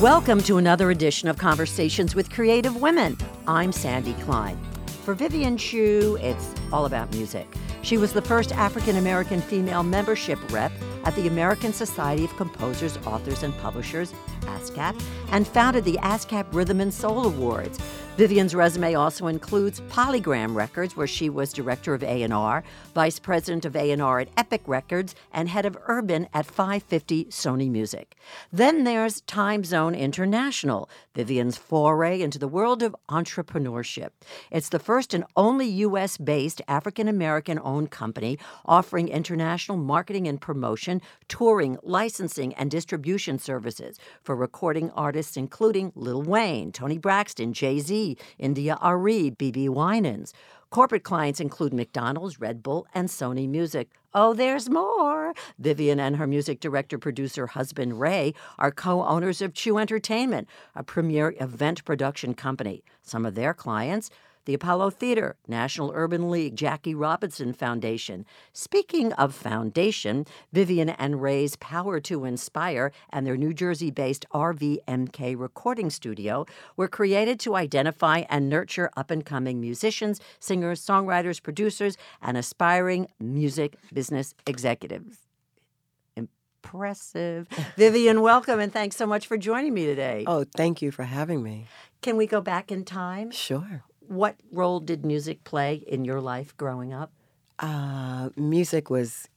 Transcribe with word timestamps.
Welcome 0.00 0.42
to 0.44 0.56
another 0.56 0.90
edition 0.92 1.28
of 1.28 1.36
Conversations 1.36 2.14
with 2.14 2.30
Creative 2.30 2.74
Women. 2.80 3.18
I'm 3.46 3.70
Sandy 3.70 4.14
Klein. 4.14 4.58
For 5.04 5.12
Vivian 5.12 5.58
Chew, 5.58 6.16
it's 6.22 6.54
all 6.72 6.86
about 6.86 7.12
music. 7.12 7.46
She 7.82 7.98
was 7.98 8.14
the 8.14 8.22
first 8.22 8.50
African 8.50 8.96
American 8.96 9.42
female 9.42 9.82
membership 9.82 10.38
rep 10.50 10.72
at 11.04 11.14
the 11.16 11.26
American 11.26 11.72
Society 11.72 12.24
of 12.24 12.36
Composers, 12.36 12.96
Authors, 12.98 13.42
and 13.42 13.56
Publishers, 13.58 14.12
ASCAP, 14.42 15.00
and 15.32 15.46
founded 15.46 15.84
the 15.84 15.98
ASCAP 16.02 16.46
Rhythm 16.52 16.80
and 16.80 16.92
Soul 16.92 17.26
Awards. 17.26 17.78
Vivian's 18.16 18.54
resume 18.54 18.94
also 18.94 19.28
includes 19.28 19.80
Polygram 19.82 20.54
Records, 20.54 20.94
where 20.94 21.06
she 21.06 21.30
was 21.30 21.54
director 21.54 21.94
of 21.94 22.02
A&R, 22.02 22.62
vice 22.94 23.18
president 23.18 23.64
of 23.64 23.74
A&R 23.74 24.20
at 24.20 24.28
Epic 24.36 24.60
Records, 24.66 25.14
and 25.32 25.48
head 25.48 25.64
of 25.64 25.78
urban 25.86 26.28
at 26.34 26.44
550 26.44 27.26
Sony 27.26 27.70
Music. 27.70 28.16
Then 28.52 28.84
there's 28.84 29.22
Time 29.22 29.64
Zone 29.64 29.94
International, 29.94 30.90
Vivian's 31.14 31.56
foray 31.56 32.20
into 32.20 32.38
the 32.38 32.48
world 32.48 32.82
of 32.82 32.94
entrepreneurship. 33.08 34.10
It's 34.50 34.68
the 34.68 34.78
first 34.78 35.14
and 35.14 35.24
only 35.34 35.68
U.S.-based 35.68 36.60
African 36.68 37.08
American-owned 37.08 37.90
company 37.90 38.38
offering 38.66 39.08
international 39.08 39.78
marketing 39.78 40.28
and 40.28 40.40
promotion, 40.40 40.89
touring, 41.28 41.78
licensing, 41.82 42.54
and 42.54 42.70
distribution 42.70 43.38
services 43.38 43.98
for 44.22 44.34
recording 44.34 44.90
artists 44.90 45.36
including 45.36 45.92
Lil 45.94 46.22
Wayne, 46.22 46.72
Toni 46.72 46.98
Braxton, 46.98 47.52
Jay-Z, 47.52 48.16
India.Arie, 48.38 49.30
BeBe 49.30 49.68
Winans. 49.68 50.32
Corporate 50.70 51.02
clients 51.02 51.40
include 51.40 51.74
McDonald's, 51.74 52.40
Red 52.40 52.62
Bull, 52.62 52.86
and 52.94 53.08
Sony 53.08 53.48
Music. 53.48 53.88
Oh, 54.14 54.34
there's 54.34 54.68
more. 54.68 55.34
Vivian 55.58 56.00
and 56.00 56.16
her 56.16 56.26
music 56.26 56.58
director 56.60 56.98
producer 56.98 57.46
husband 57.48 58.00
Ray 58.00 58.34
are 58.58 58.72
co 58.72 59.04
owners 59.04 59.40
of 59.40 59.54
Chew 59.54 59.78
Entertainment, 59.78 60.48
a 60.74 60.82
premier 60.82 61.34
event 61.40 61.84
production 61.84 62.34
company. 62.34 62.82
Some 63.02 63.24
of 63.24 63.34
their 63.36 63.54
clients 63.54 64.10
the 64.44 64.54
Apollo 64.54 64.90
Theater, 64.90 65.36
National 65.46 65.92
Urban 65.94 66.30
League, 66.30 66.56
Jackie 66.56 66.94
Robinson 66.94 67.52
Foundation. 67.52 68.24
Speaking 68.52 69.12
of 69.14 69.34
foundation, 69.34 70.26
Vivian 70.52 70.90
and 70.90 71.20
Ray's 71.20 71.56
Power 71.56 72.00
to 72.00 72.24
Inspire 72.24 72.92
and 73.10 73.26
their 73.26 73.36
New 73.36 73.52
Jersey 73.52 73.90
based 73.90 74.26
RVMK 74.32 75.38
recording 75.38 75.90
studio 75.90 76.46
were 76.76 76.88
created 76.88 77.38
to 77.40 77.56
identify 77.56 78.24
and 78.30 78.48
nurture 78.48 78.90
up 78.96 79.10
and 79.10 79.24
coming 79.24 79.60
musicians, 79.60 80.20
singers, 80.38 80.84
songwriters, 80.84 81.42
producers, 81.42 81.96
and 82.22 82.36
aspiring 82.36 83.08
music 83.18 83.76
business 83.92 84.34
executives 84.46 85.18
impressive. 86.62 87.48
Vivian, 87.76 88.20
welcome 88.20 88.60
and 88.60 88.72
thanks 88.72 88.94
so 88.94 89.06
much 89.06 89.26
for 89.26 89.36
joining 89.38 89.72
me 89.72 89.86
today. 89.86 90.24
Oh, 90.26 90.44
thank 90.44 90.82
you 90.82 90.90
for 90.90 91.04
having 91.04 91.42
me. 91.42 91.66
Can 92.02 92.16
we 92.16 92.26
go 92.26 92.40
back 92.40 92.70
in 92.70 92.84
time? 92.84 93.30
Sure 93.30 93.82
what 94.10 94.34
role 94.50 94.80
did 94.80 95.06
music 95.06 95.44
play 95.44 95.84
in 95.86 96.04
your 96.04 96.20
life 96.20 96.56
growing 96.56 96.92
up? 96.92 97.12
Uh, 97.60 98.30
music 98.34 98.90
was 98.90 99.28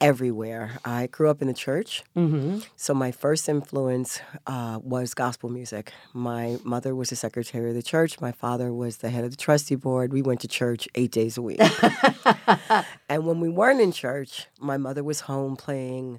everywhere. 0.00 0.78
I 0.82 1.08
grew 1.08 1.28
up 1.28 1.42
in 1.42 1.48
the 1.48 1.52
church, 1.52 2.02
mm-hmm. 2.16 2.60
so 2.74 2.94
my 2.94 3.10
first 3.12 3.50
influence 3.50 4.20
uh, 4.46 4.78
was 4.82 5.12
gospel 5.12 5.50
music. 5.50 5.92
My 6.14 6.56
mother 6.64 6.94
was 6.94 7.10
the 7.10 7.16
secretary 7.16 7.68
of 7.68 7.74
the 7.74 7.82
church. 7.82 8.18
My 8.18 8.32
father 8.32 8.72
was 8.72 8.98
the 8.98 9.10
head 9.10 9.24
of 9.24 9.30
the 9.30 9.36
trustee 9.36 9.74
board. 9.74 10.10
We 10.10 10.22
went 10.22 10.40
to 10.40 10.48
church 10.48 10.88
eight 10.94 11.10
days 11.10 11.36
a 11.36 11.42
week. 11.42 11.60
and 13.10 13.26
when 13.26 13.40
we 13.40 13.50
weren't 13.50 13.82
in 13.82 13.92
church, 13.92 14.46
my 14.58 14.78
mother 14.78 15.04
was 15.04 15.20
home 15.20 15.54
playing 15.54 16.18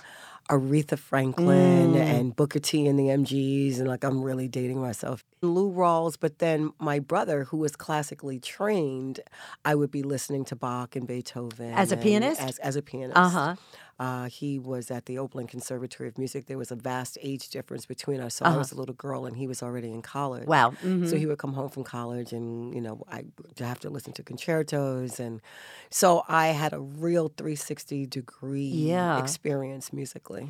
Aretha 0.50 0.98
Franklin 0.98 1.94
mm. 1.94 2.00
and 2.00 2.36
Booker 2.36 2.60
T 2.60 2.88
and 2.88 3.00
the 3.00 3.06
MGs, 3.06 3.80
and 3.80 3.88
like 3.88 4.04
I'm 4.04 4.21
really 4.21 4.48
dating 4.48 4.80
myself. 4.80 5.23
Lou 5.42 5.72
Rawls, 5.72 6.17
but 6.20 6.39
then 6.39 6.72
my 6.80 7.00
brother, 7.00 7.45
who 7.45 7.58
was 7.58 7.76
classically 7.76 8.39
trained, 8.39 9.22
I 9.64 9.76
would 9.76 9.92
be 9.92 10.04
listening 10.04 10.45
to 10.45 10.55
Bach 10.55 10.95
and 10.95 11.08
Beethoven 11.08 11.73
as 11.73 11.92
a 11.92 11.98
pianist. 11.98 12.42
As, 12.42 12.58
as 12.60 12.76
a 12.76 12.82
pianist, 12.82 13.17
uh 13.17 13.30
huh. 13.30 13.55
Uh, 14.00 14.30
he 14.30 14.58
was 14.58 14.89
at 14.89 15.08
the 15.08 15.20
Oberlin 15.20 15.45
Conservatory 15.45 16.08
of 16.08 16.17
Music. 16.17 16.45
There 16.45 16.58
was 16.58 16.72
a 16.72 16.76
vast 16.76 17.17
age 17.22 17.50
difference 17.50 17.86
between 17.86 18.22
us. 18.22 18.36
So 18.36 18.45
uh-huh. 18.45 18.55
I 18.55 18.58
was 18.58 18.72
a 18.72 18.76
little 18.76 18.95
girl 18.95 19.26
and 19.26 19.36
he 19.36 19.45
was 19.45 19.61
already 19.61 19.92
in 19.92 20.02
college. 20.02 20.48
Wow. 20.48 20.72
Mm-hmm. 20.72 21.08
So 21.08 21.17
he 21.17 21.26
would 21.26 21.38
come 21.38 21.52
home 21.52 21.67
from 21.67 21.83
college 21.83 22.32
and, 22.32 22.73
you 22.73 22.80
know, 22.80 23.04
I 23.11 23.26
have 23.60 23.80
to 23.82 23.89
listen 23.89 24.14
to 24.14 24.23
concertos. 24.23 25.20
And 25.20 25.42
so 25.89 26.23
I 26.30 26.48
had 26.48 26.71
a 26.71 26.80
real 26.80 27.27
360 27.27 28.06
degree 28.06 28.64
yeah. 28.64 29.21
experience 29.21 29.92
musically. 29.92 30.48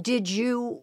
Did 0.00 0.30
you 0.30 0.82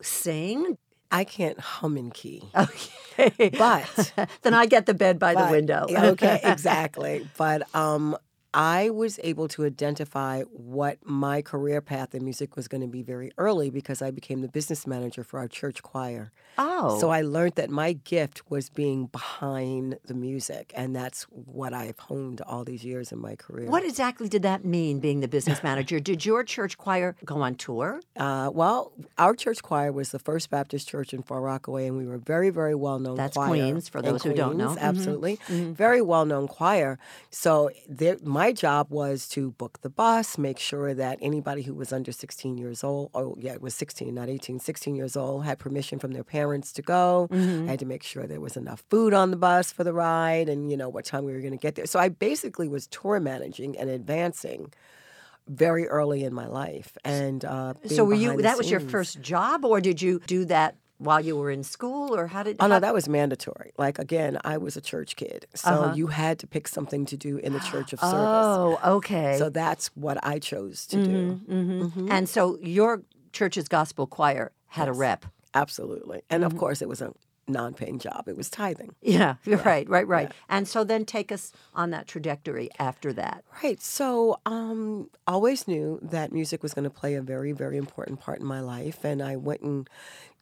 sing? 0.00 0.78
I 1.10 1.24
can't 1.24 1.58
hum 1.58 1.96
and 1.96 2.12
key. 2.12 2.42
Okay. 2.56 3.50
But 3.58 4.12
then 4.42 4.54
I 4.54 4.66
get 4.66 4.86
the 4.86 4.94
bed 4.94 5.18
by 5.18 5.34
but, 5.34 5.46
the 5.46 5.52
window. 5.52 5.86
okay, 5.90 6.40
exactly. 6.44 7.28
But 7.36 7.62
um 7.74 8.16
I 8.52 8.90
was 8.90 9.20
able 9.22 9.46
to 9.48 9.64
identify 9.64 10.42
what 10.42 10.98
my 11.04 11.40
career 11.40 11.80
path 11.80 12.14
in 12.14 12.24
music 12.24 12.56
was 12.56 12.66
going 12.66 12.80
to 12.80 12.88
be 12.88 13.02
very 13.02 13.30
early 13.38 13.70
because 13.70 14.02
I 14.02 14.10
became 14.10 14.40
the 14.40 14.48
business 14.48 14.86
manager 14.86 15.22
for 15.22 15.38
our 15.38 15.48
church 15.48 15.82
choir. 15.82 16.32
Oh. 16.58 16.98
So 16.98 17.10
I 17.10 17.22
learned 17.22 17.54
that 17.54 17.70
my 17.70 17.92
gift 17.92 18.50
was 18.50 18.68
being 18.68 19.06
behind 19.06 19.98
the 20.04 20.14
music, 20.14 20.72
and 20.76 20.94
that's 20.94 21.22
what 21.24 21.72
I've 21.72 21.98
honed 21.98 22.40
all 22.42 22.64
these 22.64 22.84
years 22.84 23.12
in 23.12 23.18
my 23.18 23.36
career. 23.36 23.66
What 23.66 23.84
exactly 23.84 24.28
did 24.28 24.42
that 24.42 24.64
mean, 24.64 24.98
being 24.98 25.20
the 25.20 25.28
business 25.28 25.62
manager? 25.62 26.00
did 26.00 26.24
your 26.24 26.42
church 26.42 26.76
choir 26.76 27.14
go 27.24 27.42
on 27.42 27.54
tour? 27.54 28.00
Uh, 28.16 28.50
well, 28.52 28.92
our 29.16 29.34
church 29.34 29.62
choir 29.62 29.92
was 29.92 30.10
the 30.10 30.18
First 30.18 30.50
Baptist 30.50 30.88
Church 30.88 31.14
in 31.14 31.22
Far 31.22 31.40
Rockaway, 31.40 31.86
and 31.86 31.96
we 31.96 32.06
were 32.06 32.18
very, 32.18 32.50
very 32.50 32.74
well 32.74 32.98
known 32.98 33.16
That's 33.16 33.36
choir. 33.36 33.48
Queens, 33.48 33.88
for 33.88 34.02
those 34.02 34.22
who 34.22 34.30
Queens, 34.30 34.38
don't 34.38 34.56
know. 34.56 34.76
Absolutely. 34.78 35.36
Mm-hmm. 35.36 35.54
Mm-hmm. 35.54 35.72
Very 35.74 36.02
well 36.02 36.24
known 36.24 36.48
choir. 36.48 36.98
So 37.30 37.70
there, 37.88 38.16
my 38.22 38.39
my 38.40 38.52
job 38.52 38.86
was 38.88 39.28
to 39.28 39.50
book 39.50 39.82
the 39.82 39.90
bus, 39.90 40.38
make 40.38 40.58
sure 40.58 40.94
that 40.94 41.18
anybody 41.20 41.60
who 41.60 41.74
was 41.74 41.92
under 41.92 42.10
16 42.10 42.56
years 42.56 42.82
old, 42.82 43.10
oh, 43.12 43.36
yeah, 43.38 43.52
it 43.52 43.60
was 43.60 43.74
16, 43.74 44.14
not 44.14 44.30
18, 44.30 44.58
16 44.58 44.94
years 44.94 45.14
old, 45.14 45.44
had 45.44 45.58
permission 45.58 45.98
from 45.98 46.12
their 46.12 46.24
parents 46.24 46.72
to 46.72 46.80
go. 46.80 47.28
Mm-hmm. 47.30 47.66
I 47.68 47.72
had 47.72 47.80
to 47.80 47.84
make 47.84 48.02
sure 48.02 48.26
there 48.26 48.40
was 48.40 48.56
enough 48.56 48.82
food 48.88 49.12
on 49.12 49.30
the 49.30 49.36
bus 49.36 49.72
for 49.72 49.84
the 49.84 49.92
ride 49.92 50.48
and, 50.48 50.70
you 50.70 50.78
know, 50.78 50.88
what 50.88 51.04
time 51.04 51.26
we 51.26 51.34
were 51.34 51.40
going 51.40 51.52
to 51.52 51.58
get 51.58 51.74
there. 51.74 51.84
So 51.84 51.98
I 52.00 52.08
basically 52.08 52.66
was 52.66 52.86
tour 52.86 53.20
managing 53.20 53.76
and 53.76 53.90
advancing 53.90 54.72
very 55.46 55.86
early 55.88 56.24
in 56.24 56.32
my 56.32 56.46
life 56.46 56.96
and 57.04 57.44
uh, 57.44 57.74
so 57.86 58.04
were 58.04 58.14
you 58.14 58.36
that 58.36 58.52
scenes. 58.52 58.58
was 58.58 58.70
your 58.70 58.78
first 58.78 59.20
job 59.20 59.64
or 59.64 59.80
did 59.80 60.00
you 60.00 60.20
do 60.26 60.44
that 60.44 60.76
while 61.00 61.20
you 61.20 61.34
were 61.34 61.50
in 61.50 61.64
school 61.64 62.14
or 62.14 62.26
how 62.26 62.42
did 62.42 62.56
oh 62.60 62.64
how... 62.64 62.68
no 62.68 62.78
that 62.78 62.92
was 62.92 63.08
mandatory 63.08 63.72
like 63.78 63.98
again 63.98 64.38
i 64.44 64.58
was 64.58 64.76
a 64.76 64.80
church 64.80 65.16
kid 65.16 65.46
so 65.54 65.70
uh-huh. 65.70 65.94
you 65.94 66.08
had 66.08 66.38
to 66.38 66.46
pick 66.46 66.68
something 66.68 67.06
to 67.06 67.16
do 67.16 67.38
in 67.38 67.54
the 67.54 67.60
church 67.60 67.92
of 67.94 68.00
service 68.00 68.14
oh 68.14 68.78
okay 68.84 69.36
so 69.38 69.48
that's 69.48 69.88
what 69.96 70.18
i 70.22 70.38
chose 70.38 70.86
to 70.86 70.96
mm-hmm, 70.98 71.12
do 71.12 71.40
mm-hmm. 71.48 71.82
Mm-hmm. 71.82 72.12
and 72.12 72.28
so 72.28 72.58
your 72.60 73.02
church's 73.32 73.66
gospel 73.66 74.06
choir 74.06 74.52
had 74.66 74.88
yes. 74.88 74.96
a 74.96 74.98
rep 74.98 75.26
absolutely 75.54 76.20
and 76.28 76.44
of 76.44 76.52
mm-hmm. 76.52 76.60
course 76.60 76.82
it 76.82 76.88
was 76.88 77.00
a 77.00 77.12
non-paying 77.50 77.98
job 77.98 78.24
it 78.26 78.36
was 78.36 78.48
tithing 78.48 78.94
yeah, 79.02 79.34
yeah. 79.44 79.60
right 79.64 79.88
right 79.88 80.06
right 80.06 80.28
yeah. 80.28 80.56
and 80.56 80.68
so 80.68 80.84
then 80.84 81.04
take 81.04 81.30
us 81.30 81.52
on 81.74 81.90
that 81.90 82.06
trajectory 82.06 82.68
after 82.78 83.12
that 83.12 83.44
right 83.62 83.80
so 83.80 84.38
um 84.46 85.08
always 85.26 85.68
knew 85.68 85.98
that 86.02 86.32
music 86.32 86.62
was 86.62 86.74
going 86.74 86.84
to 86.84 86.90
play 86.90 87.14
a 87.14 87.22
very 87.22 87.52
very 87.52 87.76
important 87.76 88.20
part 88.20 88.40
in 88.40 88.46
my 88.46 88.60
life 88.60 89.04
and 89.04 89.22
i 89.22 89.36
went 89.36 89.60
and 89.60 89.88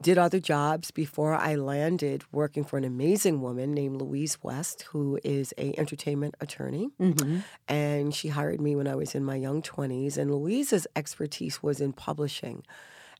did 0.00 0.16
other 0.16 0.38
jobs 0.38 0.90
before 0.90 1.34
I 1.34 1.56
landed 1.56 2.22
working 2.30 2.64
for 2.64 2.76
an 2.76 2.84
amazing 2.84 3.40
woman 3.40 3.72
named 3.72 4.00
Louise 4.00 4.38
West, 4.42 4.82
who 4.82 5.18
is 5.24 5.52
a 5.58 5.74
entertainment 5.76 6.36
attorney. 6.40 6.90
Mm-hmm. 7.00 7.38
And 7.66 8.14
she 8.14 8.28
hired 8.28 8.60
me 8.60 8.76
when 8.76 8.86
I 8.86 8.94
was 8.94 9.14
in 9.14 9.24
my 9.24 9.34
young 9.34 9.60
20s. 9.60 10.16
And 10.16 10.30
Louise's 10.30 10.86
expertise 10.94 11.62
was 11.62 11.80
in 11.80 11.92
publishing. 11.92 12.62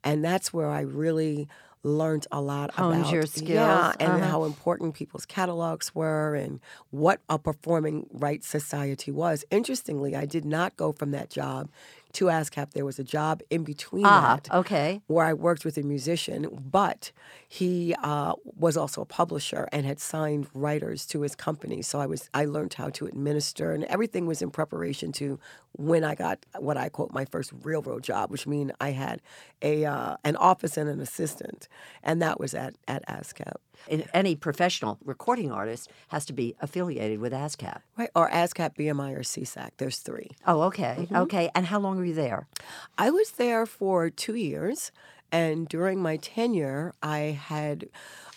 And 0.05 0.25
that's 0.25 0.53
where 0.53 0.71
I 0.71 0.83
really 0.83 1.49
learned 1.83 2.27
a 2.33 2.41
lot 2.41 2.73
Honed 2.73 3.01
about 3.01 3.13
your 3.13 3.27
skills. 3.27 3.49
Yeah, 3.49 3.93
and 4.01 4.13
uh-huh. 4.13 4.27
how 4.27 4.45
important 4.45 4.95
people's 4.95 5.27
catalogs 5.27 5.95
were 5.95 6.35
and 6.35 6.61
what 6.91 7.21
a 7.29 7.39
performing 7.39 8.07
rights 8.13 8.49
society 8.49 9.11
was. 9.11 9.45
Interestingly, 9.51 10.17
I 10.17 10.27
did 10.27 10.45
not 10.45 10.77
go 10.77 10.93
from 10.93 11.11
that 11.13 11.31
job 11.31 11.69
to 12.13 12.27
ASCAP. 12.27 12.73
There 12.73 12.85
was 12.85 12.99
a 12.99 13.05
job 13.05 13.43
in 13.51 13.65
between 13.65 14.07
ah, 14.07 14.41
that, 14.43 14.55
okay, 14.55 15.01
where 15.07 15.27
I 15.27 15.35
worked 15.35 15.65
with 15.65 15.77
a 15.77 15.83
musician, 15.83 16.49
but 16.71 17.13
he 17.47 17.95
uh, 18.03 18.35
was 18.45 18.77
also 18.77 19.03
a 19.03 19.07
publisher 19.07 19.69
and 19.73 19.87
had 19.87 20.01
signed 20.01 20.49
writers 20.55 21.07
to 21.07 21.23
his 21.23 21.35
company. 21.35 21.83
So 21.83 22.01
I 22.01 22.07
was 22.07 22.29
I 22.35 22.45
learned 22.45 22.75
how 22.75 22.91
to 22.91 23.07
administer, 23.07 23.73
and 23.73 23.85
everything 23.85 24.27
was 24.27 24.43
in 24.43 24.51
preparation 24.51 25.13
to 25.13 25.39
when 25.73 26.05
I 26.05 26.15
got 26.15 26.45
what 26.59 26.77
I 26.77 26.89
quote 26.89 27.13
my 27.13 27.25
first 27.25 27.53
railroad 27.63 28.03
job, 28.03 28.31
which 28.31 28.47
means 28.47 28.73
I 28.81 28.91
had 28.91 29.23
a 29.63 29.85
uh, 29.85 30.17
an 30.25 30.37
office 30.37 30.77
and 30.77 30.89
an 30.89 31.01
assistant, 31.01 31.69
and 32.03 32.23
that 32.23 32.41
was 32.41 32.55
at 32.55 32.77
at 32.87 33.07
ASCAP 33.07 33.57
any 33.89 34.37
professional 34.37 34.99
recording 35.05 35.51
artist 35.51 35.91
has 36.09 36.25
to 36.27 36.33
be 36.33 36.55
affiliated 36.61 37.21
with 37.21 37.33
ASCAP. 37.33 37.81
Right, 37.97 38.11
or 38.15 38.31
ASCAP, 38.31 38.77
BMI, 38.77 39.17
or 39.17 39.21
SESAC. 39.21 39.71
There's 39.79 39.99
three. 39.99 40.31
Oh, 40.47 40.63
okay. 40.63 40.97
Mm-hmm. 40.99 41.17
Okay. 41.17 41.51
And 41.55 41.67
how 41.67 41.79
long 41.79 41.97
were 41.97 42.05
you 42.05 42.15
there? 42.15 42.47
I 42.97 43.11
was 43.11 43.33
there 43.33 43.67
for 43.67 44.11
two 44.11 44.35
years. 44.35 44.93
And 45.31 45.69
during 45.69 46.01
my 46.01 46.17
tenure, 46.17 46.95
I 47.03 47.19
had 47.19 47.89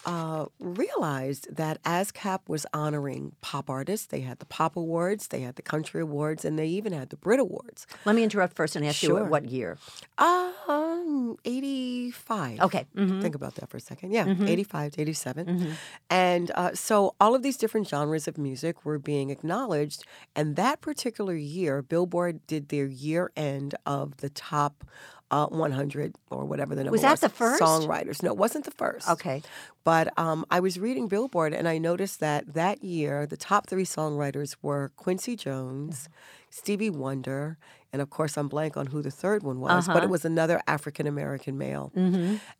uh, 0.06 0.45
realized 0.59 1.56
that 1.56 1.81
ASCAP 1.83 2.39
was 2.48 2.65
honoring 2.74 3.33
pop 3.42 3.69
artists. 3.69 4.07
They 4.07 4.21
had 4.21 4.39
the 4.39 4.45
Pop 4.45 4.75
Awards, 4.75 5.27
they 5.27 5.42
had 5.42 5.56
the 5.56 5.62
Country 5.62 6.01
Awards, 6.01 6.44
and 6.45 6.57
they 6.57 6.68
even 6.68 6.92
had 6.94 7.09
the 7.09 7.18
Brit 7.18 7.39
Awards. 7.39 7.86
Let 8.06 8.15
me 8.15 8.24
interrupt 8.24 8.56
first 8.56 8.75
and 8.75 8.86
ask 8.86 8.98
Sure. 8.98 9.19
you 9.19 9.25
what 9.25 9.45
year. 9.45 9.77
Um, 10.18 11.38
85. 11.45 12.59
Okay. 12.62 12.86
Mm-hmm. 12.95 13.21
Think 13.21 13.36
about 13.36 13.56
that 13.56 13.69
for 13.69 13.77
a 13.77 13.81
second. 13.81 14.12
Yeah, 14.12 14.25
85 14.27 14.94
to 14.94 15.01
87. 15.01 15.75
And 16.09 16.51
uh, 16.56 16.74
so 16.74 17.15
all 17.19 17.36
of 17.36 17.44
these 17.44 17.57
different 17.57 17.88
genres 17.88 18.27
of 18.27 18.38
music 18.38 18.86
were 18.86 19.00
being 19.00 19.30
acknowledged. 19.30 20.03
And 20.36 20.56
that 20.56 20.81
particular 20.81 21.36
year, 21.36 21.81
Billboard 21.81 22.45
did 22.48 22.69
their 22.69 22.86
year 22.88 23.31
end 23.36 23.75
of 23.86 24.18
the 24.18 24.30
top 24.30 24.83
uh, 25.31 25.48
100 25.48 26.13
or 26.30 26.45
whatever 26.45 26.75
the 26.75 26.83
number 26.83 26.92
Was 26.92 27.01
was. 27.04 27.19
that 27.22 27.30
the 27.30 27.33
first? 27.36 27.62
Songwriters. 27.62 28.22
No, 28.22 28.31
it 28.31 28.38
wasn't 28.38 28.66
the 28.66 28.72
first. 28.72 29.10
Okay. 29.10 29.42
But 29.83 30.13
um, 30.19 30.45
I 30.51 30.60
was 30.60 30.78
reading 30.78 31.07
Billboard 31.07 31.54
and 31.54 31.68
I 31.68 31.78
noticed 31.80 32.19
that 32.19 32.54
that 32.54 32.83
year 32.83 33.25
the 33.25 33.38
top 33.38 33.68
three 33.68 33.86
songwriters 33.86 34.56
were 34.62 34.92
Quincy 34.98 35.36
Jones, 35.36 36.10
Stevie 36.50 36.89
Wonder, 36.89 37.57
and 37.94 38.01
of 38.01 38.10
course 38.10 38.38
I'm 38.38 38.48
blank 38.50 38.75
on 38.78 38.88
who 38.88 39.01
the 39.01 39.10
third 39.12 39.42
one 39.44 39.60
was, 39.60 39.88
but 39.88 39.95
Uh-huh. 39.98 40.06
it 40.06 40.10
was 40.10 40.25
another 40.25 40.62
African 40.68 41.07
American 41.07 41.57
male. 41.57 41.92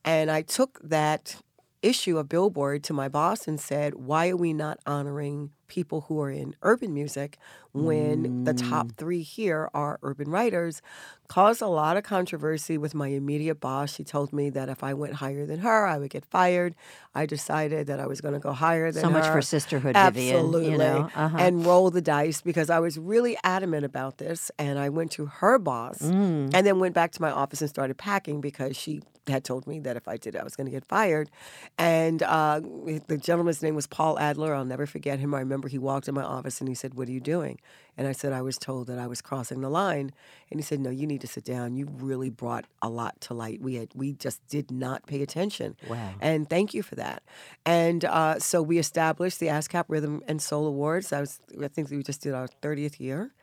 And 0.06 0.32
I 0.32 0.42
took 0.42 0.80
that 0.82 1.36
issue 1.82 2.18
of 2.18 2.30
Billboard 2.30 2.84
to 2.86 2.94
my 2.94 3.08
boss 3.10 3.48
and 3.48 3.60
said, 3.60 3.96
"Why 3.96 4.30
are 4.30 4.38
we 4.38 4.54
not 4.54 4.80
honoring 4.86 5.50
people 5.80 6.00
who 6.08 6.20
are 6.22 6.30
in 6.30 6.56
urban 6.62 6.94
music 6.94 7.38
when 7.74 8.44
the 8.44 8.54
top 8.54 8.88
three 8.98 9.22
here 9.24 9.70
are 9.74 9.98
urban 10.04 10.30
writers?" 10.30 10.82
Caused 11.28 11.62
a 11.62 11.68
lot 11.68 11.96
of 11.96 12.04
controversy 12.04 12.78
with 12.78 12.94
my 12.94 13.08
immediate 13.08 13.62
boss. 13.62 13.94
She 13.96 14.04
told 14.04 14.34
me 14.34 14.50
that 14.50 14.68
if 14.68 14.84
I 14.84 14.94
went 14.94 15.14
higher 15.24 15.46
than 15.46 15.60
her, 15.60 15.86
I 15.88 15.98
would 15.98 16.10
get 16.10 16.26
fired. 16.26 16.76
I 17.16 17.26
decided 17.26 17.88
that 17.88 18.02
I 18.02 18.06
was 18.06 18.20
going 18.20 18.34
to 18.34 18.40
go 18.42 18.52
higher 18.52 18.92
than 18.92 19.02
So 19.02 19.10
much 19.10 19.28
for 19.28 19.42
sisterhood, 19.42 19.96
Vivian, 19.96 20.28
you 20.28 20.44
Absolutely. 20.44 20.78
know? 20.78 21.10
Uh-huh. 21.16 21.38
And 21.40 21.66
roll 21.66 21.90
the 21.90 22.02
dice 22.02 22.42
because 22.42 22.70
I 22.70 22.80
was 22.80 22.98
really 23.00 23.38
adamant 23.46 23.86
about 23.86 24.18
this. 24.18 24.52
And 24.60 24.78
I 24.78 24.90
went 24.90 25.10
to 25.12 25.28
her 25.28 25.58
boss 25.58 26.00
Mm. 26.02 26.52
and 26.54 26.68
then 26.68 26.80
went 26.80 26.94
back 26.96 27.12
to 27.14 27.22
my 27.22 27.32
office 27.32 27.62
and 27.62 27.70
started 27.70 27.98
packing 27.98 28.42
because 28.42 28.76
she 28.76 29.02
had 29.28 29.44
told 29.46 29.68
me 29.68 29.80
that 29.80 29.96
if 29.96 30.08
I 30.10 30.18
did, 30.18 30.36
I 30.36 30.44
was 30.44 30.56
going 30.58 30.66
to 30.66 30.72
get 30.72 30.84
fired. 30.84 31.30
And 31.78 32.24
uh, 32.24 32.60
the 33.08 33.18
gentleman's 33.18 33.62
name 33.62 33.76
was 33.76 33.88
Paul 33.88 34.20
Adler. 34.20 34.54
I'll 34.56 34.66
never 34.66 34.86
forget 34.86 35.20
him. 35.20 35.34
I 35.34 35.40
remember 35.40 35.61
he 35.70 35.78
walked 35.78 36.08
in 36.08 36.16
my 36.16 36.24
office 36.24 36.60
and 36.60 36.68
he 36.68 36.76
said, 36.76 36.94
What 36.94 37.08
are 37.08 37.12
you 37.12 37.20
doing? 37.20 37.60
And 37.98 38.08
I 38.08 38.12
said, 38.12 38.34
I 38.34 38.42
was 38.42 38.58
told 38.58 38.88
that 38.88 39.00
I 39.00 39.08
was 39.08 39.22
crossing 39.22 39.62
the 39.62 39.70
line. 39.70 40.12
And 40.50 40.60
he 40.60 40.64
said, 40.64 40.80
No, 40.80 40.90
you 40.90 41.08
need 41.08 41.22
to 41.22 41.28
sit 41.28 41.44
down. 41.44 41.76
You 41.76 41.88
really 41.88 42.30
brought 42.30 42.66
a 42.82 42.90
lot 42.90 43.20
to 43.22 43.34
light. 43.34 43.62
We 43.62 43.76
had 43.76 43.90
we 43.96 44.14
just 44.14 44.46
did 44.48 44.72
not 44.72 45.06
pay 45.08 45.22
attention. 45.22 45.76
Wow. 45.90 46.14
And 46.20 46.50
thank 46.50 46.74
you 46.74 46.84
for 46.84 46.96
that. 46.96 47.24
And 47.66 48.06
uh, 48.06 48.40
so 48.40 48.62
we 48.62 48.78
established 48.78 49.40
the 49.40 49.48
ASCAP 49.48 49.86
Rhythm 49.88 50.24
and 50.28 50.42
Soul 50.42 50.68
Awards. 50.68 51.14
I 51.14 51.20
was 51.20 51.40
I 51.62 51.68
think 51.68 51.90
we 51.90 52.04
just 52.04 52.22
did 52.22 52.34
our 52.34 52.48
30th 52.62 53.00
year. 53.00 53.34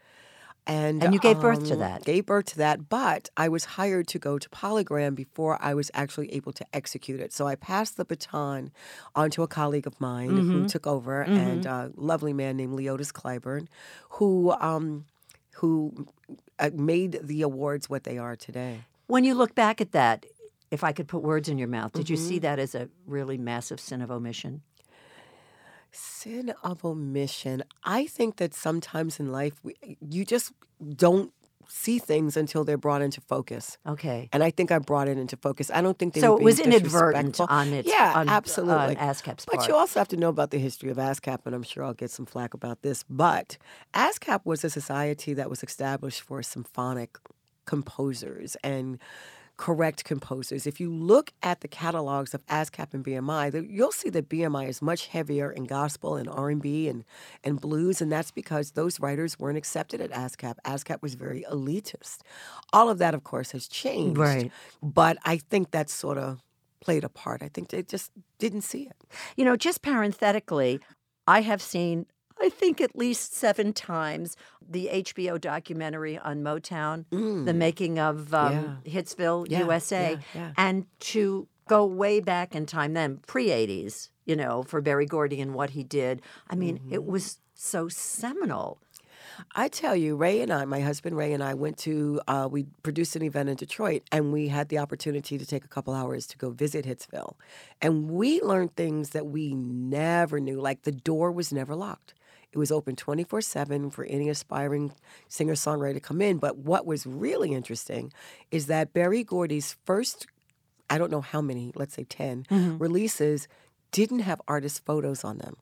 And, 0.69 1.03
And 1.03 1.15
you 1.15 1.19
gave 1.19 1.41
birth 1.41 1.65
to 1.69 1.75
um, 1.75 1.81
that. 1.81 2.05
Gave 2.05 2.27
birth 2.27 2.45
to 2.53 2.59
that, 2.59 2.91
but 2.91 3.31
I 3.39 3.49
was 3.49 3.65
hired 3.65 4.07
to 4.09 4.19
go 4.19 4.39
to 4.39 4.49
Polygram 4.51 5.15
before 5.15 5.57
I 5.63 5.73
was 5.73 5.91
actually 5.95 6.31
able 6.35 6.53
to 6.53 6.65
execute 6.75 7.21
it. 7.21 7.33
So 7.33 7.47
I 7.47 7.55
passed 7.55 7.97
the 7.97 8.05
baton 8.05 8.71
onto 9.17 9.43
a 9.43 9.49
colleague 9.49 9.87
of 9.87 9.99
mine 9.99 10.29
Mm-hmm. 10.37 10.53
who 10.53 10.69
took 10.69 10.87
over, 10.87 11.23
and 11.23 11.65
a 11.65 11.91
lovely 11.97 12.35
man 12.35 12.59
named 12.59 12.79
Leotis 12.79 13.13
Clyburn, 13.13 13.67
who 14.11 14.53
um, 14.61 15.07
who 15.55 16.07
uh, 16.59 16.71
made 16.75 17.19
the 17.23 17.41
awards 17.43 17.89
what 17.89 18.05
they 18.05 18.19
are 18.19 18.37
today. 18.37 18.81
When 19.07 19.25
you 19.25 19.35
look 19.35 19.55
back 19.55 19.81
at 19.81 19.93
that, 19.93 20.27
if 20.71 20.85
I 20.85 20.93
could 20.93 21.09
put 21.09 21.23
words 21.23 21.49
in 21.49 21.57
your 21.57 21.69
mouth, 21.69 21.95
did 21.95 22.11
you 22.11 22.17
Mm-hmm. 22.17 22.29
see 22.29 22.39
that 22.41 22.59
as 22.59 22.75
a 22.75 22.91
really 23.07 23.39
massive 23.39 23.81
sin 23.81 24.03
of 24.03 24.11
omission? 24.11 24.61
Sin 25.93 26.53
of 26.63 26.85
omission. 26.85 27.63
I 27.85 28.07
think 28.07 28.37
that 28.37 28.55
sometimes 28.55 29.19
in 29.19 29.33
life, 29.33 29.55
we, 29.63 29.75
you 30.01 30.25
just 30.25 30.53
don't 30.97 31.33
see 31.69 31.99
things 31.99 32.37
until 32.37 32.65
they're 32.65 32.79
brought 32.79 33.03
into 33.03 33.21
focus. 33.21 33.77
Okay. 33.87 34.29
And 34.33 34.43
I 34.43 34.51
think 34.51 34.73
I 34.73 34.79
brought 34.79 35.07
it 35.07 35.19
into 35.19 35.37
focus. 35.37 35.71
I 35.73 35.83
don't 35.83 35.99
think 35.99 36.15
they 36.15 36.21
So 36.21 36.35
were 36.35 36.41
it 36.41 36.45
was 36.45 36.59
inadvertent 36.61 37.41
on 37.41 37.73
its 37.73 37.89
yeah, 37.89 38.15
on, 38.17 38.29
uh, 38.29 38.33
absolutely. 38.33 38.97
on 38.97 38.97
ASCAP's 38.97 39.45
But 39.45 39.57
part. 39.57 39.69
you 39.69 39.75
also 39.75 40.01
have 40.01 40.09
to 40.09 40.17
know 40.17 40.31
about 40.31 40.51
the 40.51 40.59
history 40.59 40.91
of 40.91 40.97
ASCAP, 40.97 41.41
and 41.45 41.55
I'm 41.55 41.63
sure 41.63 41.85
I'll 41.85 41.95
get 41.95 42.11
some 42.11 42.27
flack 42.27 42.55
about 42.55 42.83
this. 42.83 43.05
But 43.09 43.59
ASCAP 43.95 44.41
was 44.45 44.65
a 44.65 44.71
society 44.71 45.35
that 45.35 45.51
was 45.51 45.63
established 45.63 46.23
for 46.23 46.43
symphonic 46.43 47.19
composers 47.67 48.57
and 48.65 48.99
correct 49.59 50.05
composers. 50.05 50.67
If 50.67 50.81
you 50.81 50.91
look 50.91 51.33
at 51.43 51.61
the 51.61 51.69
catalogs 51.69 52.33
of 52.33 52.47
ASCAP 52.47 52.95
and 52.95 53.05
BMI, 53.05 53.69
you'll 53.69 53.93
see 53.93 54.09
that 54.11 54.29
BMI 54.29 54.69
is 54.69 54.81
much 54.81 55.09
heavier 55.09 55.51
in 55.51 55.65
gospel 55.65 56.15
and 56.15 56.29
R&B 56.29 56.89
and, 56.89 57.05
and 57.45 57.61
blues, 57.61 58.01
and 58.01 58.11
that's 58.11 58.31
because 58.31 58.71
those 58.71 59.01
writers 59.01 59.39
weren't 59.39 59.59
accepted 59.59 60.01
at 60.01 60.11
ASCAP. 60.13 60.55
ASCAP 60.65 61.03
was 61.03 61.15
very 61.15 61.45
elitist. 61.51 62.19
All 62.73 62.89
of 62.89 62.99
that, 62.99 63.15
of 63.15 63.25
course, 63.25 63.51
has 63.51 63.67
changed. 63.69 64.19
Right. 64.19 64.53
But 64.81 65.19
I 65.25 65.39
think 65.39 65.73
that 65.73 65.91
sort 65.91 66.19
of 66.19 66.41
played 66.81 67.03
a 67.03 67.09
part. 67.09 67.43
I 67.43 67.49
think 67.49 67.71
they 67.71 67.83
just 67.83 68.13
didn't 68.39 68.63
see 68.63 68.85
it. 68.85 68.97
You 69.37 69.45
know, 69.45 69.57
just 69.57 69.83
parenthetically, 69.83 70.79
I 71.27 71.41
have 71.43 71.61
seen, 71.61 72.07
I 72.41 72.49
think 72.49 72.81
at 72.81 72.97
least 72.97 73.35
seven 73.35 73.73
times, 73.73 74.37
the 74.69 74.89
HBO 74.93 75.41
documentary 75.41 76.19
on 76.19 76.43
Motown, 76.43 77.05
the 77.11 77.55
making 77.55 77.99
of 77.99 78.33
um, 78.35 78.79
Hitsville, 78.87 79.47
Mm. 79.47 79.51
Yeah, 79.51 79.59
USA, 79.61 80.11
yeah, 80.13 80.19
yeah. 80.35 80.53
and 80.57 80.87
to 81.01 81.49
go 81.69 81.85
way 81.85 82.21
back 82.21 82.55
in 82.55 82.67
time 82.67 82.95
then, 82.95 83.19
pre 83.27 83.49
80s, 83.49 84.09
you 84.25 84.37
know, 84.37 84.63
for 84.63 84.81
Berry 84.81 85.07
Gordy 85.07 85.41
and 85.41 85.55
what 85.55 85.71
he 85.71 85.83
did. 85.85 86.23
I 86.49 86.55
mean, 86.55 86.77
it 86.91 87.01
Mm-hmm. 87.01 87.11
was 87.11 87.39
so 87.55 87.89
seminal. 87.89 88.79
I 89.55 89.69
tell 89.69 89.95
you, 89.95 90.17
Ray 90.17 90.41
and 90.41 90.53
I, 90.53 90.65
my 90.65 90.81
husband 90.81 91.17
Ray 91.17 91.33
and 91.33 91.45
I 91.45 91.55
went 91.55 91.77
to, 91.79 92.21
uh, 92.27 92.49
we 92.51 92.65
produced 92.83 93.15
an 93.15 93.23
event 93.23 93.49
in 93.49 93.55
Detroit 93.57 94.03
and 94.11 94.33
we 94.33 94.49
had 94.49 94.69
the 94.69 94.79
opportunity 94.79 95.39
to 95.39 95.47
take 95.47 95.65
a 95.65 95.69
couple 95.69 95.95
hours 95.95 96.27
to 96.29 96.39
go 96.39 96.51
visit 96.51 96.85
Hitsville. 96.85 97.35
And 97.81 98.11
we 98.11 98.41
learned 98.41 98.75
things 98.75 99.11
that 99.11 99.27
we 99.27 99.55
never 99.55 100.41
knew, 100.41 100.61
like 100.61 100.83
the 100.83 100.93
door 100.93 101.31
was 101.31 101.53
never 101.53 101.75
locked. 101.77 102.15
It 102.53 102.59
was 102.59 102.73
open 102.73 102.97
24 102.97 103.41
7 103.41 103.91
for 103.91 104.05
any 104.05 104.29
aspiring 104.29 104.93
singer 105.29 105.55
songwriter 105.55 105.95
to 105.95 106.01
come 106.01 106.23
in. 106.23 106.39
But 106.39 106.59
what 106.59 106.87
was 106.87 107.07
really 107.07 107.53
interesting 107.53 108.13
is 108.51 108.67
that 108.67 108.93
Berry 108.93 109.23
Gordy's 109.23 109.77
first, 109.85 110.27
I 110.89 110.99
don't 110.99 111.11
know 111.11 111.21
how 111.21 111.41
many, 111.41 111.73
let's 111.75 111.95
say 111.95 112.05
10 112.05 112.47
mm-hmm. 112.51 112.79
releases, 112.79 113.49
didn't 113.91 114.21
have 114.21 114.41
artist 114.49 114.85
photos 114.85 115.25
on 115.25 115.39
them 115.39 115.57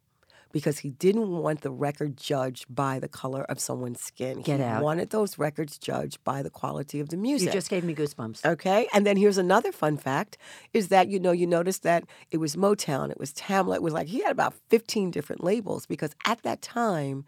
because 0.57 0.79
he 0.79 0.89
didn't 0.89 1.29
want 1.29 1.61
the 1.61 1.71
record 1.71 2.17
judged 2.17 2.65
by 2.75 2.99
the 2.99 3.09
color 3.09 3.43
of 3.43 3.61
someone's 3.61 4.01
skin. 4.01 4.41
Get 4.41 4.59
he 4.59 4.65
out. 4.65 4.83
wanted 4.83 5.11
those 5.11 5.37
records 5.37 5.77
judged 5.77 6.25
by 6.25 6.43
the 6.43 6.49
quality 6.49 6.99
of 6.99 7.11
the 7.11 7.19
music. 7.19 7.49
You 7.49 7.53
just 7.53 7.69
gave 7.69 7.85
me 7.85 7.95
goosebumps. 7.95 8.43
Okay. 8.43 8.89
And 8.95 9.05
then 9.05 9.19
here's 9.19 9.37
another 9.37 9.71
fun 9.71 9.99
fact 9.99 10.39
is 10.73 10.89
that, 10.89 11.09
you 11.09 11.21
know, 11.21 11.31
you 11.31 11.47
notice 11.47 11.81
that 11.81 12.05
it 12.31 12.39
was 12.39 12.57
Motown, 12.57 13.11
it 13.11 13.21
was 13.21 13.35
Tamla, 13.35 13.75
it 13.75 13.83
was 13.83 13.93
like 13.93 14.07
he 14.07 14.23
had 14.23 14.33
about 14.33 14.55
15 14.71 15.11
different 15.11 15.45
labels 15.45 15.85
because 15.85 16.17
at 16.25 16.41
that 16.41 16.63
time, 16.63 17.27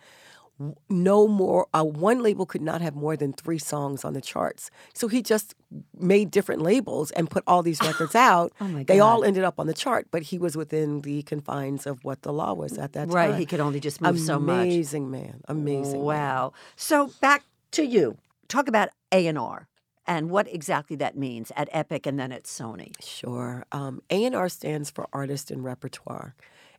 no 0.89 1.29
more, 1.29 1.67
uh, 1.73 1.85
one 1.85 2.23
label 2.23 2.47
could 2.47 2.63
not 2.63 2.81
have 2.81 2.95
more 2.95 3.17
than 3.17 3.33
three 3.33 3.59
songs 3.59 4.05
on 4.05 4.13
the 4.13 4.21
charts. 4.21 4.71
So 4.93 5.09
he 5.09 5.23
just 5.23 5.55
made 5.99 6.31
different 6.31 6.63
labels 6.63 7.11
and 7.13 7.31
put 7.31 7.45
all 7.47 7.63
these 7.63 7.81
records 7.81 8.15
out. 8.17 8.53
Oh, 8.61 8.69
my 8.69 8.83
They 8.83 9.01
all 9.01 9.25
ended 9.25 9.45
up 9.45 9.59
on 9.61 9.67
the 9.67 9.75
chart, 9.75 10.09
but 10.11 10.23
he 10.23 10.39
was 10.39 10.57
within 10.57 11.03
the 11.03 11.23
confines 11.23 11.87
of 11.87 12.05
what 12.05 12.23
the 12.23 12.33
law 12.33 12.55
was 12.55 12.79
at 12.79 12.93
that 12.95 13.07
time. 13.07 13.15
Right, 13.15 13.35
he 13.35 13.47
could 13.47 13.61
only 13.61 13.81
just 13.81 14.01
move 14.01 14.19
so 14.19 14.39
much. 14.39 14.67
Amazing 14.67 15.11
man. 15.11 15.43
Amazing. 15.49 15.99
man. 15.99 16.03
Wow. 16.03 16.53
So 16.77 17.11
back 17.21 17.45
to 17.73 17.85
you. 17.85 18.19
Talk 18.49 18.67
about 18.67 18.89
A&R 19.13 19.69
and 20.07 20.31
what 20.31 20.53
exactly 20.53 20.97
that 20.97 21.17
means 21.17 21.53
at 21.55 21.69
Epic 21.71 22.07
and 22.07 22.19
then 22.19 22.33
at 22.33 22.45
Sony. 22.45 22.93
Sure. 23.05 23.65
Um, 23.71 24.03
A&R 24.11 24.49
stands 24.49 24.91
for 24.91 25.07
artist 25.13 25.51
and 25.51 25.63
repertoire. 25.63 26.35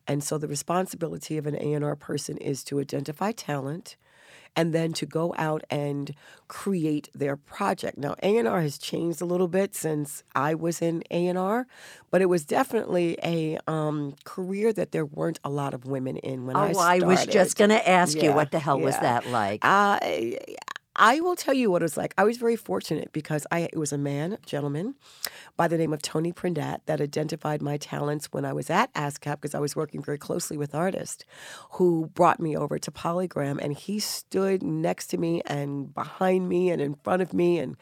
And 0.06 0.22
so 0.24 0.38
the 0.38 0.48
responsibility 0.48 1.38
of 1.38 1.46
an 1.46 1.56
A&R 1.56 1.96
person 1.96 2.36
is 2.38 2.64
to 2.64 2.80
identify 2.80 3.32
talent 3.32 3.96
and 4.56 4.74
then 4.74 4.92
to 4.92 5.06
go 5.06 5.34
out 5.38 5.62
and 5.70 6.14
create 6.48 7.08
their 7.14 7.36
project. 7.36 7.96
Now, 7.96 8.16
A&R 8.22 8.60
has 8.62 8.78
changed 8.78 9.20
a 9.20 9.24
little 9.24 9.48
bit 9.48 9.74
since 9.74 10.24
I 10.34 10.54
was 10.54 10.82
in 10.82 11.04
A&R, 11.10 11.66
but 12.10 12.20
it 12.20 12.26
was 12.26 12.44
definitely 12.44 13.16
a 13.22 13.58
um, 13.68 14.16
career 14.24 14.72
that 14.72 14.92
there 14.92 15.06
weren't 15.06 15.38
a 15.44 15.50
lot 15.50 15.72
of 15.72 15.84
women 15.84 16.16
in 16.16 16.46
when 16.46 16.56
I 16.56 16.68
was. 16.68 16.76
Oh, 16.76 16.80
started. 16.80 17.04
I 17.04 17.06
was 17.06 17.26
just 17.26 17.56
going 17.56 17.70
to 17.70 17.88
ask 17.88 18.20
you, 18.20 18.32
what 18.32 18.50
the 18.50 18.58
hell 18.58 18.80
was 18.80 18.98
that 18.98 19.26
like? 19.28 19.60
I 19.62 20.40
I 21.02 21.20
will 21.20 21.34
tell 21.34 21.54
you 21.54 21.70
what 21.70 21.80
it 21.80 21.86
was 21.86 21.96
like. 21.96 22.12
I 22.18 22.24
was 22.24 22.36
very 22.36 22.56
fortunate 22.56 23.10
because 23.14 23.46
I 23.50 23.60
it 23.60 23.78
was 23.78 23.90
a 23.90 23.96
man, 23.96 24.36
gentleman, 24.44 24.96
by 25.56 25.66
the 25.66 25.78
name 25.78 25.94
of 25.94 26.02
Tony 26.02 26.30
Prendat 26.30 26.80
that 26.84 27.00
identified 27.00 27.62
my 27.62 27.78
talents 27.78 28.28
when 28.32 28.44
I 28.44 28.52
was 28.52 28.68
at 28.68 28.92
ASCAP 28.92 29.40
because 29.40 29.54
I 29.54 29.60
was 29.60 29.74
working 29.74 30.02
very 30.02 30.18
closely 30.18 30.58
with 30.58 30.74
artists 30.74 31.24
who 31.72 32.10
brought 32.12 32.38
me 32.38 32.54
over 32.54 32.78
to 32.78 32.90
Polygram 32.90 33.58
and 33.62 33.72
he 33.72 33.98
stood 33.98 34.62
next 34.62 35.06
to 35.06 35.16
me 35.16 35.40
and 35.46 35.94
behind 35.94 36.50
me 36.50 36.68
and 36.68 36.82
in 36.82 36.94
front 36.96 37.22
of 37.22 37.32
me 37.32 37.58
and 37.58 37.78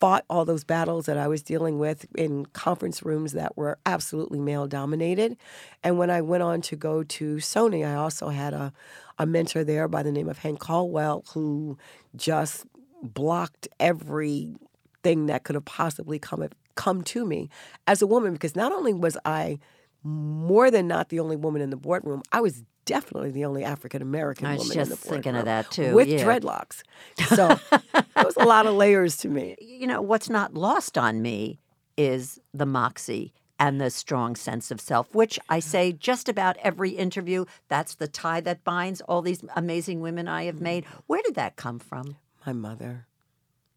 fought 0.00 0.24
all 0.30 0.44
those 0.46 0.64
battles 0.64 1.06
that 1.06 1.18
I 1.18 1.28
was 1.28 1.42
dealing 1.42 1.78
with 1.78 2.06
in 2.14 2.46
conference 2.46 3.02
rooms 3.02 3.32
that 3.32 3.56
were 3.56 3.78
absolutely 3.84 4.40
male 4.40 4.66
dominated. 4.66 5.36
And 5.84 5.98
when 5.98 6.08
I 6.08 6.22
went 6.22 6.42
on 6.42 6.62
to 6.62 6.76
go 6.76 7.02
to 7.02 7.36
Sony, 7.36 7.86
I 7.86 7.94
also 7.94 8.28
had 8.30 8.54
a, 8.54 8.72
a 9.20 9.26
mentor 9.26 9.62
there 9.62 9.86
by 9.86 10.02
the 10.02 10.10
name 10.10 10.28
of 10.28 10.38
Hank 10.38 10.58
Caldwell 10.58 11.22
who 11.34 11.76
just 12.16 12.64
blocked 13.02 13.68
everything 13.78 15.26
that 15.26 15.44
could 15.44 15.54
have 15.54 15.64
possibly 15.66 16.18
come 16.18 16.48
come 16.74 17.02
to 17.02 17.26
me 17.26 17.50
as 17.86 18.00
a 18.00 18.06
woman 18.06 18.32
because 18.32 18.56
not 18.56 18.72
only 18.72 18.94
was 18.94 19.18
I 19.26 19.58
more 20.02 20.70
than 20.70 20.88
not 20.88 21.10
the 21.10 21.20
only 21.20 21.36
woman 21.36 21.60
in 21.60 21.68
the 21.68 21.76
boardroom, 21.76 22.22
I 22.32 22.40
was 22.40 22.62
definitely 22.86 23.30
the 23.30 23.44
only 23.44 23.62
African 23.62 24.00
American 24.00 24.48
woman 24.48 24.58
in 24.62 24.66
the 24.66 24.74
boardroom. 24.74 24.78
I 24.78 24.88
was 24.88 24.98
just 24.98 25.02
thinking 25.02 25.36
of 25.36 25.44
that 25.44 25.70
too. 25.70 25.94
With 25.94 26.08
yeah. 26.08 26.24
dreadlocks. 26.24 26.82
So 27.26 27.60
there 27.92 28.24
was 28.24 28.36
a 28.36 28.44
lot 28.44 28.64
of 28.64 28.74
layers 28.74 29.18
to 29.18 29.28
me. 29.28 29.54
You 29.60 29.86
know, 29.86 30.00
what's 30.00 30.30
not 30.30 30.54
lost 30.54 30.96
on 30.96 31.20
me 31.20 31.60
is 31.98 32.40
the 32.54 32.64
moxie 32.64 33.34
and 33.60 33.78
the 33.78 33.90
strong 33.90 34.34
sense 34.34 34.70
of 34.70 34.80
self, 34.80 35.14
which 35.14 35.38
I 35.50 35.60
say 35.60 35.92
just 35.92 36.30
about 36.30 36.56
every 36.62 36.90
interview. 36.90 37.44
That's 37.68 37.94
the 37.94 38.08
tie 38.08 38.40
that 38.40 38.64
binds 38.64 39.02
all 39.02 39.20
these 39.20 39.44
amazing 39.54 40.00
women 40.00 40.26
I 40.26 40.44
have 40.44 40.62
made. 40.62 40.86
Where 41.06 41.20
did 41.22 41.34
that 41.34 41.56
come 41.56 41.78
from? 41.78 42.16
My 42.46 42.54
mother. 42.54 43.06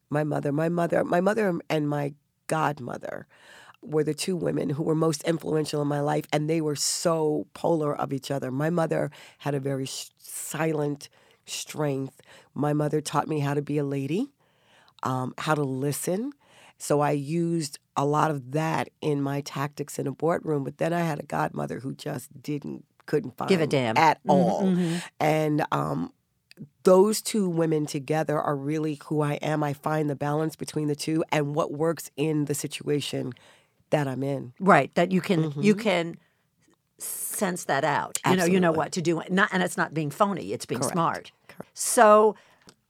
My 0.10 0.24
mother, 0.24 0.54
my 0.54 0.70
mother, 0.70 1.04
my 1.04 1.20
mother 1.20 1.60
and 1.70 1.90
my 1.90 2.14
godmother 2.48 3.28
were 3.82 4.04
the 4.04 4.14
two 4.14 4.38
women 4.38 4.70
who 4.70 4.84
were 4.84 4.96
most 4.96 5.24
influential 5.24 5.82
in 5.82 5.88
my 5.90 6.00
life, 6.00 6.26
and 6.32 6.50
they 6.50 6.62
were 6.62 6.76
so 6.76 7.48
polar 7.54 7.94
of 7.94 8.14
each 8.14 8.32
other. 8.32 8.52
My 8.52 8.70
mother 8.70 9.12
had 9.40 9.54
a 9.54 9.60
very 9.60 9.86
sh- 9.86 10.12
silent 10.18 11.10
strength. 11.46 12.22
My 12.54 12.72
mother 12.72 13.02
taught 13.02 13.28
me 13.28 13.40
how 13.40 13.54
to 13.54 13.62
be 13.62 13.78
a 13.78 13.84
lady, 13.84 14.32
um, 15.02 15.34
how 15.40 15.56
to 15.56 15.64
listen. 15.64 16.32
So 16.84 17.00
I 17.00 17.12
used 17.12 17.80
a 17.96 18.06
lot 18.06 18.30
of 18.30 18.52
that 18.52 18.90
in 19.00 19.22
my 19.22 19.40
tactics 19.40 19.98
in 19.98 20.06
a 20.06 20.12
boardroom. 20.12 20.66
But 20.66 20.80
then 20.80 20.92
I 20.92 21.00
had 21.00 21.18
a 21.20 21.24
godmother 21.24 21.80
who 21.80 21.94
just 21.96 22.28
didn't, 22.44 22.84
couldn't 23.06 23.38
find 23.38 23.48
give 23.48 23.62
a 23.62 23.68
damn 23.68 23.96
at 23.98 24.18
Mm-hmm, 24.20 24.30
all, 24.32 24.64
mm-hmm. 24.64 24.98
and 25.20 25.66
um, 25.72 26.12
those 26.84 27.22
two 27.22 27.48
women 27.48 27.86
together 27.86 28.38
are 28.40 28.56
really 28.58 29.00
who 29.06 29.22
I 29.22 29.36
am. 29.36 29.64
I 29.64 29.72
find 29.74 30.10
the 30.10 30.16
balance 30.16 30.58
between 30.58 30.88
the 30.90 30.96
two 30.96 31.24
and 31.32 31.56
what 31.56 31.72
works 31.72 32.12
in 32.18 32.46
the 32.46 32.54
situation 32.54 33.32
that 33.90 34.06
I'm 34.08 34.22
in. 34.24 34.52
Right, 34.60 34.94
that 34.96 35.12
you 35.14 35.22
can 35.22 35.44
Mm-hmm. 35.52 35.62
you 35.62 35.76
can 35.76 36.18
sense 36.98 37.64
that 37.66 37.84
out. 37.86 38.18
You 38.30 38.36
know, 38.36 38.46
you 38.46 38.60
know 38.60 38.72
what 38.74 38.92
to 38.94 39.02
do. 39.02 39.22
Not 39.30 39.50
and 39.54 39.64
it's 39.64 39.78
not 39.78 39.94
being 39.94 40.12
phony, 40.12 40.52
it's 40.54 40.66
being 40.66 40.82
Correct. 40.82 40.94
smart. 40.94 41.32
Correct. 41.48 41.72
So 41.78 42.36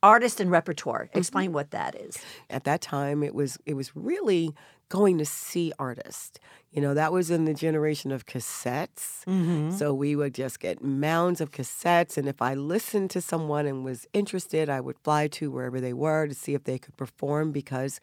artist 0.04 0.40
and 0.40 0.52
repertoire. 0.52 1.06
Mm-hmm. 1.06 1.18
Explain 1.18 1.54
what 1.54 1.72
that 1.72 1.96
is. 1.96 2.18
At 2.50 2.66
that 2.66 2.82
time, 2.82 3.24
it 3.24 3.34
was 3.34 3.58
it 3.66 3.74
was 3.74 3.96
really 3.96 4.54
going 4.90 5.18
to 5.18 5.26
see 5.26 5.74
artists. 5.80 6.38
You 6.72 6.82
know, 6.82 6.94
that 6.94 7.12
was 7.12 7.32
in 7.32 7.46
the 7.46 7.54
generation 7.54 8.12
of 8.12 8.28
cassettes. 8.28 9.24
Mm-hmm. 9.26 9.72
So 9.72 9.94
we 9.94 10.16
would 10.16 10.36
just 10.36 10.60
get 10.60 10.84
mounds 10.84 11.42
of 11.42 11.52
cassettes, 11.52 12.18
and 12.18 12.28
if 12.28 12.42
I 12.42 12.54
listened 12.54 13.10
to 13.12 13.22
someone 13.22 13.66
and 13.66 13.84
was 13.84 14.06
interested, 14.14 14.70
I 14.70 14.82
would 14.82 15.00
fly 15.00 15.28
to 15.30 15.50
wherever 15.50 15.80
they 15.80 15.94
were 15.94 16.28
to 16.28 16.36
see 16.36 16.54
if 16.54 16.66
they 16.66 16.78
could 16.78 16.98
perform 16.98 17.52
because 17.52 18.00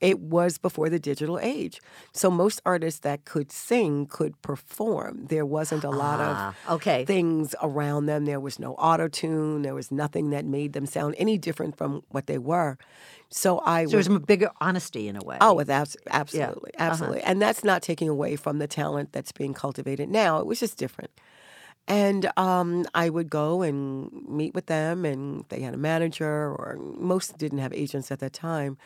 it 0.00 0.20
was 0.20 0.58
before 0.58 0.88
the 0.88 0.98
digital 0.98 1.38
age. 1.40 1.80
So 2.12 2.30
most 2.30 2.60
artists 2.64 3.00
that 3.00 3.24
could 3.24 3.50
sing 3.50 4.06
could 4.06 4.40
perform. 4.42 5.26
There 5.26 5.44
wasn't 5.46 5.84
a 5.84 5.90
lot 5.90 6.20
Ah, 6.20 6.54
of 6.66 6.74
okay. 6.74 7.04
things 7.04 7.54
around 7.62 8.06
them. 8.06 8.24
There 8.24 8.40
was 8.40 8.58
no 8.58 8.74
auto 8.74 9.08
tune. 9.08 9.62
There 9.62 9.74
was 9.74 9.90
nothing 9.90 10.30
that 10.30 10.44
made 10.44 10.72
them 10.72 10.86
sound 10.86 11.14
any 11.18 11.36
different 11.38 11.76
from 11.76 12.02
what 12.10 12.26
they 12.26 12.38
were. 12.38 12.78
So 13.30 13.60
I 13.60 13.84
So 13.86 13.90
there's 13.92 14.06
a 14.06 14.20
bigger 14.20 14.50
honesty 14.60 15.08
in 15.08 15.16
a 15.16 15.20
way. 15.24 15.38
Oh, 15.40 15.54
with 15.54 15.68
abs- 15.70 15.96
absolutely, 16.10 16.72
Uh-huh. 16.74 16.88
absolutely, 16.90 17.22
and 17.22 17.42
that's 17.42 17.64
not 17.64 17.82
taking 17.82 18.08
away 18.08 18.36
from 18.36 18.58
the 18.58 18.66
talent 18.68 19.12
that's 19.12 19.32
being 19.32 19.52
cultivated 19.54 20.08
now. 20.08 20.38
It 20.38 20.46
was 20.46 20.60
just 20.60 20.78
different. 20.78 21.10
And 21.86 22.30
um, 22.36 22.84
I 22.94 23.08
would 23.08 23.30
go 23.30 23.62
and 23.62 24.10
meet 24.28 24.54
with 24.54 24.66
them, 24.66 25.06
and 25.06 25.44
they 25.48 25.60
had 25.62 25.72
a 25.72 25.78
manager, 25.78 26.26
or 26.54 26.76
most 26.98 27.38
didn't 27.38 27.58
have 27.60 27.72
agents 27.72 28.10
at 28.10 28.18
that 28.18 28.34
time. 28.34 28.76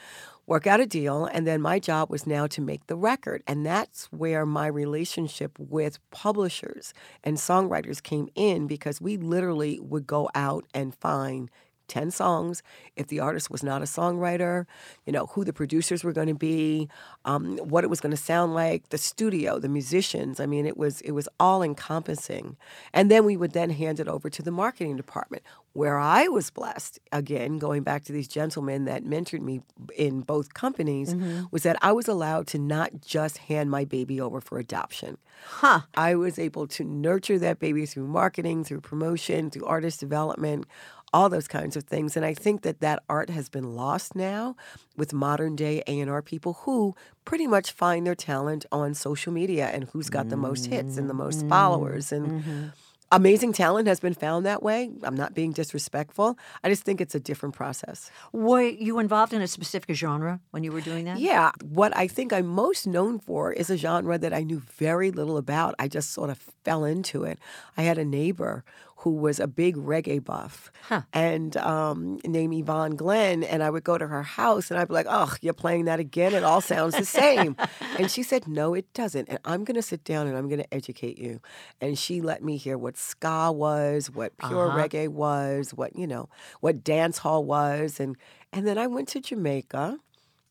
Work 0.46 0.66
out 0.66 0.80
a 0.80 0.86
deal, 0.86 1.26
and 1.26 1.46
then 1.46 1.62
my 1.62 1.78
job 1.78 2.10
was 2.10 2.26
now 2.26 2.48
to 2.48 2.60
make 2.60 2.86
the 2.88 2.96
record, 2.96 3.44
and 3.46 3.64
that's 3.64 4.06
where 4.06 4.44
my 4.44 4.66
relationship 4.66 5.56
with 5.58 5.98
publishers 6.10 6.92
and 7.22 7.36
songwriters 7.36 8.02
came 8.02 8.28
in 8.34 8.66
because 8.66 9.00
we 9.00 9.16
literally 9.16 9.78
would 9.78 10.06
go 10.06 10.28
out 10.34 10.66
and 10.74 10.94
find 10.96 11.48
10 11.92 12.10
songs. 12.10 12.62
If 12.96 13.08
the 13.08 13.20
artist 13.20 13.50
was 13.50 13.62
not 13.62 13.82
a 13.82 13.84
songwriter, 13.84 14.64
you 15.04 15.12
know, 15.12 15.26
who 15.26 15.44
the 15.44 15.52
producers 15.52 16.02
were 16.02 16.14
going 16.14 16.28
to 16.28 16.34
be, 16.34 16.88
um, 17.26 17.58
what 17.58 17.84
it 17.84 17.90
was 17.90 18.00
going 18.00 18.12
to 18.12 18.16
sound 18.16 18.54
like, 18.54 18.88
the 18.88 18.96
studio, 18.96 19.58
the 19.58 19.68
musicians. 19.68 20.40
I 20.40 20.46
mean, 20.46 20.64
it 20.64 20.78
was 20.78 21.02
it 21.02 21.10
was 21.10 21.28
all 21.38 21.62
encompassing. 21.62 22.56
And 22.94 23.10
then 23.10 23.26
we 23.26 23.36
would 23.36 23.52
then 23.52 23.68
hand 23.68 24.00
it 24.00 24.08
over 24.08 24.30
to 24.30 24.42
the 24.42 24.50
marketing 24.50 24.96
department, 24.96 25.42
where 25.74 25.98
I 25.98 26.28
was 26.28 26.48
blessed, 26.48 26.98
again, 27.12 27.58
going 27.58 27.82
back 27.82 28.04
to 28.04 28.12
these 28.12 28.28
gentlemen 28.28 28.86
that 28.86 29.04
mentored 29.04 29.42
me 29.42 29.60
in 29.94 30.22
both 30.22 30.54
companies, 30.54 31.14
was 31.50 31.62
that 31.64 31.76
I 31.82 31.92
was 31.92 32.08
allowed 32.08 32.46
to 32.48 32.58
not 32.58 33.02
just 33.02 33.36
hand 33.36 33.70
my 33.70 33.84
baby 33.84 34.18
over 34.18 34.40
for 34.40 34.58
adoption. 34.58 35.18
Huh. 35.44 35.80
I 35.94 36.14
was 36.14 36.38
able 36.38 36.66
to 36.68 36.84
nurture 36.84 37.38
that 37.38 37.58
baby 37.58 37.84
through 37.84 38.06
marketing, 38.06 38.64
through 38.64 38.80
promotion, 38.80 39.50
through 39.50 39.66
artist 39.66 40.00
development, 40.00 40.66
all 41.12 41.28
those 41.28 41.48
kinds 41.48 41.76
of 41.76 41.84
things. 41.84 42.16
And 42.16 42.24
I 42.24 42.34
think 42.34 42.62
that 42.62 42.80
that 42.80 43.02
art 43.08 43.30
has 43.30 43.48
been 43.48 43.76
lost 43.76 44.16
now 44.16 44.56
with 44.96 45.12
modern 45.12 45.56
day 45.56 45.82
A&R 45.86 46.22
people 46.22 46.54
who 46.64 46.94
pretty 47.24 47.46
much 47.46 47.72
find 47.72 48.06
their 48.06 48.14
talent 48.14 48.64
on 48.72 48.94
social 48.94 49.32
media 49.32 49.68
and 49.68 49.84
who's 49.84 50.10
got 50.10 50.28
the 50.28 50.36
most 50.36 50.66
hits 50.66 50.96
and 50.96 51.08
the 51.08 51.14
most 51.14 51.40
mm-hmm. 51.40 51.48
followers 51.50 52.12
and 52.12 52.42
mm-hmm. 52.42 52.66
amazing 53.10 53.52
talent 53.52 53.88
has 53.88 54.00
been 54.00 54.14
found 54.14 54.46
that 54.46 54.62
way. 54.62 54.90
I'm 55.02 55.14
not 55.14 55.34
being 55.34 55.52
disrespectful. 55.52 56.38
I 56.64 56.68
just 56.68 56.82
think 56.82 57.00
it's 57.00 57.14
a 57.14 57.20
different 57.20 57.54
process. 57.54 58.10
Were 58.32 58.62
you 58.62 58.98
involved 58.98 59.32
in 59.34 59.42
a 59.42 59.48
specific 59.48 59.94
genre 59.94 60.40
when 60.50 60.64
you 60.64 60.72
were 60.72 60.80
doing 60.80 61.04
that? 61.04 61.18
Yeah, 61.18 61.52
what 61.62 61.94
I 61.96 62.08
think 62.08 62.32
I'm 62.32 62.46
most 62.46 62.86
known 62.86 63.18
for 63.18 63.52
is 63.52 63.68
a 63.70 63.76
genre 63.76 64.18
that 64.18 64.32
I 64.32 64.42
knew 64.42 64.60
very 64.60 65.10
little 65.10 65.36
about. 65.36 65.74
I 65.78 65.88
just 65.88 66.10
sort 66.10 66.30
of 66.30 66.38
fell 66.64 66.84
into 66.84 67.24
it. 67.24 67.38
I 67.76 67.82
had 67.82 67.98
a 67.98 68.04
neighbor 68.04 68.64
who 69.02 69.10
was 69.12 69.38
a 69.40 69.46
big 69.46 69.76
reggae 69.76 70.22
buff 70.22 70.70
Huh. 70.88 71.02
and 71.12 71.56
um, 71.56 72.18
named 72.24 72.54
Yvonne 72.54 72.94
Glenn. 72.96 73.42
And 73.44 73.62
I 73.62 73.68
would 73.70 73.84
go 73.84 73.98
to 73.98 74.06
her 74.06 74.22
house 74.22 74.70
and 74.70 74.78
I'd 74.78 74.88
be 74.88 74.94
like, 74.94 75.06
oh, 75.08 75.34
you're 75.40 75.54
playing 75.54 75.84
that 75.86 76.00
again? 76.00 76.34
It 76.34 76.44
all 76.44 76.60
sounds 76.60 76.94
the 76.96 77.04
same. 77.04 77.56
and 77.98 78.10
she 78.10 78.22
said, 78.22 78.46
no, 78.48 78.74
it 78.74 78.92
doesn't. 78.94 79.28
And 79.28 79.38
I'm 79.44 79.64
going 79.64 79.74
to 79.74 79.82
sit 79.82 80.04
down 80.04 80.26
and 80.26 80.36
I'm 80.36 80.48
going 80.48 80.62
to 80.62 80.74
educate 80.74 81.18
you. 81.18 81.40
And 81.80 81.98
she 81.98 82.20
let 82.20 82.42
me 82.44 82.56
hear 82.56 82.78
what 82.78 82.96
ska 82.96 83.50
was, 83.52 84.10
what 84.10 84.36
pure 84.38 84.68
Uh-huh. 84.68 84.78
reggae 84.78 85.08
was, 85.08 85.72
what, 85.74 85.96
you 85.96 86.06
know, 86.06 86.28
what 86.60 86.84
dance 86.84 87.18
hall 87.18 87.44
was. 87.44 87.98
And, 88.00 88.16
and 88.52 88.66
then 88.66 88.78
I 88.78 88.86
went 88.86 89.08
to 89.08 89.20
Jamaica 89.20 89.98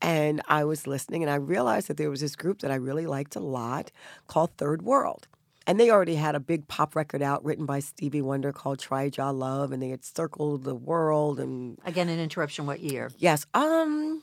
and 0.02 0.42
I 0.48 0.64
was 0.64 0.88
listening, 0.88 1.22
and 1.22 1.30
I 1.32 1.36
realized 1.36 1.88
that 1.88 1.98
there 1.98 2.10
was 2.10 2.22
this 2.22 2.36
group 2.36 2.62
that 2.62 2.72
I 2.72 2.76
really 2.76 3.06
liked 3.06 3.36
a 3.36 3.40
lot 3.40 3.92
called 4.28 4.50
Third 4.58 4.82
World. 4.82 5.28
And 5.72 5.80
they 5.80 5.90
already 5.90 6.16
had 6.16 6.36
a 6.36 6.42
big 6.42 6.68
pop 6.68 6.98
record 6.98 7.22
out 7.22 7.46
written 7.46 7.66
by 7.66 7.80
Stevie 7.80 8.22
Wonder 8.22 8.52
called 8.52 8.78
Try 8.80 9.08
Jah 9.08 9.32
Love, 9.32 9.72
and 9.72 9.82
they 9.82 9.88
had 9.88 10.04
circled 10.04 10.66
the 10.66 10.76
world. 10.76 11.40
And 11.40 11.78
Again, 11.86 12.10
an 12.10 12.20
interruption. 12.20 12.66
What 12.66 12.82
year? 12.82 13.10
yes, 13.18 13.46
um, 13.54 14.22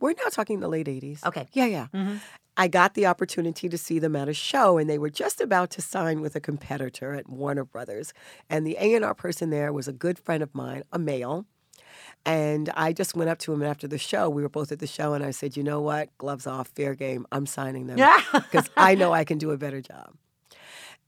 we're 0.00 0.12
now 0.14 0.30
talking 0.30 0.60
the 0.60 0.68
late 0.68 0.86
80s. 0.86 1.22
Okay. 1.26 1.48
Yeah, 1.52 1.66
yeah. 1.66 1.86
Mm-hmm. 1.92 2.16
I 2.56 2.68
got 2.68 2.94
the 2.94 3.04
opportunity 3.04 3.68
to 3.68 3.76
see 3.76 3.98
them 3.98 4.16
at 4.16 4.26
a 4.26 4.32
show, 4.32 4.78
and 4.78 4.88
they 4.88 4.96
were 4.96 5.10
just 5.10 5.42
about 5.42 5.68
to 5.72 5.82
sign 5.82 6.22
with 6.22 6.34
a 6.34 6.40
competitor 6.40 7.12
at 7.12 7.28
Warner 7.28 7.66
Brothers. 7.66 8.14
And 8.48 8.66
the 8.66 8.78
A&R 8.80 9.12
person 9.14 9.50
there 9.50 9.74
was 9.74 9.86
a 9.88 9.92
good 9.92 10.18
friend 10.18 10.42
of 10.42 10.54
mine, 10.54 10.82
a 10.92 10.98
male. 10.98 11.44
And 12.24 12.70
I 12.74 12.94
just 12.94 13.14
went 13.14 13.28
up 13.28 13.38
to 13.40 13.52
him 13.52 13.62
after 13.62 13.86
the 13.86 13.98
show. 13.98 14.30
We 14.30 14.40
were 14.40 14.48
both 14.48 14.72
at 14.72 14.78
the 14.78 14.86
show, 14.86 15.12
and 15.12 15.22
I 15.22 15.30
said, 15.30 15.58
"You 15.58 15.62
know 15.62 15.82
what? 15.82 16.08
Gloves 16.16 16.46
off, 16.46 16.68
fair 16.68 16.94
game. 16.94 17.26
I'm 17.30 17.44
signing 17.44 17.86
them 17.86 17.98
Yeah. 18.04 18.20
because 18.32 18.70
I 18.78 18.94
know 18.94 19.12
I 19.12 19.24
can 19.24 19.36
do 19.36 19.50
a 19.50 19.58
better 19.58 19.82
job." 19.82 20.14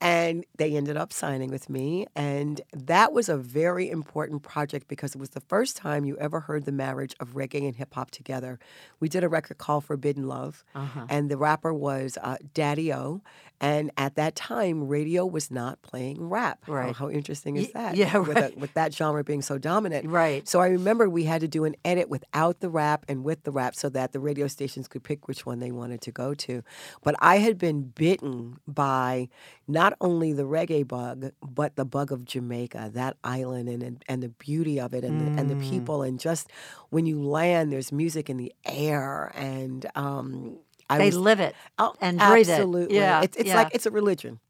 And 0.00 0.44
they 0.56 0.76
ended 0.76 0.96
up 0.96 1.12
signing 1.12 1.50
with 1.50 1.68
me. 1.68 2.06
And 2.14 2.60
that 2.72 3.12
was 3.12 3.28
a 3.28 3.36
very 3.36 3.90
important 3.90 4.42
project 4.42 4.86
because 4.86 5.14
it 5.14 5.18
was 5.18 5.30
the 5.30 5.40
first 5.40 5.76
time 5.76 6.04
you 6.04 6.16
ever 6.18 6.40
heard 6.40 6.66
the 6.66 6.72
marriage 6.72 7.14
of 7.18 7.34
reggae 7.34 7.66
and 7.66 7.74
hip 7.74 7.94
hop 7.94 8.12
together. 8.12 8.58
We 9.00 9.08
did 9.08 9.24
a 9.24 9.28
record 9.28 9.58
called 9.58 9.84
Forbidden 9.84 10.28
Love, 10.28 10.64
Uh-huh. 10.74 11.06
and 11.08 11.28
the 11.30 11.36
rapper 11.36 11.74
was 11.74 12.16
uh, 12.22 12.36
Daddy 12.54 12.92
O. 12.92 13.22
And 13.60 13.90
at 13.96 14.14
that 14.14 14.36
time, 14.36 14.86
radio 14.86 15.26
was 15.26 15.50
not 15.50 15.82
playing 15.82 16.28
rap. 16.28 16.60
How- 16.62 16.72
Right. 16.72 16.94
How, 16.94 17.10
interesting 17.10 17.56
is 17.56 17.66
Y- 17.66 17.70
that? 17.74 17.96
yeah, 17.96 18.16
with, 18.18 18.36
a, 18.36 18.52
with 18.56 18.72
that 18.74 18.94
genre 18.94 19.24
being 19.24 19.42
so 19.42 19.58
dominant. 19.58 20.06
Right. 20.06 20.46
So 20.48 20.60
I 20.60 20.68
remember 20.68 21.08
we 21.10 21.24
had 21.24 21.40
to 21.40 21.48
do 21.48 21.64
an 21.64 21.74
edit 21.84 22.08
without 22.08 22.60
the 22.60 22.68
rap 22.70 23.04
and 23.08 23.24
with 23.24 23.42
the 23.42 23.50
rap 23.50 23.74
so 23.74 23.88
that 23.88 24.12
the 24.12 24.20
radio 24.20 24.46
stations 24.46 24.86
could 24.86 25.02
pick 25.02 25.26
which 25.26 25.44
one 25.44 25.58
they 25.58 25.72
wanted 25.72 26.00
to 26.02 26.12
go 26.12 26.34
to. 26.34 26.62
But 27.02 27.16
I 27.18 27.38
had 27.38 27.58
been 27.58 27.82
bitten 27.82 28.58
by 28.68 29.28
not 29.68 29.94
only 30.00 30.32
the 30.32 30.44
reggae 30.44 30.86
bug, 30.86 31.32
but 31.42 31.76
the 31.76 31.84
bug 31.84 32.10
of 32.12 32.24
Jamaica, 32.24 32.90
that 32.94 33.16
island 33.24 33.68
and 33.68 33.82
and, 33.82 34.04
and 34.08 34.22
the 34.22 34.30
beauty 34.30 34.80
of 34.80 34.94
it 34.94 35.04
and 35.04 35.20
the, 35.22 35.30
and 35.38 35.50
the 35.50 35.56
Mm. 35.56 35.60
people 35.70 36.02
and 36.02 36.18
just 36.18 36.50
when 36.90 37.06
you 37.06 37.22
land, 37.22 37.72
there's 37.72 37.92
music 37.92 38.30
in 38.30 38.36
the 38.38 38.52
air 38.64 39.32
and 39.36 39.86
um, 39.94 40.58
I 40.90 40.98
They 40.98 41.06
was 41.06 41.16
live 41.18 41.40
it 41.40 41.54
Oh, 41.78 41.94
and 42.00 42.18
breathe 42.18 42.48
absolutely. 42.48 42.96
it. 42.96 43.00
Yeah, 43.00 43.22
It's, 43.22 43.36
it's 43.36 43.48
yeah. 43.48 43.56
like 43.56 43.74
it's 43.74 43.86
a 43.86 43.90
religion. 43.90 44.40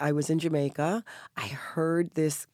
I 0.00 0.12
was 0.12 0.30
in 0.30 0.38
Jamaica. 0.38 1.04
I 1.36 1.46
heard 1.48 2.14
this 2.14 2.46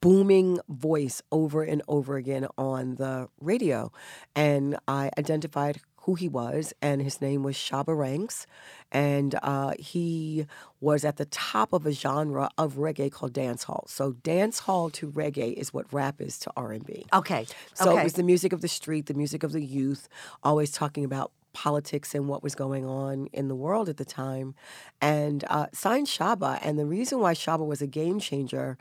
booming 0.00 0.60
voice 0.68 1.20
over 1.32 1.62
and 1.62 1.82
over 1.88 2.16
again 2.16 2.46
on 2.56 2.94
the 2.96 3.28
radio, 3.40 3.90
and 4.36 4.78
I 4.86 5.10
identified 5.18 5.80
who 6.06 6.14
he 6.14 6.28
was, 6.28 6.72
and 6.80 7.02
his 7.02 7.20
name 7.20 7.42
was 7.42 7.56
Shabba 7.56 7.98
Ranks, 7.98 8.46
and 8.92 9.34
uh, 9.42 9.72
he 9.76 10.46
was 10.80 11.04
at 11.04 11.16
the 11.16 11.24
top 11.24 11.72
of 11.72 11.84
a 11.84 11.90
genre 11.90 12.48
of 12.56 12.74
reggae 12.74 13.10
called 13.10 13.32
dancehall. 13.32 13.88
So 13.88 14.12
dancehall 14.12 14.92
to 14.92 15.10
reggae 15.10 15.52
is 15.52 15.74
what 15.74 15.92
rap 15.92 16.20
is 16.20 16.38
to 16.38 16.52
R 16.56 16.70
and 16.70 16.86
B. 16.86 17.06
okay. 17.12 17.44
So 17.74 17.90
okay. 17.90 18.00
it 18.00 18.04
was 18.04 18.12
the 18.12 18.22
music 18.22 18.52
of 18.52 18.60
the 18.60 18.68
street, 18.68 19.06
the 19.06 19.14
music 19.14 19.42
of 19.42 19.50
the 19.50 19.64
youth, 19.64 20.08
always 20.44 20.70
talking 20.70 21.04
about 21.04 21.32
politics 21.52 22.14
and 22.14 22.28
what 22.28 22.40
was 22.40 22.54
going 22.54 22.84
on 22.86 23.26
in 23.32 23.48
the 23.48 23.56
world 23.56 23.88
at 23.88 23.96
the 23.96 24.04
time. 24.04 24.54
And 25.00 25.44
uh, 25.50 25.66
signed 25.72 26.06
Shabba. 26.06 26.60
And 26.62 26.78
the 26.78 26.86
reason 26.86 27.18
why 27.18 27.34
Shaba 27.34 27.66
was 27.66 27.82
a 27.82 27.86
game 27.88 28.20
changer, 28.20 28.78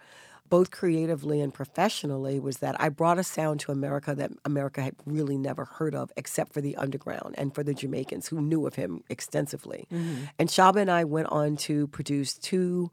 both 0.49 0.71
creatively 0.71 1.41
and 1.41 1.53
professionally, 1.53 2.39
was 2.39 2.57
that 2.57 2.79
I 2.79 2.89
brought 2.89 3.17
a 3.17 3.23
sound 3.23 3.59
to 3.61 3.71
America 3.71 4.13
that 4.15 4.31
America 4.43 4.81
had 4.81 4.95
really 5.05 5.37
never 5.37 5.65
heard 5.65 5.95
of, 5.95 6.11
except 6.15 6.53
for 6.53 6.61
the 6.61 6.75
underground 6.75 7.35
and 7.37 7.53
for 7.53 7.63
the 7.63 7.73
Jamaicans 7.73 8.27
who 8.27 8.41
knew 8.41 8.65
of 8.67 8.75
him 8.75 9.03
extensively. 9.09 9.87
Mm-hmm. 9.91 10.25
And 10.37 10.49
Shabba 10.49 10.81
and 10.81 10.91
I 10.91 11.03
went 11.03 11.27
on 11.27 11.57
to 11.57 11.87
produce 11.87 12.37
two 12.37 12.91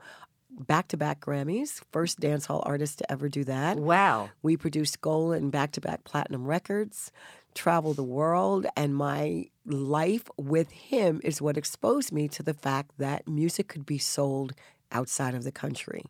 back 0.50 0.88
to 0.88 0.96
back 0.96 1.20
Grammys, 1.20 1.80
first 1.92 2.20
dance 2.20 2.46
hall 2.46 2.62
artist 2.66 2.98
to 2.98 3.10
ever 3.10 3.28
do 3.28 3.44
that. 3.44 3.78
wow. 3.78 4.30
We 4.42 4.56
produced 4.56 5.00
gold 5.00 5.34
and 5.34 5.50
back 5.50 5.72
to 5.72 5.80
back 5.80 6.04
platinum 6.04 6.46
records, 6.46 7.10
traveled 7.54 7.96
the 7.96 8.02
world, 8.02 8.66
and 8.76 8.94
my 8.94 9.46
life 9.66 10.24
with 10.36 10.70
him 10.70 11.20
is 11.22 11.40
what 11.40 11.56
exposed 11.56 12.12
me 12.12 12.28
to 12.28 12.42
the 12.42 12.54
fact 12.54 12.92
that 12.98 13.28
music 13.28 13.68
could 13.68 13.86
be 13.86 13.98
sold 13.98 14.52
outside 14.92 15.34
of 15.34 15.44
the 15.44 15.52
country. 15.52 16.04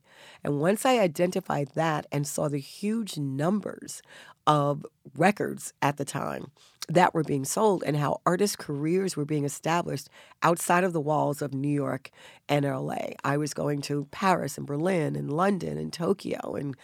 And 0.45 0.61
once 0.61 0.85
I 0.85 0.99
identified 0.99 1.71
that 1.75 2.07
and 2.13 2.27
saw 2.27 2.49
the 2.49 2.59
huge 2.59 3.17
numbers 3.17 4.03
of 4.47 4.85
records 5.17 5.73
at 5.81 5.97
the 5.97 6.05
time 6.05 6.51
that 6.89 7.15
were 7.15 7.23
being 7.23 7.45
sold 7.45 7.83
and 7.87 7.97
how 7.97 8.21
artists' 8.27 8.57
careers 8.57 9.17
were 9.17 9.25
being 9.25 9.45
established 9.45 10.09
outside 10.43 10.85
of 10.85 10.93
the 10.93 11.01
walls 11.01 11.41
of 11.41 11.55
New 11.55 11.69
York 11.69 12.11
and 12.49 12.65
LA. 12.65 13.13
I 13.25 13.37
was 13.37 13.55
going 13.55 13.81
to 13.83 14.09
Paris 14.11 14.59
and 14.59 14.67
Berlin 14.67 15.17
and 15.17 15.33
London 15.33 15.79
and 15.79 15.93
Tokyo 15.93 16.55
and 16.55 16.77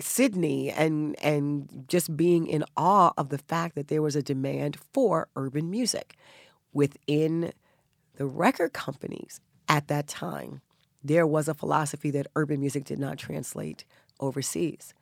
Sydney 0.00 0.70
and 0.70 1.16
and 1.24 1.84
just 1.88 2.16
being 2.16 2.46
in 2.46 2.64
awe 2.76 3.12
of 3.16 3.30
the 3.30 3.38
fact 3.38 3.74
that 3.74 3.88
there 3.88 4.02
was 4.02 4.14
a 4.14 4.22
demand 4.22 4.76
for 4.92 5.28
urban 5.34 5.70
music 5.70 6.16
within 6.72 7.52
the 8.16 8.26
record 8.26 8.72
companies 8.72 9.40
at 9.68 9.88
that 9.88 10.06
time. 10.06 10.60
There 11.08 11.26
was 11.26 11.48
a 11.48 11.54
philosophy 11.54 12.10
that 12.12 12.28
urban 12.36 12.60
music 12.60 12.84
did 12.84 12.98
not 12.98 13.18
translate 13.18 13.84
overseas. 14.20 14.94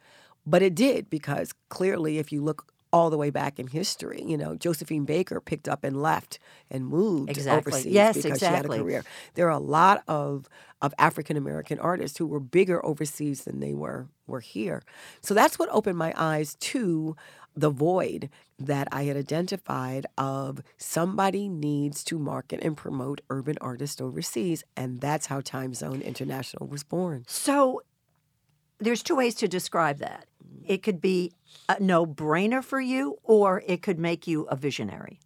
But 0.47 0.63
it 0.63 0.75
did 0.75 1.11
because 1.11 1.53
clearly 1.69 2.19
if 2.19 2.31
you 2.33 2.41
look 2.43 2.73
all 2.93 3.11
the 3.11 3.19
way 3.19 3.31
back 3.31 3.59
in 3.59 3.67
history, 3.67 4.23
you 4.25 4.37
know, 4.37 4.55
Josephine 4.55 5.05
Baker 5.05 5.41
picked 5.41 5.69
up 5.69 5.83
and 5.85 6.01
left 6.01 6.39
and 6.71 6.87
moved 6.87 7.31
Exactly. 7.31 7.73
overseas 7.73 7.93
Yes, 7.93 8.17
because 8.23 8.39
she 8.39 8.45
had 8.47 8.65
a 8.65 8.69
career. 8.69 9.05
There 9.35 9.47
are 9.49 9.51
a 9.51 9.59
lot 9.59 10.03
of 10.09 10.49
of 10.81 10.95
African 10.99 11.37
American 11.37 11.79
artists 11.79 12.19
who 12.19 12.27
were 12.27 12.41
bigger 12.41 12.85
overseas 12.87 13.45
than 13.45 13.61
they 13.61 13.75
were 13.75 14.07
were 14.27 14.41
here. 14.41 14.83
So 15.21 15.35
that's 15.35 15.59
what 15.59 15.69
opened 15.73 15.99
my 15.99 16.15
eyes 16.17 16.55
to 16.55 17.17
the 17.57 17.71
void 17.71 18.29
that 18.59 18.87
I 18.93 19.05
had 19.05 19.17
identified 19.17 20.07
of 20.19 20.63
somebody 20.77 21.49
needs 21.49 22.05
to 22.05 22.19
market 22.19 22.61
and 22.63 22.77
promote 22.77 23.21
urban 23.31 23.57
artists 23.61 24.01
overseas 24.01 24.63
and 24.77 25.01
that's 25.01 25.27
how 25.27 25.41
Time 25.41 25.75
Zone 25.75 26.03
International 26.03 26.67
was 26.67 26.85
born. 26.85 27.25
So 27.27 27.83
there's 28.79 29.03
two 29.03 29.17
ways 29.17 29.35
to 29.37 29.49
describe 29.49 29.99
that. 29.99 30.27
Mm-hmm. 30.45 30.73
It 30.73 30.83
could 30.83 31.01
be 31.01 31.33
a 31.69 31.81
no 31.81 32.07
brainer 32.07 32.63
for 32.63 32.81
you, 32.81 33.19
or 33.23 33.63
it 33.67 33.83
could 33.83 33.99
make 33.99 34.27
you 34.27 34.43
a 34.45 34.57
visionary. 34.57 35.21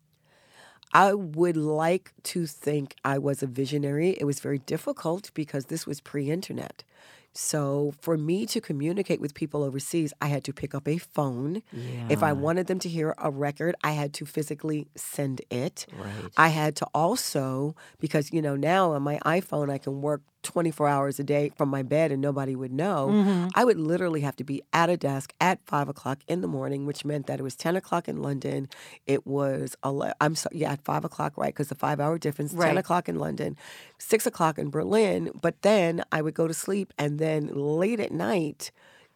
I 0.93 1.15
would 1.15 1.57
like 1.57 2.13
to 2.25 2.47
think 2.47 2.97
I 3.05 3.19
was 3.19 3.43
a 3.43 3.47
visionary. 3.47 4.11
It 4.11 4.25
was 4.25 4.41
very 4.41 4.59
difficult 4.59 5.31
because 5.35 5.67
this 5.67 5.87
was 5.87 6.01
pre 6.01 6.31
internet. 6.31 6.83
So, 7.33 7.95
for 8.01 8.17
me 8.17 8.45
to 8.47 8.61
communicate 8.61 9.21
with 9.21 9.35
people 9.35 9.63
overseas, 9.63 10.13
I 10.21 10.27
had 10.27 10.43
to 10.45 10.53
pick 10.53 10.75
up 10.75 10.89
a 10.89 10.99
phone. 10.99 11.63
If 12.09 12.23
I 12.23 12.33
wanted 12.33 12.67
them 12.67 12.81
to 12.81 12.89
hear 12.89 13.15
a 13.19 13.31
record, 13.31 13.77
I 13.85 13.93
had 13.93 14.13
to 14.15 14.27
physically 14.27 14.89
send 14.97 15.41
it. 15.51 15.87
Right. 15.97 16.31
I 16.37 16.49
had 16.49 16.75
to 16.77 16.87
also, 16.93 17.77
because, 18.01 18.33
you 18.33 18.43
know, 18.43 18.57
now 18.57 18.93
on 18.93 19.03
my 19.03 19.19
iPhone, 19.25 19.71
I 19.71 19.79
can 19.79 20.03
work 20.03 20.23
24 20.43 20.89
hours 20.89 21.19
a 21.19 21.25
day 21.25 21.51
from 21.57 21.69
my 21.69 21.83
bed 21.83 22.13
and 22.13 22.21
nobody 22.21 22.57
would 22.57 22.73
know. 22.73 23.09
Mm-hmm. 23.11 23.49
I 23.55 23.65
would 23.65 23.79
literally 23.79 24.23
have 24.23 24.37
to 24.37 24.45
be 24.45 24.63
at 24.73 24.89
a 24.89 24.97
desk 24.97 25.33
at 25.41 25.61
five 25.67 25.89
o'clock 25.89 26.21
in 26.29 26.41
the 26.41 26.49
morning, 26.49 26.87
which 26.87 27.05
meant 27.05 27.27
that 27.27 27.39
it 27.41 27.43
was 27.43 27.55
10 27.55 27.77
o'clock 27.77 28.09
in 28.09 28.23
London. 28.23 28.69
It 29.07 29.27
was, 29.27 29.77
ele- 29.85 30.13
I'm 30.21 30.35
sorry, 30.35 30.59
yeah, 30.59 30.73
at 30.73 30.85
five 30.85 31.05
o'clock, 31.05 31.37
right? 31.37 31.53
Because 31.53 31.69
the 31.69 31.75
five 31.75 32.01
hour 32.01 32.19
difference, 32.19 32.53
right. 32.53 32.69
10 32.69 32.79
o'clock 32.79 33.09
in 33.09 33.19
London, 33.19 33.57
six 33.99 34.27
o'clock 34.27 34.59
in 34.59 34.71
Berlin. 34.71 35.31
But 35.41 35.63
then 35.63 36.03
I 36.11 36.23
would 36.23 36.35
go 36.35 36.49
to 36.49 36.55
sleep 36.55 36.93
and 36.99 37.19
then 37.19 37.49
late 37.53 38.01
at 38.01 38.13
night, 38.13 38.71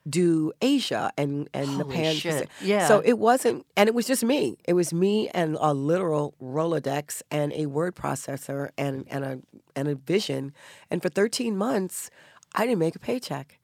do 0.09 0.53
Asia 0.61 1.11
and 1.17 1.49
and 1.55 1.81
the 1.81 1.85
Holy 1.85 1.97
Pan. 1.97 2.15
shit. 2.15 2.49
Yeah. 2.61 2.87
So 2.87 3.01
it 3.05 3.19
wasn't, 3.19 3.67
and 3.77 3.89
it 3.89 3.95
was 3.95 4.07
just 4.07 4.25
me. 4.25 4.57
It 4.65 4.75
was 4.75 4.93
me 4.93 5.29
and 5.31 5.57
a 5.61 5.73
literal 5.73 6.35
Rolodex 6.43 7.23
and 7.31 7.53
a 7.55 7.67
word 7.67 7.95
processor 7.95 8.71
and 8.77 9.07
and 9.09 9.25
a 9.25 9.41
and 9.75 9.89
a 9.89 9.95
vision. 9.95 10.53
And 10.91 11.03
for 11.03 11.09
13 11.09 11.57
months, 11.57 12.11
I 12.55 12.67
didn't 12.67 12.79
make 12.79 12.97
a 12.97 13.01
paycheck. 13.01 13.59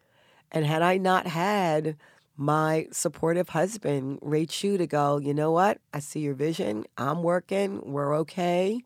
And 0.51 0.67
had 0.67 0.83
I 0.83 0.97
not 0.97 1.27
had 1.27 1.97
my 2.37 2.89
supportive 2.91 3.51
husband, 3.51 4.19
Ray 4.23 4.47
Chew, 4.47 4.79
to 4.79 4.87
go, 4.87 5.19
you 5.19 5.35
know 5.35 5.53
what? 5.53 5.79
I 5.93 6.01
see 6.01 6.21
your 6.21 6.35
vision. 6.35 6.87
I'm 6.97 7.23
working. 7.23 7.83
We're 7.85 8.17
okay. 8.21 8.83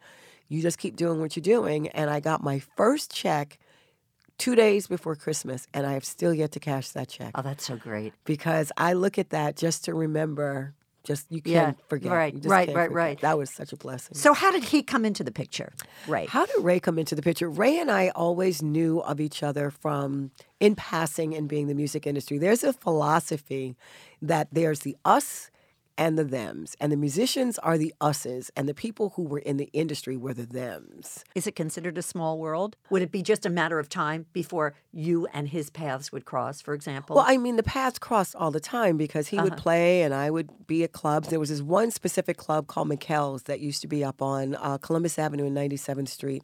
You 0.48 0.60
just 0.60 0.78
keep 0.78 0.96
doing 0.96 1.20
what 1.20 1.36
you're 1.36 1.42
doing. 1.42 1.88
And 1.88 2.10
I 2.10 2.20
got 2.20 2.42
my 2.42 2.58
first 2.76 3.14
check 3.14 3.58
two 4.38 4.54
days 4.54 4.86
before 4.86 5.16
Christmas, 5.16 5.66
and 5.74 5.86
I 5.86 5.92
have 5.92 6.04
still 6.04 6.34
yet 6.34 6.52
to 6.52 6.60
cash 6.60 6.88
that 6.90 7.08
check 7.08 7.32
Oh, 7.34 7.42
that's 7.42 7.64
so 7.66 7.76
great. 7.76 8.12
because 8.24 8.72
I 8.76 8.92
look 8.94 9.18
at 9.18 9.30
that 9.30 9.56
just 9.56 9.84
to 9.86 9.94
remember. 9.94 10.74
Just 11.04 11.30
you 11.30 11.42
can't 11.42 11.76
forget. 11.90 12.10
right, 12.12 12.34
just 12.34 12.48
right, 12.48 12.66
right, 12.68 12.74
forget. 12.86 12.90
right. 12.92 13.20
That 13.20 13.36
was 13.36 13.50
such 13.50 13.74
a 13.74 13.76
blessing. 13.76 14.16
So, 14.16 14.32
how 14.32 14.50
did 14.50 14.64
he 14.64 14.82
come 14.82 15.04
into 15.04 15.22
the 15.22 15.30
picture? 15.32 15.70
Right. 16.08 16.26
How 16.30 16.46
did 16.46 16.64
Ray 16.64 16.80
come 16.80 16.98
into 16.98 17.14
the 17.14 17.20
picture? 17.20 17.46
Ray 17.50 17.78
and 17.78 17.90
I 17.90 18.08
always 18.08 18.62
knew 18.62 19.00
of 19.00 19.20
each 19.20 19.42
other 19.42 19.70
from 19.70 20.30
in 20.60 20.74
passing 20.76 21.34
and 21.34 21.46
being 21.46 21.66
the 21.66 21.74
music 21.74 22.06
industry. 22.06 22.38
There's 22.38 22.64
a 22.64 22.72
philosophy 22.72 23.76
that 24.22 24.48
there's 24.52 24.80
the 24.80 24.96
us 25.04 25.50
and 25.96 26.18
the 26.18 26.24
thems, 26.24 26.74
and 26.80 26.90
the 26.90 26.96
musicians 26.96 27.58
are 27.60 27.78
the 27.78 27.94
us's, 28.00 28.50
and 28.56 28.68
the 28.68 28.74
people 28.74 29.12
who 29.16 29.22
were 29.22 29.38
in 29.38 29.56
the 29.56 29.70
industry 29.72 30.16
were 30.16 30.34
the 30.34 30.46
thems. 30.46 31.24
Is 31.34 31.46
it 31.46 31.54
considered 31.56 31.96
a 31.98 32.02
small 32.02 32.38
world? 32.38 32.76
Would 32.90 33.02
it 33.02 33.10
be 33.12 33.22
just 33.22 33.46
a 33.46 33.50
matter 33.50 33.78
of 33.78 33.88
time 33.88 34.26
before 34.32 34.74
you 34.92 35.26
and 35.32 35.48
his 35.48 35.70
paths 35.70 36.10
would 36.12 36.24
cross, 36.24 36.60
for 36.60 36.74
example? 36.74 37.16
Well, 37.16 37.24
I 37.28 37.36
mean, 37.36 37.56
the 37.56 37.62
paths 37.62 37.98
crossed 37.98 38.34
all 38.36 38.50
the 38.50 38.60
time 38.60 38.96
because 38.96 39.28
he 39.28 39.36
Uh-huh. 39.38 39.44
would 39.50 39.56
play 39.56 40.02
and 40.02 40.12
I 40.14 40.30
would 40.30 40.66
be 40.66 40.84
at 40.84 40.92
clubs. 40.92 41.28
There 41.28 41.40
was 41.40 41.48
this 41.50 41.62
one 41.62 41.90
specific 41.90 42.36
club 42.36 42.66
called 42.66 42.88
Mikell's 42.88 43.44
that 43.44 43.60
used 43.60 43.80
to 43.82 43.88
be 43.88 44.04
up 44.04 44.20
on 44.22 44.54
uh, 44.56 44.78
Columbus 44.78 45.18
Avenue 45.18 45.46
and 45.46 45.56
97th 45.56 46.08
Street 46.08 46.42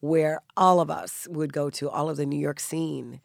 where 0.00 0.40
all 0.56 0.80
of 0.80 0.90
us 0.90 1.26
would 1.30 1.52
go 1.52 1.70
to, 1.70 1.88
all 1.88 2.08
of 2.08 2.16
the 2.16 2.26
New 2.26 2.38
York 2.38 2.60
scene. 2.60 3.20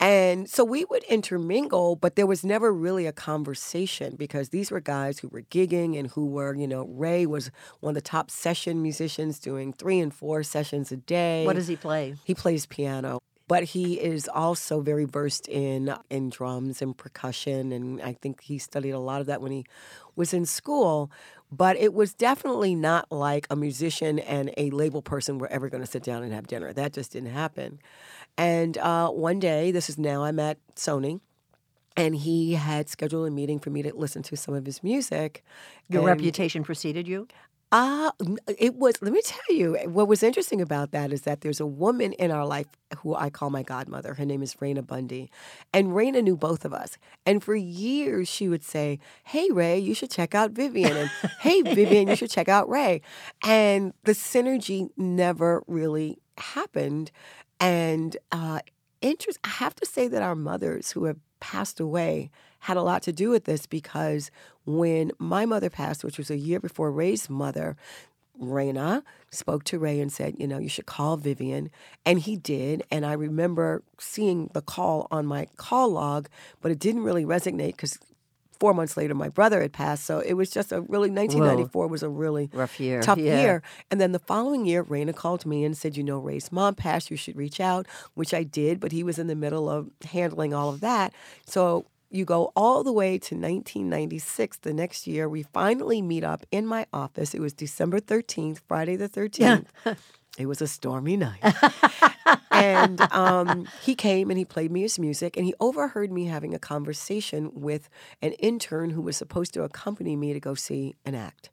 And 0.00 0.48
so 0.48 0.64
we 0.64 0.84
would 0.84 1.02
intermingle, 1.04 1.96
but 1.96 2.14
there 2.16 2.26
was 2.26 2.44
never 2.44 2.72
really 2.72 3.06
a 3.06 3.12
conversation 3.12 4.14
because 4.16 4.50
these 4.50 4.70
were 4.70 4.80
guys 4.80 5.18
who 5.18 5.28
were 5.28 5.42
gigging 5.42 5.98
and 5.98 6.08
who 6.08 6.26
were, 6.26 6.54
you 6.54 6.68
know, 6.68 6.86
Ray 6.86 7.26
was 7.26 7.50
one 7.80 7.90
of 7.90 7.94
the 7.94 8.00
top 8.00 8.30
session 8.30 8.80
musicians 8.82 9.38
doing 9.38 9.72
three 9.72 9.98
and 9.98 10.14
four 10.14 10.42
sessions 10.42 10.92
a 10.92 10.96
day. 10.96 11.44
what 11.44 11.56
does 11.56 11.68
he 11.68 11.76
play? 11.76 12.14
He 12.24 12.34
plays 12.34 12.66
piano, 12.66 13.18
but 13.48 13.64
he 13.64 13.94
is 13.94 14.28
also 14.28 14.80
very 14.80 15.06
versed 15.06 15.48
in 15.48 15.92
in 16.10 16.30
drums 16.30 16.80
and 16.82 16.96
percussion, 16.96 17.72
and 17.72 18.00
I 18.02 18.12
think 18.12 18.42
he 18.42 18.58
studied 18.58 18.90
a 18.90 18.98
lot 18.98 19.20
of 19.20 19.26
that 19.26 19.40
when 19.40 19.50
he 19.50 19.64
was 20.14 20.32
in 20.32 20.44
school. 20.44 21.10
But 21.50 21.76
it 21.76 21.94
was 21.94 22.12
definitely 22.12 22.74
not 22.74 23.10
like 23.10 23.46
a 23.48 23.56
musician 23.56 24.18
and 24.18 24.52
a 24.56 24.70
label 24.70 25.00
person 25.00 25.38
were 25.38 25.48
ever 25.48 25.68
going 25.68 25.82
to 25.82 25.86
sit 25.86 26.02
down 26.02 26.22
and 26.22 26.32
have 26.32 26.46
dinner. 26.46 26.72
That 26.72 26.92
just 26.92 27.12
didn't 27.12 27.30
happen. 27.30 27.80
And 28.36 28.76
uh, 28.78 29.08
one 29.08 29.38
day, 29.38 29.70
this 29.70 29.88
is 29.88 29.98
now 29.98 30.24
I'm 30.24 30.38
at 30.38 30.58
Sony. 30.76 31.20
And 31.96 32.14
he 32.14 32.54
had 32.54 32.88
scheduled 32.88 33.26
a 33.26 33.30
meeting 33.30 33.58
for 33.58 33.70
me 33.70 33.82
to 33.82 33.92
listen 33.92 34.22
to 34.24 34.36
some 34.36 34.54
of 34.54 34.66
his 34.66 34.84
music. 34.84 35.42
Your 35.88 36.02
and- 36.02 36.08
reputation 36.08 36.62
preceded 36.62 37.08
you? 37.08 37.26
Ah, 37.70 38.12
it 38.58 38.76
was. 38.76 38.94
Let 39.02 39.12
me 39.12 39.20
tell 39.22 39.54
you, 39.54 39.74
what 39.90 40.08
was 40.08 40.22
interesting 40.22 40.62
about 40.62 40.90
that 40.92 41.12
is 41.12 41.22
that 41.22 41.42
there's 41.42 41.60
a 41.60 41.66
woman 41.66 42.14
in 42.14 42.30
our 42.30 42.46
life 42.46 42.66
who 42.98 43.14
I 43.14 43.28
call 43.28 43.50
my 43.50 43.62
godmother. 43.62 44.14
Her 44.14 44.24
name 44.24 44.42
is 44.42 44.54
Raina 44.54 44.86
Bundy, 44.86 45.30
and 45.74 45.88
Raina 45.88 46.22
knew 46.22 46.34
both 46.34 46.64
of 46.64 46.72
us. 46.72 46.96
And 47.26 47.44
for 47.44 47.54
years, 47.54 48.26
she 48.26 48.48
would 48.48 48.64
say, 48.64 48.98
"Hey, 49.24 49.50
Ray, 49.50 49.78
you 49.78 49.92
should 49.92 50.10
check 50.10 50.34
out 50.34 50.52
Vivian," 50.52 50.96
and 50.96 51.10
"Hey, 51.40 51.60
Vivian, 51.60 52.08
you 52.08 52.16
should 52.16 52.30
check 52.30 52.48
out 52.48 52.70
Ray." 52.70 53.02
And 53.44 53.92
the 54.04 54.12
synergy 54.12 54.88
never 54.96 55.62
really 55.66 56.18
happened. 56.38 57.10
And 57.60 58.16
uh, 58.32 58.60
interest, 59.02 59.40
I 59.44 59.48
have 59.48 59.74
to 59.74 59.84
say 59.84 60.08
that 60.08 60.22
our 60.22 60.34
mothers 60.34 60.92
who 60.92 61.04
have 61.04 61.18
passed 61.40 61.80
away 61.80 62.30
had 62.60 62.76
a 62.76 62.82
lot 62.82 63.02
to 63.02 63.12
do 63.12 63.30
with 63.30 63.44
this 63.44 63.66
because 63.66 64.30
when 64.68 65.12
my 65.18 65.46
mother 65.46 65.70
passed, 65.70 66.04
which 66.04 66.18
was 66.18 66.30
a 66.30 66.36
year 66.36 66.60
before 66.60 66.92
Ray's 66.92 67.30
mother, 67.30 67.74
Raina 68.38 69.02
spoke 69.30 69.64
to 69.64 69.78
Ray 69.78 69.98
and 69.98 70.12
said, 70.12 70.36
you 70.38 70.46
know, 70.46 70.58
you 70.58 70.68
should 70.68 70.84
call 70.84 71.16
Vivian. 71.16 71.70
And 72.04 72.18
he 72.18 72.36
did. 72.36 72.82
And 72.90 73.06
I 73.06 73.14
remember 73.14 73.82
seeing 73.98 74.50
the 74.52 74.60
call 74.60 75.08
on 75.10 75.24
my 75.24 75.46
call 75.56 75.88
log, 75.90 76.28
but 76.60 76.70
it 76.70 76.78
didn't 76.78 77.02
really 77.02 77.24
resonate 77.24 77.68
because 77.68 77.98
four 78.60 78.74
months 78.74 78.96
later 78.96 79.14
my 79.14 79.30
brother 79.30 79.62
had 79.62 79.72
passed. 79.72 80.04
So 80.04 80.20
it 80.20 80.34
was 80.34 80.50
just 80.50 80.70
a 80.70 80.82
really, 80.82 81.10
1994 81.10 81.86
Whoa. 81.86 81.90
was 81.90 82.02
a 82.02 82.08
really 82.10 82.50
rough 82.52 82.78
year. 82.78 83.00
Tough 83.00 83.18
yeah. 83.18 83.40
year. 83.40 83.62
And 83.90 83.98
then 83.98 84.12
the 84.12 84.18
following 84.18 84.66
year, 84.66 84.84
Raina 84.84 85.16
called 85.16 85.46
me 85.46 85.64
and 85.64 85.74
said, 85.74 85.96
you 85.96 86.04
know, 86.04 86.18
Ray's 86.18 86.52
mom 86.52 86.74
passed. 86.74 87.10
You 87.10 87.16
should 87.16 87.36
reach 87.36 87.58
out, 87.58 87.86
which 88.14 88.34
I 88.34 88.42
did, 88.42 88.80
but 88.80 88.92
he 88.92 89.02
was 89.02 89.18
in 89.18 89.28
the 89.28 89.34
middle 89.34 89.70
of 89.70 89.90
handling 90.04 90.52
all 90.52 90.68
of 90.68 90.80
that. 90.80 91.14
So 91.46 91.86
you 92.10 92.24
go 92.24 92.52
all 92.56 92.82
the 92.82 92.92
way 92.92 93.18
to 93.18 93.34
1996, 93.34 94.58
the 94.58 94.72
next 94.72 95.06
year, 95.06 95.28
we 95.28 95.42
finally 95.42 96.00
meet 96.00 96.24
up 96.24 96.44
in 96.50 96.66
my 96.66 96.86
office. 96.92 97.34
It 97.34 97.40
was 97.40 97.52
December 97.52 98.00
13th, 98.00 98.60
Friday 98.66 98.96
the 98.96 99.08
13th. 99.08 99.66
Yeah. 99.84 99.94
it 100.38 100.46
was 100.46 100.62
a 100.62 100.66
stormy 100.66 101.16
night. 101.16 101.42
and 102.50 103.00
um, 103.12 103.68
he 103.82 103.94
came 103.94 104.30
and 104.30 104.38
he 104.38 104.44
played 104.44 104.72
me 104.72 104.82
his 104.82 104.98
music, 104.98 105.36
and 105.36 105.44
he 105.44 105.54
overheard 105.60 106.10
me 106.10 106.26
having 106.26 106.54
a 106.54 106.58
conversation 106.58 107.50
with 107.54 107.90
an 108.22 108.32
intern 108.32 108.90
who 108.90 109.02
was 109.02 109.16
supposed 109.16 109.52
to 109.54 109.62
accompany 109.62 110.16
me 110.16 110.32
to 110.32 110.40
go 110.40 110.54
see 110.54 110.94
an 111.04 111.14
act. 111.14 111.50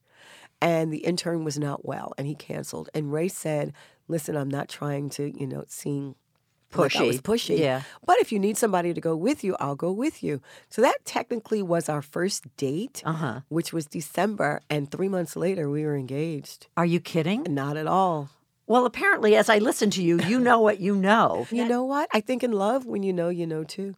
And 0.62 0.92
the 0.92 1.00
intern 1.00 1.44
was 1.44 1.60
not 1.60 1.86
well, 1.86 2.14
and 2.18 2.28
he 2.28 2.36
canceled. 2.36 2.90
And 2.94 3.12
Ray 3.12 3.28
said, 3.28 3.74
Listen, 4.08 4.38
I'm 4.38 4.50
not 4.50 4.70
trying 4.70 5.10
to, 5.12 5.38
you 5.38 5.48
know, 5.48 5.66
sing 5.68 6.16
pushy. 6.72 7.00
Like 7.00 7.08
was 7.08 7.22
pushy. 7.22 7.60
Yeah. 7.60 7.84
But 8.06 8.18
if 8.20 8.32
you 8.32 8.40
need 8.40 8.58
somebody 8.58 8.94
to 8.94 9.02
go 9.02 9.16
with 9.16 9.44
you, 9.44 9.56
I'll 9.60 9.76
go 9.76 9.92
with 9.92 10.24
you. 10.24 10.42
So 10.70 10.82
that 10.82 11.06
technically 11.06 11.62
was 11.62 11.90
our 11.90 12.02
first 12.02 12.56
date, 12.58 13.02
uh-huh. 13.06 13.42
which 13.50 13.74
was 13.74 13.86
December, 13.86 14.62
and 14.70 14.90
three 14.90 15.10
months 15.10 15.36
later 15.36 15.70
we 15.70 15.86
were 15.86 15.96
engaged. 15.96 16.68
Are 16.78 16.86
you 16.86 17.00
kidding? 17.00 17.44
Not 17.50 17.78
at 17.78 17.88
all. 17.88 18.30
Well, 18.68 18.86
apparently, 18.86 19.36
as 19.36 19.48
I 19.48 19.60
listen 19.60 19.92
to 19.92 20.04
you, 20.04 20.20
you 20.22 20.40
know 20.40 20.60
what 20.60 20.80
you 20.80 20.96
know. 20.96 21.48
you 21.52 21.68
know 21.68 21.84
what? 21.84 22.10
I 22.14 22.20
think 22.20 22.44
in 22.44 22.52
love, 22.52 22.86
when 22.86 23.04
you 23.04 23.14
know, 23.14 23.30
you 23.30 23.46
know 23.46 23.64
too. 23.64 23.96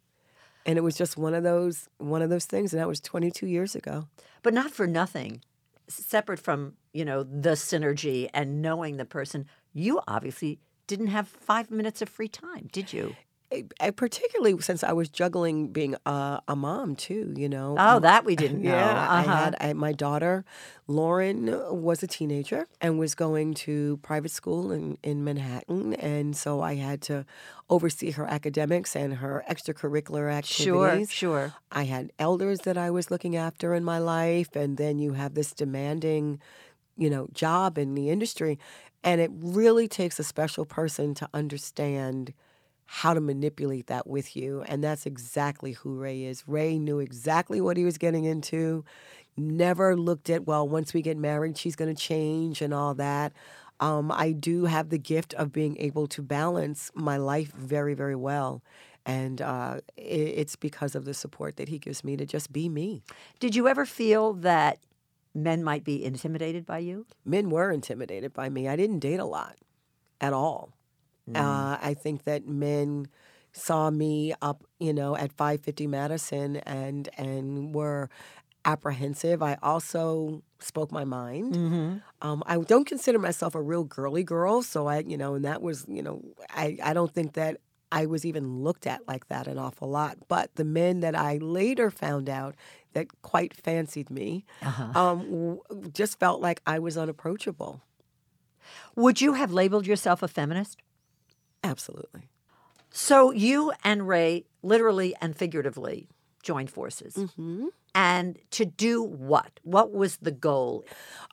And 0.66 0.78
it 0.78 0.82
was 0.82 0.98
just 0.98 1.18
one 1.18 1.34
of 1.34 1.44
those 1.44 1.88
one 1.98 2.22
of 2.22 2.30
those 2.30 2.46
things, 2.46 2.74
and 2.74 2.82
that 2.82 2.88
was 2.88 3.00
22 3.00 3.48
years 3.48 3.76
ago. 3.76 4.08
But 4.44 4.54
not 4.54 4.72
for 4.72 4.86
nothing. 4.86 5.42
Separate 5.88 6.40
from 6.40 6.74
you 6.92 7.06
know 7.06 7.24
the 7.24 7.52
synergy 7.52 8.30
and 8.34 8.62
knowing 8.62 8.98
the 8.98 9.06
person, 9.06 9.46
you 9.74 10.02
obviously 10.06 10.60
didn't 10.88 11.08
have 11.08 11.28
five 11.28 11.70
minutes 11.70 12.02
of 12.02 12.10
free 12.10 12.30
time, 12.30 12.70
did 12.72 12.94
you? 12.94 13.16
I, 13.80 13.92
particularly 13.92 14.60
since 14.62 14.84
I 14.84 14.92
was 14.92 15.08
juggling 15.08 15.70
being 15.70 15.96
a, 16.06 16.42
a, 16.50 16.56
mom 16.56 16.98
too, 16.98 17.34
you 17.38 17.48
know. 17.48 17.78
Oh, 17.80 18.00
that 18.00 18.26
we 18.26 18.36
didn't 18.36 18.62
know. 18.64 18.72
Yeah, 18.72 19.04
uh-huh. 19.04 19.14
I 19.14 19.22
had 19.22 19.56
I, 19.62 19.74
my 19.74 19.94
daughter, 19.94 20.44
Lauren, 20.86 21.46
was 21.82 22.04
a 22.04 22.08
teenager 22.08 22.68
and 22.82 23.00
was 23.00 23.16
going 23.16 23.54
to 23.54 23.98
private 23.98 24.32
school 24.32 24.74
in 24.74 24.98
in 25.02 25.24
Manhattan, 25.24 25.94
and 25.94 26.36
so 26.36 26.62
I 26.62 26.76
had 26.76 27.02
to 27.04 27.26
oversee 27.70 28.12
her 28.12 28.26
academics 28.26 28.98
and 28.98 29.16
her 29.16 29.46
extracurricular 29.50 30.30
activities. 30.30 31.10
Sure, 31.10 31.52
sure. 31.52 31.54
I 31.72 31.86
had 31.86 32.12
elders 32.20 32.60
that 32.62 32.78
I 32.78 32.90
was 32.92 33.10
looking 33.10 33.38
after 33.38 33.74
in 33.74 33.84
my 33.86 34.00
life, 34.00 34.58
and 34.58 34.76
then 34.76 35.00
you 35.00 35.14
have 35.14 35.36
this 35.36 35.54
demanding, 35.54 36.42
you 36.98 37.10
know, 37.10 37.30
job 37.34 37.78
in 37.78 37.96
the 37.96 38.10
industry. 38.10 38.60
And 39.04 39.22
it 39.22 39.32
really 39.34 39.88
takes 39.88 40.20
a 40.20 40.24
special 40.24 40.66
person 40.66 41.14
to 41.16 41.30
understand 41.34 42.34
how 42.86 43.14
to 43.14 43.22
manipulate 43.22 43.88
that 43.88 44.08
with 44.08 44.36
you. 44.36 44.64
And 44.68 44.84
that's 44.84 45.06
exactly 45.06 45.74
who 45.74 45.96
Ray 45.96 46.24
is. 46.24 46.48
Ray 46.48 46.78
knew 46.80 47.00
exactly 47.00 47.60
what 47.62 47.78
he 47.78 47.84
was 47.84 47.98
getting 47.98 48.24
into, 48.26 48.86
never 49.36 49.96
looked 49.96 50.30
at, 50.30 50.48
well, 50.48 50.68
once 50.68 50.94
we 50.94 51.02
get 51.02 51.18
married, 51.18 51.58
she's 51.58 51.76
going 51.76 51.94
to 51.94 52.02
change 52.02 52.62
and 52.62 52.74
all 52.74 52.94
that. 52.96 53.34
Um, 53.80 54.12
I 54.12 54.32
do 54.32 54.66
have 54.66 54.90
the 54.90 54.98
gift 54.98 55.34
of 55.36 55.52
being 55.52 55.78
able 55.80 56.08
to 56.08 56.22
balance 56.22 56.90
my 56.96 57.18
life 57.18 57.52
very, 57.54 57.94
very 57.94 58.16
well. 58.16 58.64
And 59.06 59.42
uh, 59.42 59.82
it's 59.96 60.56
because 60.56 60.96
of 60.96 61.06
the 61.06 61.14
support 61.14 61.58
that 61.58 61.70
he 61.70 61.78
gives 61.78 62.04
me 62.04 62.18
to 62.18 62.26
just 62.26 62.52
be 62.52 62.68
me. 62.68 63.04
Did 63.40 63.56
you 63.56 63.68
ever 63.68 63.86
feel 63.86 64.34
that 64.34 64.80
men 65.38 65.64
might 65.64 65.84
be 65.84 66.04
intimidated 66.04 66.66
by 66.66 66.80
you? 66.80 67.06
Men 67.24 67.50
were 67.50 67.72
intimidated 67.72 68.34
by 68.34 68.50
me. 68.50 68.68
I 68.68 68.76
didn't 68.76 69.00
date 69.00 69.20
a 69.20 69.26
lot 69.26 69.56
at 70.20 70.34
all. 70.34 70.74
Mm. 71.30 71.38
Uh, 71.38 71.78
I 71.82 71.94
think 71.94 72.24
that 72.24 72.48
men 72.48 73.08
saw 73.52 73.90
me 73.90 74.34
up, 74.42 74.64
you 74.80 74.94
know, 74.94 75.16
at 75.16 75.32
550 75.34 75.88
Madison 75.88 76.58
and 76.58 77.10
and 77.18 77.74
were 77.74 78.10
apprehensive. 78.66 79.42
I 79.42 79.58
also 79.64 80.44
spoke 80.60 80.92
my 80.92 81.06
mind. 81.06 81.56
Mm-hmm. 81.56 81.98
Um, 82.22 82.44
I 82.46 82.58
don't 82.58 82.86
consider 82.86 83.20
myself 83.20 83.56
a 83.56 83.62
real 83.62 83.84
girly 83.84 84.24
girl, 84.24 84.62
so 84.62 84.88
I, 84.88 85.00
you 85.00 85.18
know, 85.18 85.36
and 85.36 85.46
that 85.46 85.62
was, 85.62 85.86
you 85.88 86.02
know, 86.02 86.22
I, 86.50 86.78
I 86.84 86.94
don't 86.94 87.14
think 87.14 87.34
that 87.34 87.58
I 87.92 88.06
was 88.06 88.26
even 88.26 88.64
looked 88.64 88.86
at 88.86 89.08
like 89.08 89.28
that 89.30 89.48
an 89.48 89.58
awful 89.58 89.90
lot. 89.90 90.18
But 90.28 90.54
the 90.56 90.66
men 90.66 91.00
that 91.00 91.16
I 91.16 91.38
later 91.38 91.90
found 91.90 92.30
out 92.30 92.56
that 92.98 93.22
quite 93.22 93.56
fancied 93.56 94.10
me 94.10 94.44
uh-huh. 94.64 95.00
um, 95.00 95.60
just 95.94 96.20
felt 96.20 96.42
like 96.42 96.64
I 96.66 96.80
was 96.80 96.98
unapproachable. 96.98 97.84
Would 98.96 99.22
you 99.22 99.34
have 99.34 99.52
labeled 99.52 99.86
yourself 99.86 100.24
a 100.24 100.28
feminist? 100.28 100.82
Absolutely. 101.64 102.28
So 102.90 103.30
you 103.32 103.72
and 103.84 104.08
Ray 104.08 104.46
literally 104.64 105.16
and 105.22 105.38
figuratively 105.38 106.08
joined 106.42 106.72
forces. 106.72 107.14
Mm-hmm. 107.14 107.68
And 107.94 108.40
to 108.52 108.66
do 108.66 109.04
what? 109.04 109.60
What 109.62 109.92
was 109.92 110.18
the 110.18 110.32
goal? 110.32 110.84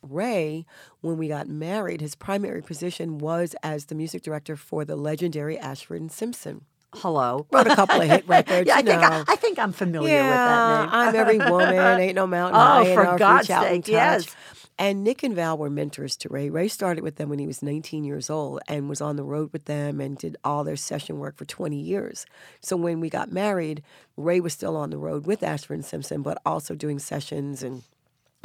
Ray, 0.03 0.67
when 1.01 1.17
we 1.17 1.29
got 1.29 1.49
married, 1.49 2.03
his 2.03 2.15
primary 2.15 2.63
position 2.63 3.17
was 3.17 3.57
as 3.63 3.87
the 3.87 3.95
music 3.95 4.23
director 4.23 4.57
for 4.57 4.85
the 4.85 4.97
legendary 4.97 5.59
Ashford 5.59 6.03
and 6.03 6.13
Simpson. 6.13 6.67
Hello. 6.97 7.47
Wrote 7.51 7.67
a 7.67 7.75
couple 7.75 8.01
of 8.01 8.09
hit 8.09 8.27
records. 8.29 8.67
yeah, 8.69 8.77
I 8.77 8.83
think 8.83 9.03
I, 9.03 9.25
I, 9.27 9.37
think 9.37 9.59
I'm 9.59 9.73
familiar 9.73 10.15
yeah, 10.15 10.29
with 10.29 10.37
that 10.37 10.81
name. 10.81 10.89
I'm 10.93 11.15
every 11.17 11.39
woman, 11.51 12.01
ain't 12.01 12.15
no 12.15 12.27
mountain 12.27 12.61
oh, 12.61 12.65
high. 12.65 12.95
for 12.95 13.19
God's 13.19 13.49
sake, 13.49 13.89
yes. 13.89 14.35
And 14.77 15.05
Nick 15.05 15.23
and 15.23 15.37
Val 15.37 15.57
were 15.57 15.71
mentors 15.71 16.17
to 16.19 16.29
Ray. 16.29 16.51
Ray 16.51 16.67
started 16.67 17.05
with 17.05 17.15
them 17.17 17.29
when 17.29 17.39
he 17.39 17.47
was 17.47 17.63
19 17.63 18.03
years 18.03 18.29
old 18.29 18.61
and 18.67 18.89
was 18.89 19.01
on 19.01 19.15
the 19.15 19.23
road 19.23 19.53
with 19.53 19.67
them 19.67 20.01
and 20.01 20.19
did 20.19 20.37
all 20.43 20.65
their 20.65 20.77
session 20.77 21.21
work 21.21 21.37
for 21.37 21.45
20 21.45 21.77
years. 21.77 22.27
So 22.61 22.77
when 22.77 22.99
we 22.99 23.09
got 23.09 23.31
married, 23.31 23.85
Ray 24.17 24.41
was 24.41 24.53
still 24.53 24.77
on 24.77 24.91
the 24.91 24.99
road 24.99 25.27
with 25.27 25.45
Ashford 25.45 25.75
and 25.75 25.85
Simpson, 25.85 26.23
but 26.23 26.43
also 26.45 26.75
doing 26.75 26.99
sessions 26.99 27.63
and 27.63 27.83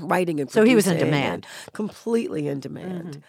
writing 0.02 0.40
and 0.40 0.50
so 0.50 0.64
he 0.64 0.76
was 0.76 0.88
in 0.88 0.98
demand 0.98 1.46
completely 1.74 2.48
in 2.48 2.62
demand 2.62 3.10
mm-hmm. 3.10 3.20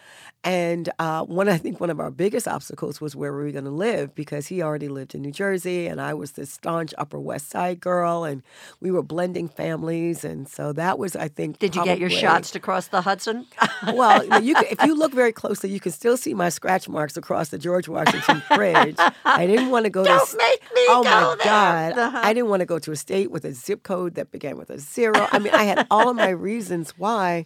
And 0.42 0.88
uh, 0.98 1.22
one, 1.24 1.50
I 1.50 1.58
think, 1.58 1.80
one 1.80 1.90
of 1.90 2.00
our 2.00 2.10
biggest 2.10 2.48
obstacles 2.48 2.98
was 2.98 3.14
where 3.14 3.30
were 3.30 3.40
we 3.40 3.44
were 3.46 3.52
going 3.52 3.64
to 3.66 3.70
live 3.70 4.14
because 4.14 4.46
he 4.46 4.62
already 4.62 4.88
lived 4.88 5.14
in 5.14 5.20
New 5.20 5.32
Jersey, 5.32 5.86
and 5.86 6.00
I 6.00 6.14
was 6.14 6.32
this 6.32 6.50
staunch 6.50 6.94
Upper 6.96 7.20
West 7.20 7.50
Side 7.50 7.78
girl, 7.78 8.24
and 8.24 8.42
we 8.80 8.90
were 8.90 9.02
blending 9.02 9.48
families, 9.48 10.24
and 10.24 10.48
so 10.48 10.72
that 10.72 10.98
was, 10.98 11.14
I 11.14 11.28
think. 11.28 11.58
Did 11.58 11.76
you 11.76 11.84
get 11.84 11.98
your 11.98 12.08
shots 12.08 12.50
to 12.52 12.60
cross 12.60 12.88
the 12.88 13.02
Hudson? 13.02 13.46
well, 13.92 14.24
you 14.42 14.54
can, 14.54 14.64
if 14.70 14.82
you 14.84 14.94
look 14.94 15.12
very 15.12 15.32
closely, 15.32 15.68
you 15.68 15.78
can 15.80 15.92
still 15.92 16.16
see 16.16 16.32
my 16.32 16.48
scratch 16.48 16.88
marks 16.88 17.18
across 17.18 17.50
the 17.50 17.58
George 17.58 17.86
Washington 17.86 18.42
Bridge. 18.54 18.96
I 19.26 19.46
didn't 19.46 19.68
want 19.68 19.84
to 19.84 19.90
go. 19.90 20.04
Don't 20.04 20.26
to, 20.26 20.36
make 20.38 20.62
me 20.74 20.80
Oh 20.88 21.02
go 21.04 21.10
my 21.10 21.36
there. 21.36 21.44
God! 21.44 21.98
Uh-huh. 21.98 22.20
I 22.24 22.32
didn't 22.32 22.48
want 22.48 22.60
to 22.60 22.66
go 22.66 22.78
to 22.78 22.92
a 22.92 22.96
state 22.96 23.30
with 23.30 23.44
a 23.44 23.52
zip 23.52 23.82
code 23.82 24.14
that 24.14 24.30
began 24.30 24.56
with 24.56 24.70
a 24.70 24.78
zero. 24.78 25.28
I 25.30 25.38
mean, 25.38 25.52
I 25.54 25.64
had 25.64 25.86
all 25.90 26.08
of 26.08 26.16
my 26.16 26.30
reasons 26.30 26.94
why. 26.96 27.44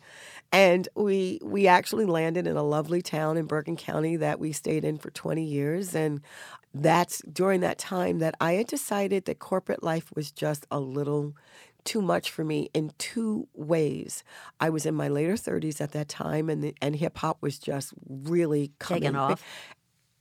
And 0.55 0.88
we 0.95 1.40
we 1.43 1.67
actually 1.67 2.07
landed 2.07 2.47
in 2.47 2.57
a 2.57 2.62
lovely 2.62 3.03
town 3.03 3.37
in 3.37 3.47
Bergen 3.47 3.77
County 3.77 4.17
that 4.17 4.38
we 4.38 4.53
stayed 4.53 4.85
in 4.85 4.99
for 4.99 5.11
20 5.11 5.45
years. 5.45 5.97
And 5.97 6.21
that's 6.73 7.21
during 7.23 7.61
that 7.61 7.77
time 7.77 8.21
that 8.21 8.37
I 8.40 8.53
had 8.53 8.69
decided 8.69 9.25
that 9.25 9.40
corporate 9.40 9.83
life 9.83 10.12
was 10.14 10.31
just 10.31 10.64
a 10.71 10.79
little 10.79 11.35
too 11.85 12.01
much 12.01 12.31
for 12.31 12.45
me 12.45 12.71
in 12.73 12.93
two 12.99 13.49
ways. 13.53 14.23
I 14.61 14.71
was 14.71 14.87
in 14.87 14.95
my 14.95 15.09
later 15.09 15.35
30s 15.35 15.81
at 15.81 15.90
that 15.90 16.09
time, 16.09 16.49
and 16.49 16.62
the, 16.62 16.75
and 16.81 16.97
hip 16.97 17.19
hop 17.19 17.43
was 17.43 17.59
just 17.59 17.93
really 18.09 18.73
coming 18.79 19.03
taken 19.03 19.17
off. 19.17 19.43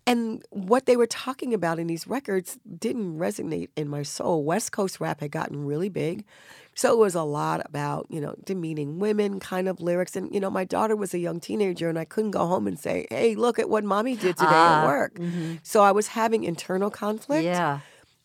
And 0.06 0.44
what 0.50 0.86
they 0.86 0.98
were 0.98 1.08
talking 1.08 1.54
about 1.54 1.80
in 1.80 1.88
these 1.88 2.08
records 2.08 2.58
didn't 2.78 3.18
resonate 3.18 3.70
in 3.78 3.88
my 3.88 4.04
soul. 4.04 4.44
West 4.44 4.72
Coast 4.72 5.00
rap 5.00 5.22
had 5.22 5.32
gotten 5.32 5.66
really 5.66 5.90
big. 5.90 6.26
So 6.76 6.92
it 6.94 6.98
was 6.98 7.16
a 7.16 7.24
lot 7.24 7.62
about, 7.66 8.08
you 8.10 8.20
know, 8.20 8.36
demeaning 8.44 9.00
women 9.00 9.40
kind 9.40 9.68
of 9.68 9.80
lyrics. 9.80 10.16
And, 10.16 10.34
you 10.34 10.40
know, 10.40 10.50
my 10.50 10.64
daughter 10.64 10.96
was 10.96 11.14
a 11.14 11.20
young 11.20 11.40
teenager 11.40 11.88
and 11.90 12.00
I 12.00 12.06
couldn't 12.06 12.32
go 12.32 12.48
home 12.48 12.68
and 12.68 12.80
say, 12.80 13.06
hey, 13.10 13.36
look 13.36 13.60
at 13.60 13.70
what 13.70 13.84
mommy 13.84 14.16
did 14.16 14.38
today 14.38 14.50
Ah, 14.50 14.82
at 14.82 14.88
work. 14.88 15.20
So 15.62 15.84
I 15.84 15.92
was 15.92 16.08
having 16.08 16.44
internal 16.44 16.90
conflict. 16.90 17.44
Yeah. 17.44 17.80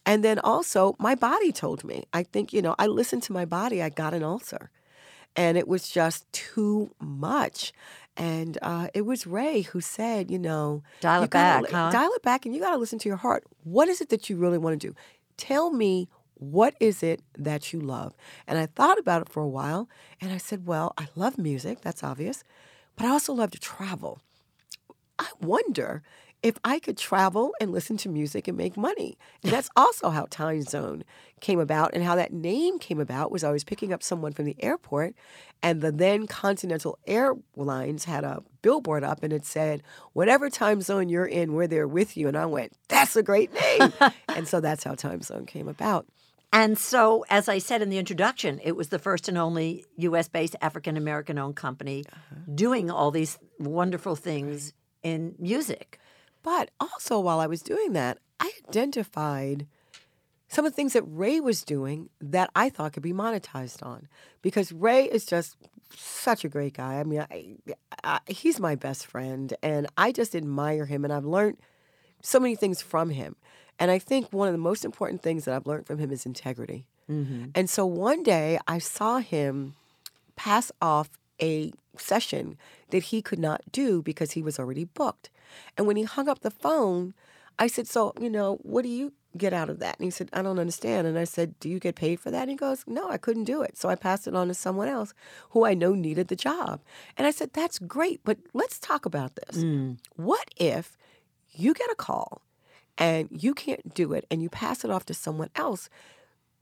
And 0.06 0.24
then 0.24 0.38
also, 0.38 0.96
my 0.98 1.14
body 1.14 1.52
told 1.52 1.84
me. 1.84 2.04
I 2.14 2.22
think, 2.22 2.52
you 2.54 2.62
know, 2.62 2.74
I 2.78 2.86
listened 2.86 3.22
to 3.24 3.32
my 3.32 3.44
body. 3.44 3.82
I 3.82 3.90
got 3.90 4.14
an 4.14 4.22
ulcer. 4.22 4.70
And 5.36 5.58
it 5.58 5.68
was 5.68 5.90
just 5.90 6.30
too 6.32 6.94
much. 6.98 7.74
And 8.16 8.58
uh, 8.62 8.88
it 8.94 9.02
was 9.02 9.26
Ray 9.26 9.62
who 9.62 9.80
said, 9.80 10.30
you 10.30 10.38
know, 10.38 10.82
Dial 11.00 11.22
it 11.24 11.30
back, 11.30 11.68
huh? 11.70 11.90
Dial 11.92 12.10
it 12.14 12.22
back, 12.22 12.44
and 12.44 12.54
you 12.54 12.60
got 12.60 12.72
to 12.72 12.76
listen 12.76 12.98
to 12.98 13.08
your 13.08 13.18
heart. 13.18 13.44
What 13.62 13.88
is 13.88 14.00
it 14.00 14.08
that 14.08 14.28
you 14.28 14.36
really 14.36 14.58
want 14.58 14.80
to 14.80 14.88
do? 14.88 14.94
Tell 15.36 15.70
me 15.70 16.08
what 16.38 16.74
is 16.80 17.02
it 17.02 17.22
that 17.36 17.72
you 17.72 17.80
love? 17.80 18.14
And 18.46 18.58
I 18.58 18.66
thought 18.66 18.98
about 18.98 19.22
it 19.22 19.28
for 19.28 19.42
a 19.42 19.48
while, 19.48 19.88
and 20.20 20.32
I 20.32 20.38
said, 20.38 20.66
well, 20.66 20.94
I 20.96 21.08
love 21.14 21.38
music. 21.38 21.80
That's 21.82 22.02
obvious, 22.02 22.44
but 22.96 23.06
I 23.06 23.10
also 23.10 23.32
love 23.32 23.50
to 23.52 23.60
travel. 23.60 24.20
I 25.18 25.28
wonder 25.40 26.02
if 26.42 26.56
I 26.62 26.78
could 26.78 26.96
travel 26.96 27.52
and 27.60 27.72
listen 27.72 27.96
to 27.98 28.08
music 28.08 28.46
and 28.46 28.56
make 28.56 28.76
money. 28.76 29.18
And 29.42 29.52
that's 29.52 29.70
also 29.76 30.10
how 30.10 30.26
Time 30.30 30.62
Zone 30.62 31.02
came 31.40 31.58
about 31.58 31.90
and 31.94 32.04
how 32.04 32.14
that 32.14 32.32
name 32.32 32.78
came 32.78 33.00
about 33.00 33.32
was 33.32 33.42
I 33.42 33.50
was 33.50 33.64
picking 33.64 33.92
up 33.92 34.02
someone 34.02 34.32
from 34.32 34.44
the 34.44 34.56
airport 34.62 35.14
and 35.62 35.80
the 35.80 35.90
then 35.90 36.26
Continental 36.26 36.98
Airlines 37.06 38.04
had 38.04 38.22
a 38.22 38.42
billboard 38.62 39.02
up 39.02 39.24
and 39.24 39.32
it 39.32 39.44
said, 39.44 39.82
whatever 40.12 40.48
time 40.48 40.80
zone 40.80 41.08
you're 41.08 41.26
in, 41.26 41.54
we're 41.54 41.66
there 41.66 41.88
with 41.88 42.16
you. 42.16 42.28
And 42.28 42.36
I 42.36 42.46
went, 42.46 42.72
that's 42.88 43.16
a 43.16 43.22
great 43.22 43.52
name. 43.52 43.92
and 44.28 44.46
so 44.46 44.60
that's 44.60 44.84
how 44.84 44.94
Time 44.94 45.22
Zone 45.22 45.46
came 45.46 45.68
about. 45.68 46.06
And 46.52 46.78
so, 46.78 47.24
as 47.28 47.48
I 47.48 47.58
said 47.58 47.82
in 47.82 47.90
the 47.90 47.98
introduction, 47.98 48.58
it 48.62 48.72
was 48.72 48.88
the 48.88 48.98
first 48.98 49.28
and 49.28 49.36
only 49.36 49.84
U.S. 49.98 50.28
based 50.28 50.56
African 50.60 50.96
American 50.96 51.38
owned 51.38 51.56
company 51.56 52.04
uh-huh. 52.10 52.52
doing 52.54 52.90
all 52.90 53.10
these 53.10 53.38
wonderful 53.58 54.16
things 54.16 54.72
in 55.02 55.34
music. 55.38 55.98
But 56.42 56.70
also, 56.80 57.20
while 57.20 57.40
I 57.40 57.46
was 57.46 57.60
doing 57.62 57.92
that, 57.92 58.18
I 58.40 58.50
identified 58.68 59.66
some 60.48 60.64
of 60.64 60.72
the 60.72 60.76
things 60.76 60.94
that 60.94 61.02
Ray 61.02 61.40
was 61.40 61.62
doing 61.62 62.08
that 62.20 62.50
I 62.54 62.70
thought 62.70 62.94
could 62.94 63.02
be 63.02 63.12
monetized 63.12 63.84
on. 63.84 64.08
Because 64.40 64.72
Ray 64.72 65.04
is 65.04 65.26
just 65.26 65.56
such 65.94 66.44
a 66.44 66.48
great 66.48 66.74
guy. 66.74 67.00
I 67.00 67.04
mean, 67.04 67.20
I, 67.30 67.56
I, 68.02 68.20
he's 68.26 68.58
my 68.58 68.74
best 68.74 69.06
friend, 69.06 69.52
and 69.62 69.86
I 69.96 70.12
just 70.12 70.34
admire 70.34 70.86
him, 70.86 71.04
and 71.04 71.12
I've 71.12 71.24
learned 71.24 71.58
so 72.22 72.40
many 72.40 72.56
things 72.56 72.80
from 72.80 73.10
him. 73.10 73.36
And 73.78 73.90
I 73.90 73.98
think 73.98 74.32
one 74.32 74.48
of 74.48 74.52
the 74.52 74.58
most 74.58 74.84
important 74.84 75.22
things 75.22 75.44
that 75.44 75.54
I've 75.54 75.66
learned 75.66 75.86
from 75.86 75.98
him 75.98 76.10
is 76.10 76.26
integrity. 76.26 76.86
Mm-hmm. 77.10 77.46
And 77.54 77.70
so 77.70 77.86
one 77.86 78.22
day 78.22 78.58
I 78.66 78.78
saw 78.78 79.18
him 79.18 79.74
pass 80.36 80.70
off 80.82 81.10
a 81.40 81.72
session 81.96 82.56
that 82.90 83.04
he 83.04 83.22
could 83.22 83.38
not 83.38 83.62
do 83.72 84.02
because 84.02 84.32
he 84.32 84.42
was 84.42 84.58
already 84.58 84.84
booked. 84.84 85.30
And 85.76 85.86
when 85.86 85.96
he 85.96 86.02
hung 86.02 86.28
up 86.28 86.40
the 86.40 86.50
phone, 86.50 87.14
I 87.58 87.66
said, 87.66 87.86
So, 87.86 88.12
you 88.20 88.30
know, 88.30 88.58
what 88.62 88.82
do 88.82 88.88
you 88.88 89.12
get 89.36 89.52
out 89.52 89.70
of 89.70 89.78
that? 89.78 89.98
And 89.98 90.04
he 90.04 90.10
said, 90.10 90.28
I 90.32 90.42
don't 90.42 90.58
understand. 90.58 91.06
And 91.06 91.18
I 91.18 91.24
said, 91.24 91.58
Do 91.60 91.68
you 91.68 91.78
get 91.78 91.94
paid 91.94 92.20
for 92.20 92.30
that? 92.30 92.42
And 92.42 92.50
he 92.50 92.56
goes, 92.56 92.84
No, 92.86 93.08
I 93.10 93.18
couldn't 93.18 93.44
do 93.44 93.62
it. 93.62 93.76
So 93.76 93.88
I 93.88 93.94
passed 93.94 94.26
it 94.26 94.34
on 94.34 94.48
to 94.48 94.54
someone 94.54 94.88
else 94.88 95.14
who 95.50 95.64
I 95.64 95.74
know 95.74 95.94
needed 95.94 96.28
the 96.28 96.36
job. 96.36 96.80
And 97.16 97.26
I 97.26 97.30
said, 97.30 97.52
That's 97.52 97.78
great, 97.78 98.20
but 98.24 98.38
let's 98.52 98.78
talk 98.78 99.06
about 99.06 99.36
this. 99.36 99.58
Mm. 99.58 99.98
What 100.16 100.50
if 100.56 100.96
you 101.50 101.74
get 101.74 101.90
a 101.90 101.96
call 101.96 102.42
and 102.98 103.28
you 103.30 103.54
can't 103.54 103.94
do 103.94 104.12
it 104.12 104.26
and 104.30 104.42
you 104.42 104.50
pass 104.50 104.84
it 104.84 104.90
off 104.90 105.06
to 105.06 105.14
someone 105.14 105.50
else, 105.56 105.88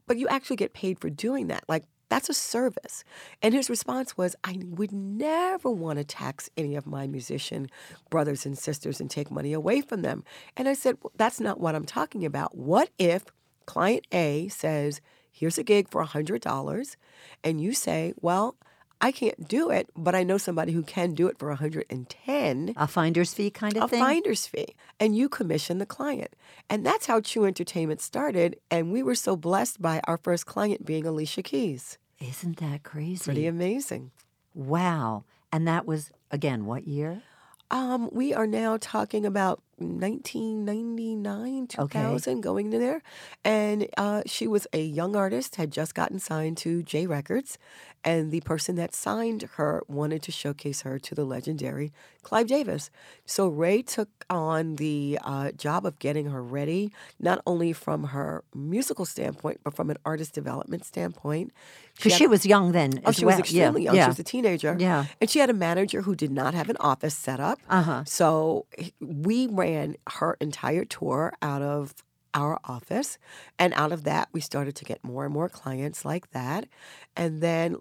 but 0.05 0.17
you 0.17 0.27
actually 0.27 0.55
get 0.55 0.73
paid 0.73 0.99
for 0.99 1.09
doing 1.09 1.47
that? 1.47 1.63
Like, 1.67 1.83
that's 2.09 2.29
a 2.29 2.33
service. 2.33 3.03
And 3.41 3.53
his 3.53 3.69
response 3.69 4.15
was, 4.17 4.35
I 4.43 4.59
would 4.63 4.93
never 4.93 5.69
want 5.69 5.99
to 5.99 6.05
tax 6.05 6.49
any 6.55 6.75
of 6.75 6.87
my 6.87 7.05
musician 7.07 7.67
brothers 8.09 8.45
and 8.45 8.57
sisters 8.57 9.01
and 9.01 9.09
take 9.09 9.29
money 9.29 9.51
away 9.51 9.81
from 9.81 10.03
them. 10.03 10.23
And 10.55 10.69
I 10.69 10.73
said, 10.73 10.97
well, 11.01 11.11
That's 11.17 11.41
not 11.41 11.59
what 11.59 11.75
I'm 11.75 11.85
talking 11.85 12.23
about. 12.23 12.57
What 12.57 12.89
if 12.97 13.25
client 13.65 14.07
A 14.13 14.47
says, 14.47 15.01
Here's 15.29 15.57
a 15.57 15.63
gig 15.63 15.89
for 15.91 16.03
$100, 16.03 16.95
and 17.43 17.61
you 17.61 17.73
say, 17.73 18.13
Well, 18.21 18.55
I 18.99 19.11
can't 19.11 19.47
do 19.47 19.69
it, 19.69 19.89
but 19.95 20.15
I 20.15 20.23
know 20.23 20.37
somebody 20.37 20.71
who 20.71 20.81
can 20.81 21.13
do 21.13 21.27
it 21.27 21.37
for 21.37 21.49
110 21.49 22.73
A 22.75 22.87
finder's 22.87 23.33
fee 23.33 23.51
kind 23.51 23.77
of 23.77 23.83
a 23.83 23.87
thing? 23.87 24.01
A 24.01 24.03
finder's 24.03 24.47
fee, 24.47 24.75
and 24.99 25.15
you 25.15 25.29
commission 25.29 25.77
the 25.77 25.85
client. 25.85 26.35
And 26.69 26.85
that's 26.85 27.05
how 27.05 27.21
Chew 27.21 27.45
Entertainment 27.45 28.01
started. 28.01 28.57
And 28.71 28.91
we 28.91 29.03
were 29.03 29.15
so 29.15 29.35
blessed 29.35 29.81
by 29.81 30.01
our 30.05 30.17
first 30.17 30.45
client 30.45 30.85
being 30.85 31.05
Alicia 31.05 31.43
Keys. 31.43 31.97
Isn't 32.19 32.57
that 32.57 32.83
crazy? 32.83 33.23
Pretty 33.23 33.45
amazing. 33.45 34.11
Wow. 34.53 35.25
And 35.51 35.67
that 35.67 35.85
was, 35.85 36.09
again, 36.31 36.65
what 36.65 36.87
year? 36.87 37.21
Um, 37.69 38.09
we 38.11 38.33
are 38.33 38.47
now 38.47 38.77
talking 38.79 39.25
about 39.25 39.61
1999, 39.77 41.67
2000, 41.67 42.41
going 42.41 42.71
to 42.71 42.79
there. 42.79 43.01
And 43.43 43.87
uh, 43.97 44.23
she 44.25 44.47
was 44.47 44.67
a 44.73 44.81
young 44.81 45.15
artist, 45.15 45.55
had 45.57 45.71
just 45.71 45.93
gotten 45.93 46.19
signed 46.19 46.57
to 46.57 46.81
J 46.83 47.07
Records. 47.07 47.57
And 48.03 48.31
the 48.31 48.41
person 48.41 48.75
that 48.75 48.95
signed 48.95 49.43
her 49.55 49.83
wanted 49.87 50.23
to 50.23 50.31
showcase 50.31 50.81
her 50.81 50.97
to 50.99 51.15
the 51.15 51.25
legendary 51.25 51.91
Clive 52.23 52.47
Davis. 52.47 52.89
So 53.25 53.47
Ray 53.47 53.81
took 53.81 54.09
on 54.29 54.77
the 54.77 55.19
uh, 55.23 55.51
job 55.51 55.85
of 55.85 55.99
getting 55.99 56.27
her 56.27 56.41
ready, 56.41 56.91
not 57.19 57.41
only 57.45 57.73
from 57.73 58.05
her 58.05 58.43
musical 58.53 59.05
standpoint, 59.05 59.61
but 59.63 59.75
from 59.75 59.89
an 59.89 59.97
artist 60.05 60.33
development 60.33 60.85
standpoint. 60.85 61.51
Because 61.97 62.13
had- 62.13 62.19
she 62.19 62.27
was 62.27 62.45
young 62.45 62.71
then. 62.71 63.01
Oh, 63.05 63.11
she 63.11 63.25
well. 63.25 63.35
was 63.35 63.39
extremely 63.39 63.83
yeah. 63.83 63.85
young. 63.85 63.95
Yeah. 63.95 64.05
She 64.05 64.09
was 64.09 64.19
a 64.19 64.23
teenager. 64.23 64.75
Yeah. 64.79 65.05
And 65.19 65.29
she 65.29 65.39
had 65.39 65.49
a 65.49 65.53
manager 65.53 66.03
who 66.03 66.15
did 66.15 66.31
not 66.31 66.53
have 66.53 66.69
an 66.69 66.77
office 66.79 67.15
set 67.15 67.39
up. 67.39 67.59
Uh-huh. 67.69 68.03
So 68.05 68.65
we 69.01 69.47
ran 69.47 69.95
her 70.11 70.37
entire 70.39 70.85
tour 70.85 71.33
out 71.41 71.61
of 71.61 71.93
our 72.33 72.59
office. 72.65 73.17
And 73.57 73.73
out 73.73 73.91
of 73.91 74.03
that, 74.03 74.29
we 74.31 74.41
started 74.41 74.75
to 74.75 74.85
get 74.85 75.03
more 75.03 75.25
and 75.25 75.33
more 75.33 75.49
clients 75.49 76.05
like 76.05 76.31
that. 76.31 76.67
And 77.15 77.41
then 77.41 77.77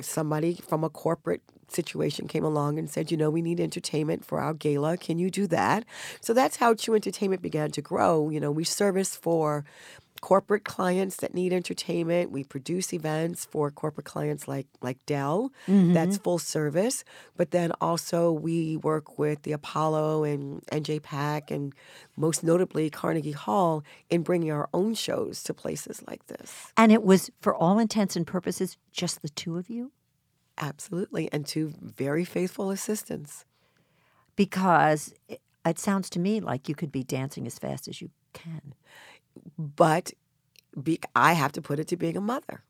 somebody 0.00 0.56
from 0.56 0.84
a 0.84 0.90
corporate 0.90 1.42
situation 1.68 2.28
came 2.28 2.44
along 2.44 2.78
and 2.78 2.90
said, 2.90 3.10
you 3.10 3.16
know, 3.16 3.30
we 3.30 3.40
need 3.40 3.60
entertainment 3.60 4.24
for 4.24 4.40
our 4.40 4.52
gala. 4.52 4.98
Can 4.98 5.18
you 5.18 5.30
do 5.30 5.46
that? 5.46 5.84
So 6.20 6.34
that's 6.34 6.56
how 6.56 6.74
Chew 6.74 6.94
Entertainment 6.94 7.40
began 7.40 7.70
to 7.70 7.80
grow. 7.80 8.28
You 8.28 8.40
know, 8.40 8.50
we 8.50 8.64
service 8.64 9.16
for 9.16 9.64
corporate 10.24 10.64
clients 10.64 11.16
that 11.16 11.34
need 11.34 11.52
entertainment. 11.52 12.30
We 12.30 12.44
produce 12.44 12.94
events 12.94 13.44
for 13.44 13.70
corporate 13.70 14.06
clients 14.06 14.48
like 14.48 14.66
like 14.80 15.04
Dell. 15.04 15.52
That's 15.66 16.16
mm-hmm. 16.16 16.22
full 16.22 16.38
service. 16.38 17.04
But 17.36 17.50
then 17.50 17.72
also 17.78 18.32
we 18.32 18.78
work 18.78 19.18
with 19.18 19.42
the 19.42 19.52
Apollo 19.52 20.24
and 20.24 20.64
NJ 20.72 21.02
Pack 21.02 21.50
and 21.50 21.74
most 22.16 22.42
notably 22.42 22.88
Carnegie 22.88 23.32
Hall 23.32 23.84
in 24.08 24.22
bringing 24.22 24.50
our 24.50 24.70
own 24.72 24.94
shows 24.94 25.42
to 25.42 25.52
places 25.52 26.02
like 26.06 26.26
this. 26.28 26.72
And 26.74 26.90
it 26.90 27.02
was, 27.02 27.30
for 27.42 27.54
all 27.54 27.78
intents 27.78 28.16
and 28.16 28.26
purposes, 28.26 28.78
just 28.92 29.20
the 29.20 29.28
two 29.28 29.58
of 29.58 29.68
you? 29.68 29.92
Absolutely. 30.56 31.30
And 31.32 31.46
two 31.46 31.74
very 31.82 32.24
faithful 32.24 32.70
assistants. 32.70 33.44
Because 34.36 35.12
it, 35.28 35.42
it 35.66 35.78
sounds 35.78 36.08
to 36.10 36.18
me 36.18 36.40
like 36.40 36.66
you 36.66 36.74
could 36.74 36.90
be 36.90 37.04
dancing 37.04 37.46
as 37.46 37.58
fast 37.58 37.88
as 37.88 38.00
you 38.00 38.08
can. 38.32 38.74
But 39.58 40.12
be, 40.82 40.98
I 41.14 41.34
have 41.34 41.52
to 41.52 41.62
put 41.62 41.78
it 41.78 41.88
to 41.88 41.96
being 41.96 42.16
a 42.16 42.20
mother. 42.20 42.62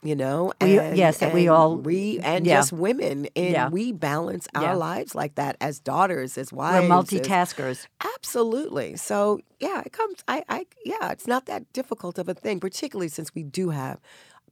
You 0.00 0.14
know, 0.14 0.52
We- 0.62 0.78
and, 0.78 0.96
yes, 0.96 1.18
that 1.18 1.34
we 1.34 1.48
all- 1.48 1.76
we 1.76 2.20
and 2.20 2.46
yeah. 2.46 2.58
just 2.58 2.72
women, 2.72 3.26
and 3.34 3.50
Yeah. 3.52 3.68
we 3.68 3.90
balance 3.90 4.46
our 4.54 4.62
Yeah. 4.62 4.74
lives 4.74 5.16
like 5.16 5.34
that 5.34 5.56
as 5.60 5.80
daughters, 5.80 6.38
as 6.38 6.52
wives 6.52 6.82
We're 6.84 6.88
wives, 6.88 7.12
as- 7.12 7.20
multitaskers. 7.20 7.86
Absolutely. 8.14 8.96
So 8.96 9.40
yeah, 9.58 9.82
it 9.84 9.92
comes. 9.92 10.22
I, 10.28 10.44
I, 10.48 10.66
yeah, 10.84 11.10
it's 11.10 11.26
not 11.26 11.46
that 11.46 11.72
difficult 11.72 12.16
of 12.16 12.28
a 12.28 12.34
thing, 12.34 12.60
particularly 12.60 13.08
since 13.08 13.34
we 13.34 13.42
do 13.42 13.70
have 13.70 13.98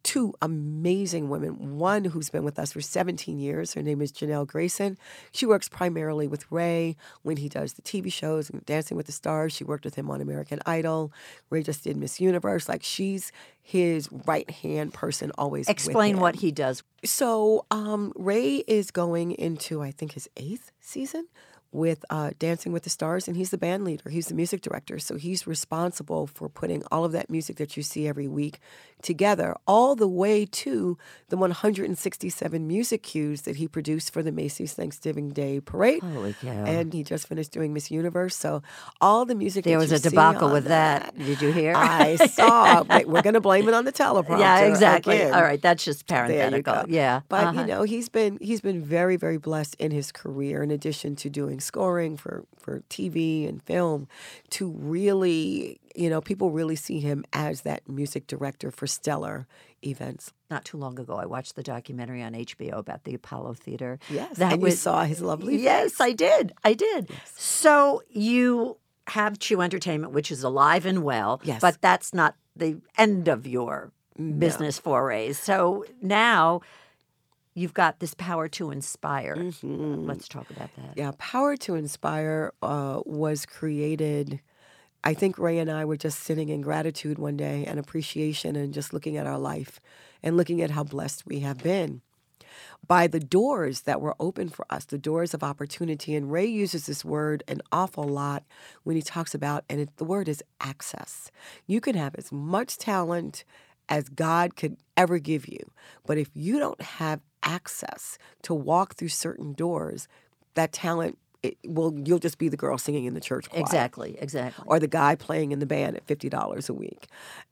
two 0.07 0.33
amazing 0.40 1.29
women. 1.29 1.79
One 1.79 2.05
who's 2.05 2.31
been 2.31 2.45
with 2.45 2.61
us 2.61 2.73
for 2.73 2.81
17 2.81 3.40
years. 3.40 3.75
Her 3.75 3.83
name 3.83 4.01
is 4.01 4.12
Janelle 4.12 4.47
Grayson. 4.47 4.97
She 5.33 5.47
works 5.47 5.69
primarily 5.69 6.29
with 6.29 6.51
Ray 6.51 6.97
when 7.23 7.38
he 7.38 7.49
does 7.49 7.73
the 7.73 7.83
TV 7.83 8.11
shows 8.12 8.49
and 8.49 8.64
Dancing 8.64 8.97
with 8.97 9.07
the 9.07 9.12
Stars. 9.12 9.53
She 9.53 9.64
worked 9.64 9.85
with 9.85 9.97
him 9.97 10.09
on 10.09 10.21
American 10.21 10.61
Idol. 10.64 11.12
Ray 11.51 11.64
just 11.64 11.83
did 11.83 11.97
Miss 11.97 12.21
Universe. 12.21 12.69
Like 12.69 12.85
she's 12.85 13.33
his 13.61 14.09
right 14.27 14.49
hand 14.49 14.95
person 14.95 15.33
always. 15.37 15.69
Explain 15.69 16.21
what 16.21 16.37
he 16.37 16.53
does. 16.53 16.85
So 17.05 17.66
um, 17.73 18.12
Ray 18.14 18.62
is 18.69 18.92
going 18.92 19.33
into, 19.33 19.83
I 19.83 19.90
think, 19.90 20.12
his 20.12 20.31
eighth 20.37 20.71
season 20.79 21.27
with 21.73 22.05
uh, 22.11 22.31
Dancing 22.39 22.73
with 22.73 22.85
the 22.85 22.91
Stars, 22.91 23.29
and 23.29 23.37
he's 23.37 23.51
the 23.51 23.59
band 23.59 23.85
leader. 23.85 24.09
He's 24.09 24.29
the 24.29 24.35
music 24.35 24.63
director, 24.63 24.99
so 24.99 25.17
he's 25.17 25.47
responsible 25.47 26.27
for 26.27 26.49
putting 26.49 26.83
all 26.91 27.05
of 27.05 27.13
that 27.13 27.31
music 27.31 27.57
that 27.57 27.77
you 27.77 27.83
see 27.83 28.09
every 28.09 28.29
week 28.29 28.61
together, 29.03 29.55
all 29.67 29.95
the 29.95 30.09
way 30.09 30.47
to 30.47 30.97
the 31.29 31.37
167 31.37 32.67
music 32.67 33.03
cues 33.03 33.43
that 33.43 33.57
he 33.57 33.69
produced 33.69 34.13
for 34.13 34.23
the 34.23 34.33
Macy's 34.33 34.73
Thanksgiving 34.73 35.31
Day 35.31 35.61
Parade. 35.61 36.03
Holy 36.03 36.33
cow! 36.35 36.65
And 36.65 36.93
he 36.93 37.03
just 37.03 37.29
finished 37.29 37.53
doing 37.53 37.73
Miss 37.73 37.91
Universe, 37.91 38.37
so 38.37 38.63
all 39.01 39.25
the 39.25 39.35
music. 39.35 39.65
There 39.65 39.79
that 39.79 39.91
was 39.91 39.93
a 39.93 39.99
debacle 40.01 40.51
with 40.51 40.65
that. 40.65 41.17
Did 41.19 41.43
you 41.43 41.53
hear? 41.53 41.75
I 41.77 42.17
saw. 42.27 42.83
Wait, 42.85 43.09
we're 43.09 43.23
going 43.23 43.35
to 43.35 43.41
blame 43.41 43.69
it 43.69 43.75
on 43.75 43.85
the 43.85 43.93
teleprompter. 43.93 44.41
yeah, 44.41 44.61
exactly. 44.61 45.17
again. 45.17 45.35
All 45.35 45.43
right, 45.43 45.61
that's 45.61 45.85
just 45.85 46.07
parenthetical. 46.07 46.85
Yeah, 46.89 47.21
But 47.29 47.45
uh-huh. 47.45 47.61
you 47.61 47.67
know, 47.67 47.83
he's 47.83 48.09
been 48.09 48.39
he's 48.41 48.61
been 48.61 48.83
very 48.83 49.17
very 49.17 49.39
blessed 49.39 49.75
in 49.77 49.91
his 49.91 50.11
career. 50.11 50.63
In 50.63 50.71
addition 50.71 51.17
to 51.17 51.31
doing 51.31 51.56
scoring 51.61 52.16
for 52.16 52.45
for 52.59 52.83
TV 52.90 53.49
and 53.49 53.62
film, 53.62 54.09
to 54.51 54.71
really 54.71 55.81
you 55.95 56.11
know 56.11 56.21
people 56.21 56.51
really 56.51 56.77
see 56.77 57.01
him 57.01 57.25
as 57.33 57.62
that 57.62 57.88
music 57.88 58.27
director 58.27 58.71
for 58.71 58.87
stellar 58.87 59.47
events. 59.85 60.33
not 60.51 60.64
too 60.64 60.77
long 60.77 60.99
ago, 60.99 61.16
I 61.16 61.27
watched 61.27 61.55
the 61.57 61.62
documentary 61.62 62.23
on 62.23 62.33
HBO 62.33 62.79
about 62.79 63.05
the 63.05 63.14
Apollo 63.14 63.55
Theater. 63.55 63.99
Yes, 64.11 64.37
that 64.38 64.55
and 64.55 64.62
was 64.62 64.75
you 64.75 64.77
saw 64.77 65.05
his 65.05 65.21
lovely. 65.21 65.57
Yes, 65.57 65.92
face. 65.92 66.01
I 66.01 66.12
did. 66.12 66.53
I 66.64 66.75
did. 66.75 67.11
So 67.37 68.03
you 68.11 68.79
have 69.09 69.38
Chew 69.38 69.61
Entertainment, 69.61 70.12
which 70.12 70.33
is 70.33 70.42
alive 70.42 70.87
and 70.87 71.03
well. 71.03 71.40
Yes. 71.45 71.61
But 71.61 71.81
that's 71.81 72.12
not 72.12 72.35
the 72.57 72.81
end 72.97 73.29
of 73.29 73.47
your 73.47 73.92
business 74.16 74.79
forays. 74.79 75.38
So 75.38 75.85
now 76.01 76.62
you've 77.57 77.75
got 77.75 77.99
this 77.99 78.14
power 78.14 78.47
to 78.49 78.71
inspire. 78.71 79.35
Let's 80.07 80.29
talk 80.29 80.49
about 80.51 80.75
that. 80.77 80.90
Mm-hmm. 80.90 81.01
Yeah, 81.01 81.12
Power 81.19 81.57
to 81.57 81.75
Inspire 81.75 82.53
uh, 82.62 83.01
was 83.05 83.47
created. 83.47 84.40
I 85.03 85.14
think 85.14 85.38
Ray 85.38 85.59
and 85.59 85.71
I 85.71 85.85
were 85.85 85.97
just 85.97 86.21
sitting 86.21 86.51
in 86.51 86.61
gratitude 86.61 87.19
one 87.19 87.37
day 87.37 87.64
and 87.64 87.79
appreciation 87.79 88.57
and 88.57 88.75
just 88.75 88.92
looking 88.92 89.16
at 89.16 89.27
our 89.27 89.38
life 89.38 89.81
and 90.23 90.37
looking 90.37 90.61
at 90.61 90.71
how 90.71 90.85
blessed 90.85 91.27
we 91.27 91.40
have 91.40 91.59
been 91.62 92.03
by 92.87 93.07
the 93.07 93.21
doors 93.21 93.83
that 93.83 94.01
were 94.01 94.14
open 94.21 94.49
for 94.49 94.66
us, 94.71 94.85
the 94.85 94.99
doors 94.99 95.33
of 95.33 95.42
opportunity. 95.42 96.14
And 96.14 96.31
Ray 96.31 96.47
uses 96.47 96.87
this 96.87 97.05
word 97.05 97.42
an 97.49 97.62
awful 97.73 98.05
lot 98.05 98.45
when 98.85 98.97
he 98.97 99.03
talks 99.03 99.35
about, 99.35 99.64
and 99.69 99.81
it, 99.81 99.97
the 99.97 100.05
word 100.05 100.29
is 100.29 100.42
access. 100.61 101.31
You 101.66 101.81
can 101.81 101.95
have 101.95 102.14
as 102.16 102.31
much 102.31 102.77
talent 102.77 103.45
as 103.88 104.09
God 104.09 104.57
could 104.57 104.77
ever 104.97 105.19
give 105.19 105.47
you, 105.49 105.71
but 106.05 106.19
if 106.19 106.29
you 106.35 106.59
don't 106.59 106.81
have 106.81 107.21
access 107.47 108.19
to 108.43 108.53
walk 108.53 108.97
through 108.97 109.09
certain 109.09 109.55
doors, 109.55 110.09
that 110.55 110.73
talent, 110.73 111.17
it, 111.43 111.57
well, 111.67 111.95
you'll 112.05 112.19
just 112.19 112.39
be 112.39 112.49
the 112.49 112.57
girl 112.57 112.77
singing 112.77 113.05
in 113.05 113.15
the 113.15 113.21
church 113.21 113.49
choir 113.49 113.61
Exactly, 113.61 114.17
exactly. 114.19 114.65
or 114.67 114.81
the 114.81 114.89
guy 114.89 115.15
playing 115.15 115.53
in 115.53 115.61
the 115.61 115.67
band 115.67 115.97
at 115.97 116.07
$50 116.07 116.69
a 116.69 116.73
week. 116.75 117.07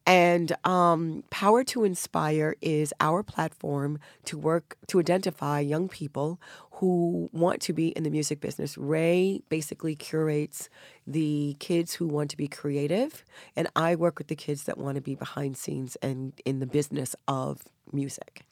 And 0.07 0.55
um, 0.67 1.23
Power 1.31 1.65
to 1.65 1.85
Inspire 1.85 2.57
is 2.61 2.93
our 3.01 3.23
platform 3.23 3.99
to 4.25 4.37
work 4.37 4.77
to 4.89 4.99
identify 4.99 5.61
young 5.61 5.89
people 5.89 6.41
who 6.73 7.31
want 7.33 7.61
to 7.63 7.73
be 7.73 7.89
in 7.89 8.03
the 8.03 8.11
music 8.11 8.41
business. 8.41 8.77
Ray 8.77 9.43
basically 9.49 9.95
curates 9.95 10.69
the 11.07 11.57
kids 11.61 11.95
who 11.95 12.09
want 12.09 12.31
to 12.31 12.37
be 12.37 12.49
creative, 12.49 13.25
and 13.55 13.69
I 13.77 13.95
work 13.95 14.19
with 14.19 14.27
the 14.27 14.37
kids 14.37 14.65
that 14.65 14.77
want 14.77 14.97
to 14.97 15.01
be 15.01 15.15
behind 15.15 15.57
scenes 15.57 15.97
and 16.03 16.33
in 16.45 16.59
the 16.59 16.67
business 16.67 17.15
of 17.29 17.63
music. 17.93 18.43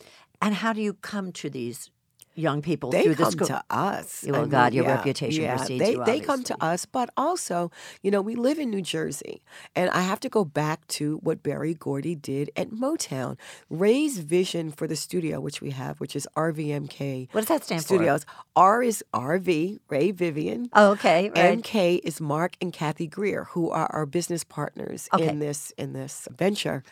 And 0.42 0.54
how 0.56 0.72
do 0.74 0.82
you 0.82 0.94
come 0.94 1.32
to 1.32 1.50
these 1.50 1.90
young 2.34 2.62
people 2.62 2.90
They 2.90 3.04
through 3.04 3.16
the 3.16 3.24
come 3.24 3.32
school? 3.32 3.48
to 3.48 3.64
us. 3.70 4.24
Well, 4.28 4.42
mean, 4.42 4.50
God, 4.50 4.74
your 4.74 4.84
yeah, 4.86 4.96
reputation 4.96 5.44
yeah, 5.44 5.56
precedes 5.56 5.80
they, 5.84 5.92
you, 5.92 6.04
They 6.04 6.20
come 6.20 6.42
to 6.44 6.64
us, 6.64 6.86
but 6.86 7.10
also, 7.16 7.70
you 8.02 8.10
know, 8.10 8.22
we 8.22 8.36
live 8.36 8.58
in 8.58 8.70
New 8.70 8.82
Jersey, 8.82 9.42
and 9.76 9.90
I 9.90 10.02
have 10.02 10.20
to 10.20 10.30
go 10.30 10.44
back 10.44 10.86
to 10.88 11.18
what 11.18 11.42
Berry 11.42 11.74
Gordy 11.74 12.14
did 12.14 12.50
at 12.56 12.70
Motown. 12.70 13.38
Ray's 13.70 14.18
vision 14.18 14.72
for 14.72 14.86
the 14.88 14.96
studio, 14.96 15.40
which 15.40 15.60
we 15.60 15.70
have, 15.72 16.00
which 16.00 16.16
is 16.16 16.28
RVMK 16.36 17.28
What 17.32 17.42
does 17.42 17.48
that 17.48 17.64
stand 17.64 17.82
for? 17.82 17.86
Studios. 17.88 18.26
R 18.56 18.82
is 18.82 19.04
RV, 19.14 19.78
Ray 19.90 20.10
Vivian. 20.12 20.70
Oh, 20.74 20.92
okay, 20.92 21.30
right. 21.30 21.58
MK 21.62 22.00
is 22.04 22.20
Mark 22.20 22.56
and 22.62 22.72
Kathy 22.72 23.08
Greer, 23.08 23.44
who 23.52 23.70
are 23.70 23.88
our 23.92 24.06
business 24.06 24.44
partners 24.44 25.08
Okay. 25.14 25.28
in 25.28 25.38
this 25.40 25.72
in 25.78 25.92
this 25.92 26.28
venture. 26.36 26.82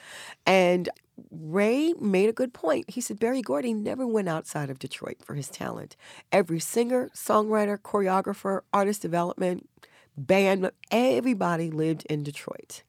And 0.47 0.89
Ray 1.31 1.95
made 2.01 2.29
a 2.29 2.33
good 2.33 2.53
point. 2.53 2.91
He 2.91 3.01
said 3.01 3.19
Berry 3.19 3.43
Gordy 3.43 3.75
never 3.75 4.07
went 4.07 4.29
outside 4.29 4.71
of 4.71 4.79
Detroit 4.79 5.19
for 5.25 5.35
his 5.35 5.49
talent. 5.49 5.97
Every 6.33 6.61
singer, 6.61 7.11
songwriter, 7.15 7.79
choreographer, 7.79 8.61
artist 8.73 9.03
development, 9.03 9.69
band, 10.17 10.71
everybody 10.91 11.71
lived 11.71 12.07
in 12.09 12.23
Detroit. 12.23 12.83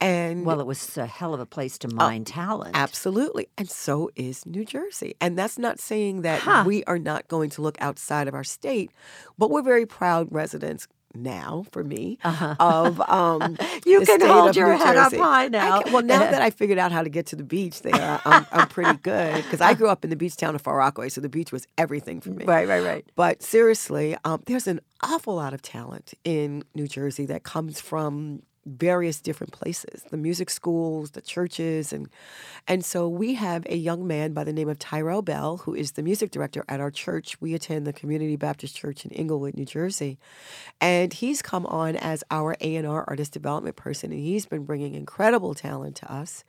And 0.00 0.44
Well, 0.44 0.60
it 0.60 0.66
was 0.66 0.98
a 0.98 1.06
hell 1.06 1.34
of 1.34 1.40
a 1.40 1.46
place 1.46 1.78
to 1.78 1.88
oh, 1.90 1.94
mine 1.94 2.24
talent. 2.24 2.76
Absolutely. 2.76 3.48
And 3.56 3.70
so 3.70 4.10
is 4.16 4.44
New 4.44 4.64
Jersey. 4.64 5.14
And 5.20 5.38
that's 5.38 5.58
not 5.58 5.78
saying 5.78 6.22
that 6.22 6.40
Huh. 6.40 6.64
we 6.66 6.84
are 6.84 6.98
not 6.98 7.28
going 7.28 7.50
to 7.50 7.62
look 7.62 7.80
outside 7.80 8.28
of 8.28 8.34
our 8.34 8.44
state, 8.44 8.90
but 9.38 9.50
we're 9.50 9.62
very 9.62 9.86
proud 9.86 10.28
residents 10.30 10.88
now 11.14 11.64
for 11.72 11.84
me 11.84 12.18
of 12.24 13.00
um 13.02 13.42
Uh-huh. 13.42 13.78
You 13.86 14.00
can 14.04 14.20
hold 14.20 14.56
your 14.56 14.76
head 14.76 14.96
up 14.96 15.12
high 15.14 15.48
now. 15.48 15.80
can- 15.82 15.92
well 15.92 16.02
now 16.02 16.20
that 16.20 16.42
I 16.48 16.50
figured 16.50 16.78
out 16.78 16.90
how 16.92 17.02
to 17.02 17.08
get 17.08 17.26
to 17.26 17.36
the 17.36 17.44
beach 17.44 17.82
there 17.82 18.20
I'm, 18.24 18.46
I'm 18.52 18.68
pretty 18.68 18.98
good 18.98 19.36
because 19.44 19.60
I 19.60 19.74
grew 19.74 19.88
up 19.88 20.04
in 20.04 20.10
the 20.10 20.16
beach 20.16 20.36
town 20.36 20.54
of 20.54 20.62
Far 20.62 20.76
Rockaway 20.76 21.08
so 21.08 21.20
the 21.20 21.28
beach 21.28 21.52
was 21.52 21.66
everything 21.78 22.20
for 22.20 22.30
me 22.30 22.44
Right, 22.44 22.66
right, 22.68 22.82
right. 22.84 23.04
but 23.16 23.42
seriously, 23.42 24.16
um, 24.24 24.42
there's 24.46 24.66
an 24.66 24.80
awful 25.02 25.34
lot 25.36 25.52
of 25.54 25.62
talent 25.62 26.14
in 26.24 26.64
New 26.74 26.86
Jersey 26.88 27.26
that 27.26 27.42
comes 27.44 27.80
from 27.80 28.42
various 28.66 29.20
different 29.20 29.52
places 29.52 30.04
the 30.10 30.16
music 30.16 30.50
schools 30.50 31.12
the 31.12 31.20
churches 31.20 31.92
and 31.92 32.08
and 32.66 32.84
so 32.84 33.08
we 33.08 33.34
have 33.34 33.66
a 33.68 33.76
young 33.76 34.06
man 34.06 34.32
by 34.32 34.44
the 34.44 34.52
name 34.52 34.68
of 34.68 34.78
tyrell 34.78 35.22
bell 35.22 35.58
who 35.58 35.74
is 35.74 35.92
the 35.92 36.02
music 36.02 36.30
director 36.30 36.64
at 36.68 36.80
our 36.80 36.90
church. 36.90 37.40
We 37.40 37.54
attend 37.54 37.86
the 37.86 37.92
community 37.92 38.36
baptist 38.36 38.76
church 38.76 39.04
in 39.04 39.12
englewood 39.12 39.54
new 39.54 39.64
jersey. 39.64 40.18
And 40.80 41.12
he's 41.12 41.42
come 41.42 41.66
on 41.66 41.96
as 41.96 42.24
our 42.30 42.56
a&r 42.60 43.04
artist 43.06 43.32
development 43.32 43.76
person 43.76 44.12
and 44.12 44.20
he's 44.20 44.46
been 44.46 44.64
bringing 44.64 44.94
incredible 44.94 45.54
talent 45.54 45.96
to 45.96 46.12
us 46.12 46.44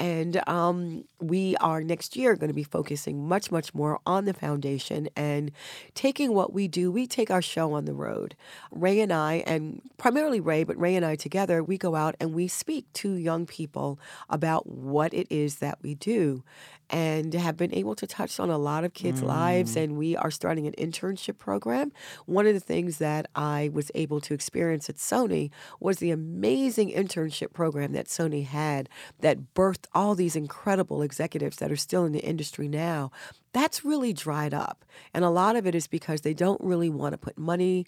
and 0.00 0.42
um, 0.48 1.04
we 1.20 1.56
are 1.56 1.82
next 1.82 2.16
year 2.16 2.34
going 2.34 2.48
to 2.48 2.54
be 2.54 2.64
focusing 2.64 3.28
much, 3.28 3.50
much 3.52 3.74
more 3.74 4.00
on 4.06 4.24
the 4.24 4.32
foundation 4.32 5.10
and 5.14 5.52
taking 5.94 6.32
what 6.32 6.54
we 6.54 6.68
do. 6.68 6.90
We 6.90 7.06
take 7.06 7.30
our 7.30 7.42
show 7.42 7.74
on 7.74 7.84
the 7.84 7.92
road. 7.92 8.34
Ray 8.70 9.00
and 9.00 9.12
I, 9.12 9.44
and 9.46 9.82
primarily 9.98 10.40
Ray, 10.40 10.64
but 10.64 10.78
Ray 10.78 10.96
and 10.96 11.04
I 11.04 11.16
together, 11.16 11.62
we 11.62 11.76
go 11.76 11.94
out 11.94 12.16
and 12.18 12.32
we 12.32 12.48
speak 12.48 12.90
to 12.94 13.12
young 13.12 13.44
people 13.44 14.00
about 14.30 14.66
what 14.66 15.12
it 15.12 15.26
is 15.28 15.56
that 15.56 15.78
we 15.82 15.94
do 15.94 16.42
and 16.90 17.32
have 17.32 17.56
been 17.56 17.72
able 17.72 17.94
to 17.94 18.06
touch 18.06 18.40
on 18.40 18.50
a 18.50 18.58
lot 18.58 18.84
of 18.84 18.92
kids' 18.94 19.22
lives. 19.22 19.76
Mm. 19.76 19.82
And 19.82 19.96
we 19.96 20.16
are 20.16 20.30
starting 20.30 20.66
an 20.66 20.74
internship 20.76 21.38
program. 21.38 21.92
One 22.26 22.46
of 22.46 22.54
the 22.54 22.60
things 22.60 22.98
that 22.98 23.26
I 23.34 23.70
was 23.72 23.90
able 23.94 24.20
to 24.22 24.34
experience 24.34 24.90
at 24.90 24.96
Sony 24.96 25.50
was 25.78 25.98
the 25.98 26.10
amazing 26.10 26.90
internship 26.90 27.52
program 27.52 27.92
that 27.92 28.06
Sony 28.06 28.44
had 28.44 28.88
that 29.20 29.54
birthed 29.54 29.86
all 29.94 30.14
these 30.14 30.34
incredible 30.34 31.02
executives 31.02 31.58
that 31.58 31.70
are 31.70 31.76
still 31.76 32.04
in 32.04 32.12
the 32.12 32.20
industry 32.20 32.66
now. 32.66 33.12
That's 33.52 33.84
really 33.84 34.12
dried 34.12 34.52
up. 34.52 34.84
And 35.14 35.24
a 35.24 35.30
lot 35.30 35.56
of 35.56 35.66
it 35.66 35.74
is 35.74 35.86
because 35.86 36.22
they 36.22 36.34
don't 36.34 36.60
really 36.60 36.90
want 36.90 37.12
to 37.12 37.18
put 37.18 37.38
money 37.38 37.86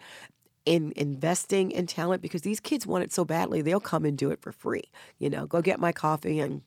in 0.65 0.93
investing 0.95 1.73
in 1.73 1.87
talent 1.89 2.23
because 2.23 2.43
these 2.43 2.61
kids 2.61 2.87
want 2.87 3.03
it 3.03 3.13
so 3.13 3.25
badly, 3.25 3.63
they'll 3.63 3.81
come 3.81 4.05
and 4.05 4.17
do 4.17 4.31
it 4.31 4.41
for 4.41 4.53
free. 4.53 4.85
You 5.19 5.29
know, 5.29 5.47
go 5.47 5.61
get 5.61 5.81
my 5.81 5.91
coffee 5.91 6.39
and 6.39 6.63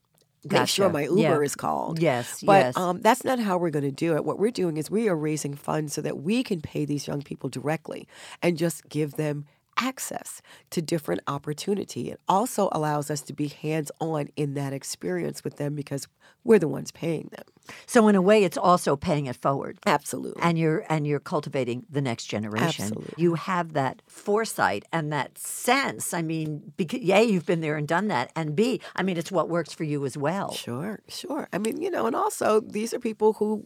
make 0.50 0.68
sure 0.68 0.90
my 0.90 1.04
Uber 1.04 1.16
Yeah. 1.20 1.40
is 1.42 1.56
called. 1.56 2.00
Yes, 2.00 2.42
But 2.44 2.66
yes. 2.66 2.78
um, 2.78 3.02
that's 3.02 3.24
not 3.24 3.40
how 3.40 3.58
we're 3.58 3.70
going 3.72 3.86
to 3.86 3.92
do 3.92 4.16
it. 4.16 4.24
What 4.26 4.40
we're 4.40 4.52
doing 4.52 4.78
is 4.78 4.90
we 4.92 5.10
are 5.10 5.16
raising 5.16 5.54
funds 5.56 5.94
so 5.94 6.02
that 6.02 6.20
we 6.22 6.44
can 6.44 6.62
pay 6.62 6.86
these 6.86 7.08
young 7.08 7.22
people 7.22 7.50
directly 7.50 8.08
and 8.42 8.58
just 8.58 8.88
give 8.90 9.14
them 9.14 9.46
access 9.78 10.42
to 10.70 10.82
different 10.82 11.22
opportunity. 11.28 12.10
It 12.10 12.20
also 12.28 12.70
allows 12.72 13.12
us 13.12 13.22
to 13.22 13.34
be 13.34 13.48
hands 13.48 13.92
on 14.00 14.30
in 14.36 14.54
that 14.54 14.74
experience 14.74 15.44
with 15.44 15.58
them 15.58 15.76
because 15.76 16.08
we're 16.44 16.60
the 16.60 16.68
ones 16.68 16.92
paying 16.92 17.30
them. 17.32 17.44
So 17.88 18.08
in 18.08 18.16
a 18.16 18.22
way, 18.22 18.44
it's 18.44 18.58
also 18.58 18.96
paying 18.96 19.26
it 19.26 19.36
forward. 19.36 19.80
Absolutely. 19.86 20.42
And 20.42 20.58
you're 20.58 20.86
and 20.88 21.08
you're 21.08 21.20
cultivating 21.20 21.86
the 21.90 22.02
next 22.02 22.26
generation. 22.26 22.86
Absolutely. 22.86 23.14
You 23.18 23.36
have 23.36 23.74
that 23.74 24.02
foresight 24.08 24.86
and 24.94 25.12
that 25.12 25.38
sense. 25.38 26.14
I 26.14 26.22
mean, 26.22 26.74
because, 26.78 27.02
yeah, 27.02 27.20
you've 27.20 27.46
been 27.46 27.62
there 27.62 27.76
and 27.76 27.88
done 27.88 28.08
that, 28.10 28.32
and 28.36 28.56
B, 28.56 28.82
I 28.96 29.04
mean, 29.04 29.18
it's 29.18 29.32
what 29.32 29.50
works 29.50 29.74
for 29.74 29.84
you 29.84 30.06
as 30.06 30.16
well. 30.16 30.52
Sure, 30.54 31.00
sure. 31.08 31.48
I 31.52 31.58
mean, 31.58 31.82
you 31.82 31.90
know, 31.90 32.06
and 32.06 32.16
also 32.16 32.60
these 32.60 32.94
are 32.94 33.00
people 33.00 33.34
who, 33.34 33.66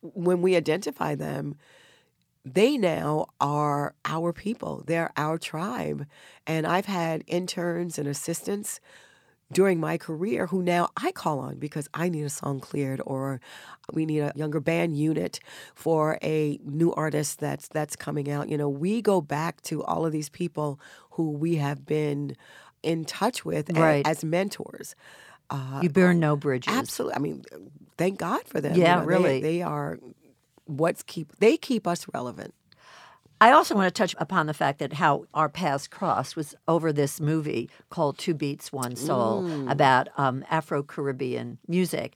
when 0.00 0.40
we 0.40 0.56
identify 0.56 1.14
them, 1.16 1.56
they 2.54 2.76
now 2.78 3.26
are 3.40 3.94
our 4.04 4.32
people. 4.32 4.82
They're 4.86 5.12
our 5.16 5.38
tribe. 5.38 6.06
And 6.46 6.66
I've 6.66 6.86
had 6.86 7.22
interns 7.26 7.98
and 7.98 8.08
assistants 8.08 8.80
during 9.50 9.80
my 9.80 9.96
career 9.96 10.46
who 10.48 10.62
now 10.62 10.90
I 10.96 11.10
call 11.10 11.38
on 11.38 11.58
because 11.58 11.88
I 11.94 12.10
need 12.10 12.24
a 12.24 12.28
song 12.30 12.60
cleared 12.60 13.00
or 13.06 13.40
we 13.92 14.04
need 14.04 14.20
a 14.20 14.32
younger 14.36 14.60
band 14.60 14.96
unit 14.98 15.40
for 15.74 16.18
a 16.22 16.58
new 16.64 16.92
artist 16.92 17.40
that's 17.40 17.66
that's 17.68 17.96
coming 17.96 18.30
out. 18.30 18.50
You 18.50 18.58
know, 18.58 18.68
we 18.68 19.00
go 19.00 19.20
back 19.22 19.62
to 19.62 19.82
all 19.84 20.04
of 20.04 20.12
these 20.12 20.28
people 20.28 20.78
who 21.12 21.30
we 21.30 21.56
have 21.56 21.86
been 21.86 22.36
in 22.82 23.04
touch 23.06 23.44
with 23.44 23.70
Right. 23.76 24.06
as 24.06 24.22
mentors. 24.22 24.94
Uh, 25.50 25.80
you 25.82 25.88
burn 25.88 26.18
uh, 26.18 26.28
no 26.28 26.36
bridges. 26.36 26.74
Absolutely. 26.74 27.16
I 27.16 27.18
mean, 27.18 27.42
thank 27.96 28.18
God 28.18 28.42
for 28.46 28.60
them. 28.60 28.76
Yeah, 28.76 29.00
they- 29.00 29.06
really. 29.06 29.40
They, 29.40 29.62
are 29.62 29.98
what's 30.68 31.02
keep 31.02 31.36
they 31.38 31.56
keep 31.56 31.86
us 31.86 32.06
relevant. 32.14 32.54
I 33.40 33.52
also 33.52 33.76
want 33.76 33.86
to 33.86 33.96
touch 33.96 34.16
upon 34.18 34.46
the 34.46 34.54
fact 34.54 34.80
that 34.80 34.94
how 34.94 35.26
our 35.32 35.48
paths 35.48 35.86
crossed 35.86 36.34
was 36.34 36.56
over 36.66 36.92
this 36.92 37.20
movie 37.20 37.70
called 37.88 38.18
Two 38.18 38.34
Beats, 38.34 38.72
One 38.72 38.96
Soul 38.96 39.42
Mm. 39.42 39.70
about 39.70 40.08
um, 40.16 40.44
Afro 40.50 40.82
Caribbean 40.82 41.58
music. 41.68 42.14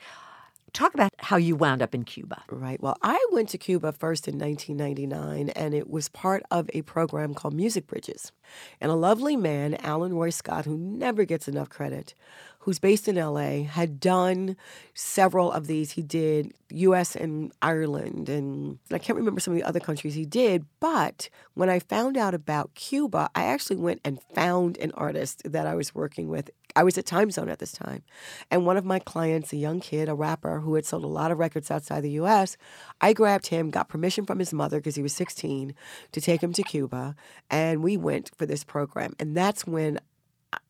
Talk 0.73 0.95
about 0.95 1.11
how 1.19 1.37
you 1.37 1.55
wound 1.55 1.83
up 1.83 1.95
in 1.95 2.03
Cuba. 2.03 2.43
Right. 2.51 2.81
Well, 2.83 2.97
I 3.03 3.25
went 3.31 3.51
to 3.51 3.59
Cuba 3.59 3.93
first 3.93 4.27
in 4.27 4.39
1999, 4.39 5.51
and 5.51 5.75
it 5.75 5.89
was 5.91 6.09
part 6.09 6.43
of 6.51 6.69
a 6.73 6.81
program 6.83 7.35
called 7.35 7.53
Music 7.55 7.87
Bridges. 7.87 8.33
And 8.81 8.91
a 8.91 8.95
lovely 8.95 9.37
man, 9.37 9.75
Alan 9.75 10.15
Roy 10.15 10.31
Scott, 10.31 10.65
who 10.65 10.77
never 10.79 11.25
gets 11.27 11.47
enough 11.47 11.69
credit, 11.69 12.15
who's 12.63 12.79
based 12.79 13.09
in 13.09 13.17
LA, 13.17 13.65
had 13.65 13.99
done 13.99 14.57
several 14.95 15.51
of 15.51 15.67
these. 15.67 15.93
He 15.93 16.03
did 16.03 16.55
US 16.71 17.17
and 17.17 17.53
Ireland, 17.61 18.29
and 18.29 18.79
I 18.93 18.99
can't 18.99 19.17
remember 19.17 19.41
some 19.41 19.53
of 19.53 19.59
the 19.59 19.67
other 19.67 19.81
countries 19.81 20.15
he 20.15 20.25
did. 20.25 20.65
But 20.79 21.29
when 21.55 21.69
I 21.69 21.81
found 21.81 22.17
out 22.17 22.35
about 22.35 22.75
Cuba, 22.77 23.31
I 23.35 23.45
actually 23.45 23.77
went 23.77 24.01
and 24.05 24.23
found 24.35 24.79
an 24.79 24.93
artist 24.93 25.43
that 25.45 25.67
I 25.67 25.75
was 25.75 25.93
working 25.93 26.29
with. 26.29 26.51
I 26.77 26.85
was 26.85 26.97
at 26.97 27.05
Time 27.05 27.33
Zone 27.33 27.49
at 27.49 27.59
this 27.59 27.73
time. 27.73 28.05
And 28.49 28.65
one 28.65 28.77
of 28.77 28.85
my 28.85 29.01
clients, 29.01 29.53
a 29.53 29.57
young 29.57 29.81
kid, 29.81 30.09
a 30.09 30.15
rapper 30.15 30.61
who 30.61 30.75
had 30.75 30.87
sold 30.87 31.03
a 31.03 31.09
lot 31.09 31.33
of 31.33 31.39
records 31.39 31.69
outside 31.69 32.03
the 32.03 32.13
US, 32.13 32.57
I 33.01 33.13
grabbed 33.13 33.49
him, 33.49 33.71
got 33.71 33.89
permission 33.89 34.25
from 34.25 34.39
his 34.39 34.53
mother 34.53 34.79
because 34.79 34.95
he 34.95 35.03
was 35.03 35.13
16 35.13 35.75
to 36.13 36.21
take 36.21 36.43
him 36.43 36.53
to 36.53 36.63
Cuba. 36.63 37.17
And 37.51 37.83
we 37.83 37.97
went 37.97 38.31
for 38.37 38.47
this 38.47 38.63
program. 38.63 39.15
And 39.19 39.37
that's 39.37 39.67
when 39.67 39.99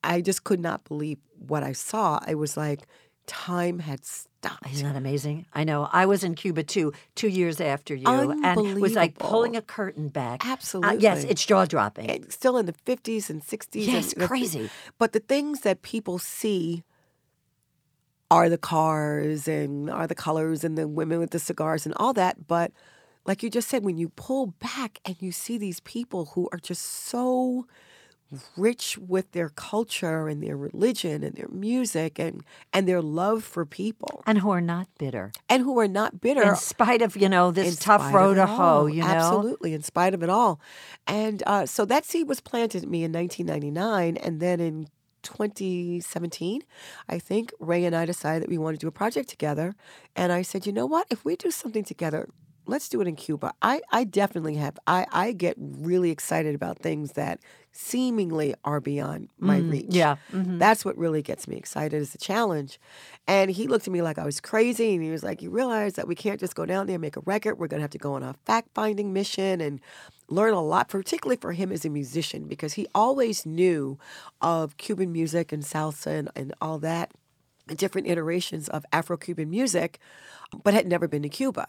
I 0.05 0.21
just 0.21 0.45
could 0.45 0.61
not 0.61 0.85
believe 0.85 1.19
what 1.39 1.63
I 1.63 1.73
saw. 1.73 2.21
I 2.27 2.35
was 2.35 2.57
like, 2.57 2.81
time 3.27 3.79
had 3.79 4.05
stopped. 4.05 4.71
Isn't 4.71 4.89
that 4.89 4.97
amazing? 4.97 5.47
I 5.53 5.65
know. 5.65 5.89
I 5.93 6.07
was 6.07 6.25
in 6.25 6.35
Cuba 6.35 6.63
too, 6.63 6.93
two 7.15 7.29
years 7.29 7.61
after 7.61 7.95
you, 7.95 8.07
and 8.07 8.45
it 8.67 8.81
was 8.81 8.95
like 8.95 9.19
pulling 9.19 9.57
a 9.57 9.63
curtain 9.63 10.09
back. 10.09 10.43
Uh, 10.91 10.97
yes, 10.99 11.25
it's 11.25 11.45
jaw 11.45 11.65
dropping. 11.65 12.09
still 12.31 12.57
in 12.59 12.67
the 12.67 12.73
50s 12.73 13.31
and 13.31 13.43
60s. 13.43 13.87
Yes, 13.87 14.13
and 14.13 14.27
crazy. 14.27 14.71
But 14.99 15.13
the 15.13 15.21
things 15.21 15.61
that 15.61 15.83
people 15.83 16.19
see 16.19 16.83
are 18.31 18.49
the 18.49 18.59
cars 18.59 19.47
and 19.47 19.91
are 19.91 20.07
the 20.07 20.15
colors 20.15 20.65
and 20.65 20.79
the 20.79 20.89
women 20.89 21.19
with 21.19 21.31
the 21.31 21.39
cigars 21.39 21.85
and 21.85 21.95
all 21.97 22.15
that. 22.15 22.47
But 22.47 22.73
like 23.27 23.43
you 23.43 23.51
just 23.51 23.69
said, 23.69 23.85
when 23.85 23.99
you 23.99 24.09
pull 24.09 24.47
back 24.59 25.01
and 25.05 25.17
you 25.21 25.33
see 25.33 25.59
these 25.59 25.81
people 25.81 26.27
who 26.35 26.49
are 26.51 26.59
just 26.59 26.83
so 26.83 27.67
rich 28.57 28.99
with 28.99 29.33
their 29.33 29.49
culture 29.51 30.29
and 30.29 30.43
their 30.43 30.57
religion 30.57 31.23
and 31.23 31.35
their 31.35 31.49
music 31.49 32.19
and 32.19 32.45
and 32.73 32.89
their 32.89 33.03
love 33.03 33.45
for 33.45 33.65
people 33.65 34.23
and 34.27 34.39
who 34.39 34.51
are 34.51 34.61
not 34.61 34.89
bitter, 34.99 35.33
and 35.49 35.63
who 35.63 35.79
are 35.79 35.89
not 35.89 36.21
bitter 36.21 36.43
in 36.43 36.57
spite 36.57 37.03
of 37.03 37.17
you 37.17 37.29
know 37.29 37.51
this 37.51 37.79
tough 37.79 38.13
road 38.13 38.35
to 38.35 38.47
hoe. 38.47 38.87
You 38.87 39.03
know, 39.03 39.09
Absolutely, 39.09 39.75
in 39.75 39.83
spite 39.83 40.15
of 40.15 40.23
it 40.23 40.31
all. 40.31 40.61
And 41.07 41.43
uh, 41.47 41.67
so 41.67 41.85
that 41.87 42.05
seed 42.05 42.29
was 42.29 42.41
planted 42.41 42.85
in 42.85 42.91
me 42.91 43.05
in 43.05 43.13
1999. 43.13 44.17
And 44.17 44.41
then 44.41 44.61
in 44.61 44.89
2017, 45.23 46.63
I 47.09 47.19
think, 47.19 47.53
Ray 47.59 47.85
and 47.85 47.95
I 47.95 48.05
decided 48.05 48.43
that 48.43 48.51
we 48.51 48.59
wanted 48.59 48.81
to 48.81 48.85
do 48.85 48.89
a 48.89 48.93
project 48.93 49.29
together. 49.29 49.75
And 50.17 50.33
I 50.33 50.43
said, 50.43 50.67
you 50.67 50.73
know 50.73 50.87
what? 50.87 51.07
If 51.11 51.25
we 51.25 51.37
do 51.37 51.51
something 51.51 51.85
together, 51.85 52.29
let's 52.67 52.89
do 52.89 53.01
it 53.01 53.09
in 53.09 53.17
Cuba. 53.17 53.53
I, 53.61 53.81
I 53.91 54.05
definitely 54.05 54.55
have. 54.57 54.79
I, 54.87 55.07
I 55.13 55.33
get 55.33 55.57
really 55.59 56.11
excited 56.11 56.55
about 56.55 56.79
things 56.79 57.13
that 57.13 57.41
seemingly 57.73 58.55
are 58.65 58.81
beyond 58.81 59.29
my 59.39 59.59
reach. 59.59 59.87
Mm, 59.87 59.95
yeah, 59.95 60.17
mhm. 60.33 60.59
That's 60.59 60.85
what 60.85 60.97
really 60.97 61.23
gets 61.23 61.49
me 61.49 61.57
excited 61.57 61.97
is 62.01 62.13
the 62.13 62.19
challenge. 62.19 62.79
And 63.27 63.51
he 63.51 63.67
looked 63.67 63.87
at 63.89 63.93
me 63.93 64.03
like 64.03 64.19
I 64.19 64.25
was 64.25 64.41
crazy 64.41 64.95
and 64.95 65.03
he 65.03 65.11
was 65.11 65.23
like, 65.23 65.43
You 65.43 65.51
realize 65.51 65.95
that 65.95 66.07
we 66.07 66.15
can't 66.15 66.39
just 66.39 66.55
go 66.55 66.67
down 66.67 66.87
there 66.87 66.95
and 66.97 67.01
make 67.03 67.17
a 67.17 67.21
record. 67.21 67.59
We're 67.59 67.69
going 67.69 67.81
to 67.81 67.85
have 67.85 67.91
to 67.91 67.99
go 67.99 68.15
on 68.15 68.23
a 68.23 68.35
fact 68.45 68.69
finding 68.75 69.13
mission 69.13 69.61
and 69.61 69.81
learn 70.29 70.55
a 70.55 70.63
lot, 70.63 70.89
particularly 70.89 71.37
for 71.41 71.53
him 71.53 71.73
as 71.73 71.85
a 71.85 71.91
musician, 71.91 72.47
because 72.47 72.75
he 72.75 72.87
always 72.95 73.45
knew 73.45 73.99
of 74.41 74.77
Cuban 74.77 75.11
music 75.13 75.53
and 75.53 75.63
salsa 75.63 76.19
and, 76.19 76.31
and 76.37 76.55
all 76.61 76.79
that, 76.79 77.13
different 77.77 78.07
iterations 78.07 78.69
of 78.69 78.85
Afro 78.93 79.17
Cuban 79.17 79.51
music, 79.51 79.99
but 80.63 80.75
had 80.75 80.87
never 80.87 81.09
been 81.09 81.23
to 81.23 81.29
Cuba. 81.29 81.67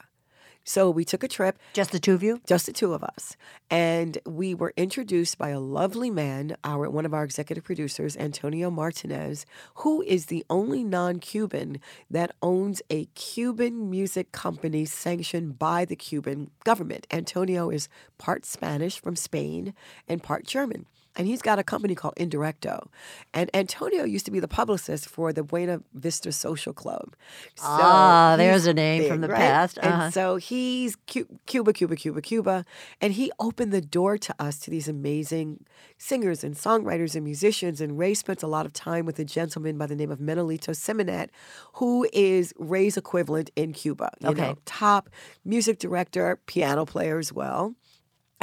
So 0.63 0.89
we 0.89 1.03
took 1.03 1.23
a 1.23 1.27
trip 1.27 1.59
just 1.73 1.91
the 1.91 1.99
two 1.99 2.13
of 2.13 2.23
you. 2.23 2.41
just 2.47 2.65
the 2.65 2.73
two 2.73 2.93
of 2.93 3.03
us. 3.03 3.35
And 3.69 4.17
we 4.25 4.53
were 4.53 4.73
introduced 4.77 5.37
by 5.37 5.49
a 5.49 5.59
lovely 5.59 6.09
man, 6.09 6.55
our 6.63 6.89
one 6.89 7.05
of 7.05 7.13
our 7.13 7.23
executive 7.23 7.63
producers, 7.63 8.15
Antonio 8.17 8.69
Martinez, 8.69 9.45
who 9.75 10.01
is 10.03 10.27
the 10.27 10.45
only 10.49 10.83
non-Cuban 10.83 11.79
that 12.09 12.35
owns 12.41 12.81
a 12.89 13.05
Cuban 13.15 13.89
music 13.89 14.31
company 14.31 14.85
sanctioned 14.85 15.59
by 15.59 15.85
the 15.85 15.95
Cuban 15.95 16.51
government. 16.63 17.07
Antonio 17.11 17.69
is 17.69 17.89
part 18.17 18.45
Spanish 18.45 18.99
from 19.01 19.15
Spain 19.15 19.73
and 20.07 20.23
part 20.23 20.45
German. 20.45 20.85
And 21.15 21.27
he's 21.27 21.41
got 21.43 21.59
a 21.59 21.63
company 21.63 21.93
called 21.93 22.15
Indirecto. 22.15 22.87
And 23.33 23.49
Antonio 23.53 24.03
used 24.03 24.25
to 24.25 24.31
be 24.31 24.39
the 24.39 24.47
publicist 24.47 25.07
for 25.07 25.31
the 25.31 25.43
Buena 25.43 25.81
Vista 25.93 26.31
Social 26.31 26.73
Club. 26.73 27.15
So 27.55 27.65
Ah, 27.67 28.35
there's 28.35 28.65
a 28.65 28.73
name 28.73 29.07
from 29.07 29.21
the 29.21 29.27
right? 29.27 29.37
past. 29.37 29.77
Uh-huh. 29.77 30.09
so 30.09 30.37
he's 30.37 30.95
Cuba, 31.05 31.71
Cuba, 31.73 31.95
Cuba, 31.95 32.21
Cuba. 32.21 32.65
And 32.99 33.13
he 33.13 33.31
opened 33.39 33.71
the 33.71 33.81
door 33.81 34.17
to 34.17 34.33
us 34.39 34.57
to 34.59 34.71
these 34.71 34.87
amazing 34.87 35.63
singers 35.99 36.43
and 36.43 36.55
songwriters 36.55 37.13
and 37.15 37.23
musicians. 37.23 37.79
And 37.79 37.97
Ray 37.99 38.15
spent 38.15 38.41
a 38.41 38.47
lot 38.47 38.65
of 38.65 38.73
time 38.73 39.05
with 39.05 39.19
a 39.19 39.25
gentleman 39.25 39.77
by 39.77 39.85
the 39.85 39.95
name 39.95 40.09
of 40.11 40.19
Manolito 40.19 40.71
Simonet, 40.71 41.29
who 41.73 42.07
is 42.11 42.53
Ray's 42.57 42.97
equivalent 42.97 43.51
in 43.55 43.73
Cuba. 43.73 44.09
You 44.19 44.29
Okay. 44.29 44.41
know, 44.41 44.57
top 44.65 45.09
music 45.45 45.77
director, 45.79 46.39
piano 46.47 46.85
player 46.85 47.19
as 47.19 47.31
well. 47.31 47.75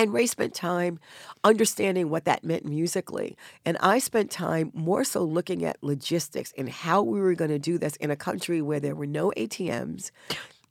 And 0.01 0.13
Ray 0.13 0.27
spent 0.27 0.55
time 0.55 0.99
understanding 1.45 2.11
what 2.11 2.25
that 2.25 2.45
meant 2.45 2.65
musically. 2.65 3.37
And 3.65 3.77
I 3.81 3.99
spent 3.99 4.31
time 4.31 4.71
more 4.75 5.05
so 5.05 5.23
looking 5.23 5.65
at 5.65 5.77
logistics 5.83 6.53
and 6.57 6.69
how 6.69 7.03
we 7.03 7.21
were 7.21 7.35
going 7.35 7.51
to 7.51 7.59
do 7.59 7.79
this 7.79 7.97
in 7.97 8.11
a 8.11 8.17
country 8.17 8.63
where 8.63 8.81
there 8.81 8.95
were 8.95 9.07
no 9.07 9.33
ATMs, 9.37 10.11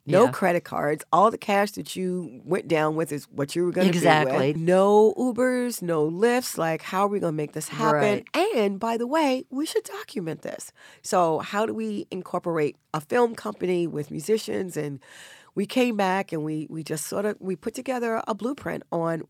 no 0.05 0.25
Yeah. 0.25 0.31
credit 0.31 0.63
cards. 0.63 1.03
All 1.11 1.29
the 1.29 1.37
cash 1.37 1.71
that 1.71 1.95
you 1.95 2.41
went 2.43 2.67
down 2.67 2.95
with 2.95 3.11
is 3.11 3.25
what 3.25 3.55
you 3.55 3.63
were 3.65 3.71
going 3.71 3.87
to 3.87 3.93
do. 3.93 3.97
Exactly. 3.99 4.53
No 4.55 5.13
Ubers, 5.17 5.81
no 5.81 6.09
Lyfts. 6.09 6.57
Like, 6.57 6.81
how 6.81 7.01
are 7.05 7.07
we 7.07 7.19
going 7.19 7.33
to 7.33 7.37
make 7.37 7.53
this 7.53 7.67
happen? 7.69 8.23
Right. 8.35 8.55
And 8.55 8.79
by 8.79 8.97
the 8.97 9.05
way, 9.07 9.45
we 9.51 9.65
should 9.67 9.83
document 9.83 10.41
this. 10.41 10.71
So, 11.03 11.39
how 11.39 11.65
do 11.67 11.73
we 11.73 12.07
incorporate 12.09 12.77
a 12.93 13.01
film 13.01 13.35
company 13.35 13.85
with 13.85 14.09
musicians 14.09 14.75
and 14.77 14.99
we 15.55 15.65
came 15.65 15.97
back 15.97 16.31
and 16.31 16.43
we 16.43 16.67
we 16.69 16.83
just 16.83 17.07
sort 17.07 17.25
of 17.25 17.35
we 17.39 17.55
put 17.55 17.73
together 17.73 18.21
a 18.27 18.33
blueprint 18.33 18.83
on 18.91 19.23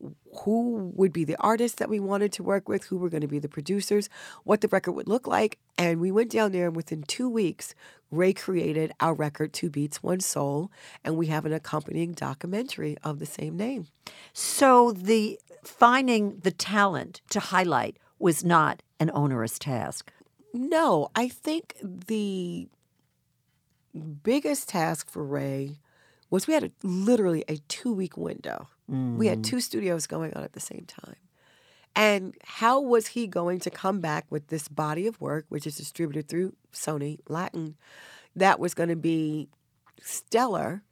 who 0.44 0.92
would 0.94 1.12
be 1.12 1.24
the 1.24 1.36
artists 1.40 1.78
that 1.78 1.88
we 1.88 2.00
wanted 2.00 2.32
to 2.32 2.42
work 2.42 2.68
with, 2.68 2.84
who 2.84 2.98
were 2.98 3.08
going 3.08 3.20
to 3.20 3.28
be 3.28 3.38
the 3.38 3.48
producers, 3.48 4.08
what 4.44 4.60
the 4.60 4.68
record 4.68 4.92
would 4.92 5.08
look 5.08 5.26
like, 5.26 5.58
and 5.76 6.00
we 6.00 6.10
went 6.10 6.30
down 6.30 6.52
there 6.52 6.66
and 6.66 6.76
within 6.76 7.02
2 7.02 7.28
weeks 7.28 7.74
Ray 8.10 8.32
created 8.32 8.92
our 9.00 9.14
record 9.14 9.52
Two 9.52 9.70
Beats 9.70 10.02
One 10.02 10.20
Soul 10.20 10.70
and 11.04 11.16
we 11.16 11.28
have 11.28 11.46
an 11.46 11.52
accompanying 11.52 12.12
documentary 12.12 12.96
of 13.04 13.18
the 13.18 13.26
same 13.26 13.56
name. 13.56 13.86
So 14.32 14.92
the 14.92 15.38
finding 15.62 16.38
the 16.38 16.50
talent 16.50 17.20
to 17.30 17.40
highlight 17.40 17.98
was 18.18 18.44
not 18.44 18.82
an 18.98 19.10
onerous 19.14 19.58
task. 19.58 20.12
No, 20.52 21.10
I 21.14 21.28
think 21.28 21.76
the 21.82 22.68
biggest 24.22 24.68
task 24.68 25.08
for 25.08 25.24
Ray 25.24 25.78
was 26.30 26.46
we 26.46 26.54
had 26.54 26.64
a, 26.64 26.70
literally 26.82 27.44
a 27.48 27.56
two 27.68 27.92
week 27.92 28.16
window. 28.16 28.68
We 28.88 29.28
had 29.28 29.44
two 29.44 29.60
studios 29.60 30.08
going 30.08 30.34
on 30.34 30.42
at 30.42 30.52
the 30.52 30.60
same 30.60 30.84
time. 30.84 31.14
And 31.94 32.34
how 32.44 32.80
was 32.80 33.08
he 33.08 33.28
going 33.28 33.60
to 33.60 33.70
come 33.70 34.00
back 34.00 34.26
with 34.30 34.48
this 34.48 34.66
body 34.68 35.06
of 35.06 35.20
work, 35.20 35.46
which 35.48 35.64
is 35.66 35.76
distributed 35.76 36.28
through 36.28 36.54
Sony 36.72 37.18
Latin, 37.28 37.76
that 38.34 38.58
was 38.58 38.74
going 38.74 38.88
to 38.88 38.96
be 38.96 39.48
stellar 40.00 40.82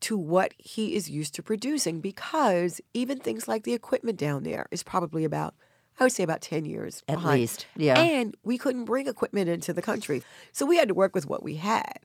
to 0.00 0.16
what 0.16 0.52
he 0.58 0.94
is 0.94 1.08
used 1.08 1.34
to 1.36 1.42
producing? 1.42 2.00
Because 2.00 2.80
even 2.92 3.18
things 3.18 3.48
like 3.48 3.64
the 3.64 3.72
equipment 3.74 4.18
down 4.18 4.42
there 4.42 4.66
is 4.70 4.82
probably 4.82 5.24
about, 5.24 5.54
I 5.98 6.04
would 6.04 6.12
say, 6.12 6.22
about 6.22 6.42
10 6.42 6.66
years 6.66 7.02
At 7.08 7.16
behind. 7.16 7.40
least, 7.40 7.66
yeah. 7.76 7.98
And 7.98 8.34
we 8.42 8.58
couldn't 8.58 8.84
bring 8.84 9.06
equipment 9.06 9.48
into 9.48 9.72
the 9.72 9.82
country. 9.82 10.22
So 10.52 10.66
we 10.66 10.76
had 10.76 10.88
to 10.88 10.94
work 10.94 11.14
with 11.14 11.26
what 11.26 11.42
we 11.42 11.56
had. 11.56 11.98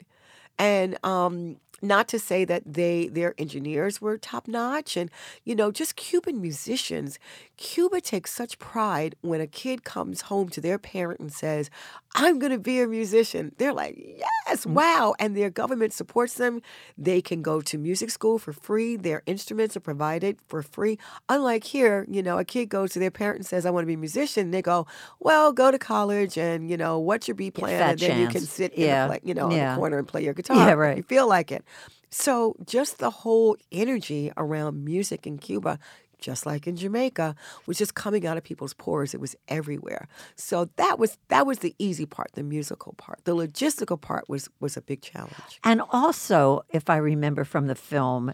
And 0.58 0.98
um, 1.04 1.58
not 1.84 2.08
to 2.08 2.18
say 2.18 2.46
that 2.46 2.64
they 2.66 3.08
their 3.10 3.36
engineers 3.38 4.02
were 4.02 4.18
top 4.18 4.48
notch 4.48 4.96
and 4.98 5.12
you 5.44 5.54
know 5.56 5.72
just 5.72 5.96
cuban 5.96 6.42
musicians. 6.42 7.20
Cuba 7.58 8.02
takes 8.02 8.32
such 8.32 8.58
pride 8.58 9.16
when 9.22 9.40
a 9.42 9.48
kid 9.48 9.84
comes 9.84 10.22
home 10.22 10.50
to 10.50 10.60
their 10.62 10.80
parent 10.80 11.20
and 11.20 11.32
says 11.32 11.70
i'm 12.16 12.38
going 12.40 12.52
to 12.52 12.60
be 12.60 12.80
a 12.80 12.88
musician. 12.88 13.54
They're 13.58 13.74
like 13.74 13.96
yes 13.98 14.66
wow. 14.66 15.14
And 15.20 15.36
their 15.36 15.50
government 15.50 15.94
supports 15.94 16.36
them. 16.36 16.62
They 16.98 17.22
can 17.22 17.42
go 17.42 17.60
to 17.62 17.78
music 17.78 18.10
school 18.12 18.40
for 18.40 18.54
free. 18.54 18.96
Their 18.96 19.22
instruments 19.26 19.76
are 19.78 19.80
provided 19.82 20.38
for 20.48 20.62
free. 20.64 20.98
Unlike 21.30 21.64
here 21.66 22.06
you 22.10 22.24
know 22.24 22.38
a 22.40 22.46
kid 22.46 22.68
goes 22.70 22.92
to 22.94 23.00
their 23.00 23.12
parent 23.12 23.38
and 23.40 23.46
says 23.46 23.66
i 23.66 23.70
want 23.70 23.84
to 23.84 23.88
be 23.88 23.94
a 23.96 23.98
musician. 23.98 24.52
They 24.52 24.62
go 24.62 24.88
well 25.20 25.52
go 25.52 25.70
to 25.72 25.80
college 25.80 26.38
and 26.38 26.70
you 26.70 26.78
know 26.78 26.98
what's 27.00 27.28
your 27.28 27.36
b 27.36 27.52
plan? 27.52 27.82
and 27.92 28.00
then 28.00 28.20
you 28.22 28.28
can 28.28 28.42
sit 28.42 28.78
Yeah. 28.78 29.12
in 29.14 29.20
you 29.24 29.34
know 29.34 29.48
in 29.50 29.58
Yeah. 29.58 29.74
the 29.74 29.80
corner 29.80 29.98
and 30.00 30.08
play 30.08 30.24
your 30.24 30.34
guitar. 30.40 30.58
Yeah, 30.58 30.74
right. 30.74 30.98
you 30.98 31.04
feel 31.04 31.28
like 31.28 31.52
it 31.52 31.64
so 32.10 32.56
just 32.66 33.00
the 33.00 33.10
whole 33.10 33.58
energy 33.72 34.32
around 34.38 34.86
music 34.86 35.26
in 35.26 35.40
Cuba, 35.40 35.80
just 36.20 36.46
like 36.46 36.68
in 36.68 36.76
Jamaica, 36.76 37.36
was 37.66 37.78
just 37.78 37.96
coming 37.96 38.26
out 38.26 38.38
of 38.38 38.44
people's 38.44 38.74
pores. 38.74 39.14
It 39.14 39.20
was 39.20 39.36
everywhere. 39.48 40.08
So 40.36 40.70
that 40.76 41.00
was 41.00 41.18
that 41.30 41.48
was 41.48 41.60
the 41.60 41.76
easy 41.80 42.06
part, 42.06 42.32
the 42.34 42.44
musical 42.44 42.94
part. 42.94 43.26
The 43.26 43.36
logistical 43.36 44.00
part 44.00 44.30
was 44.30 44.48
was 44.60 44.78
a 44.78 44.82
big 44.82 45.02
challenge. 45.02 45.60
And 45.64 45.82
also, 45.92 46.62
if 46.70 46.90
I 46.90 46.98
remember 46.98 47.44
from 47.44 47.68
the 47.68 47.76
film, 47.76 48.34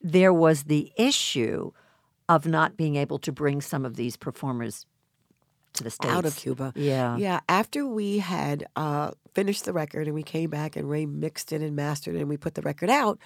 there 0.00 0.32
was 0.32 0.64
the 0.64 0.92
issue 0.96 1.72
of 2.28 2.46
not 2.46 2.76
being 2.76 2.96
able 2.96 3.18
to 3.20 3.32
bring 3.32 3.60
some 3.60 3.84
of 3.84 3.96
these 3.96 4.16
performers 4.16 4.86
to 5.76 5.84
the 5.84 5.90
States. 5.90 6.12
Out 6.12 6.24
of 6.24 6.36
Cuba. 6.36 6.72
Yeah. 6.74 7.16
Yeah. 7.16 7.40
After 7.48 7.86
we 7.86 8.18
had 8.18 8.66
uh, 8.76 9.12
finished 9.34 9.64
the 9.64 9.72
record 9.72 10.06
and 10.06 10.14
we 10.14 10.22
came 10.22 10.50
back 10.50 10.76
and 10.76 10.88
Ray 10.88 11.06
mixed 11.06 11.52
it 11.52 11.60
and 11.60 11.76
mastered 11.76 12.14
it 12.14 12.20
and 12.20 12.28
we 12.28 12.36
put 12.36 12.54
the 12.54 12.62
record 12.62 12.90
out, 12.90 13.18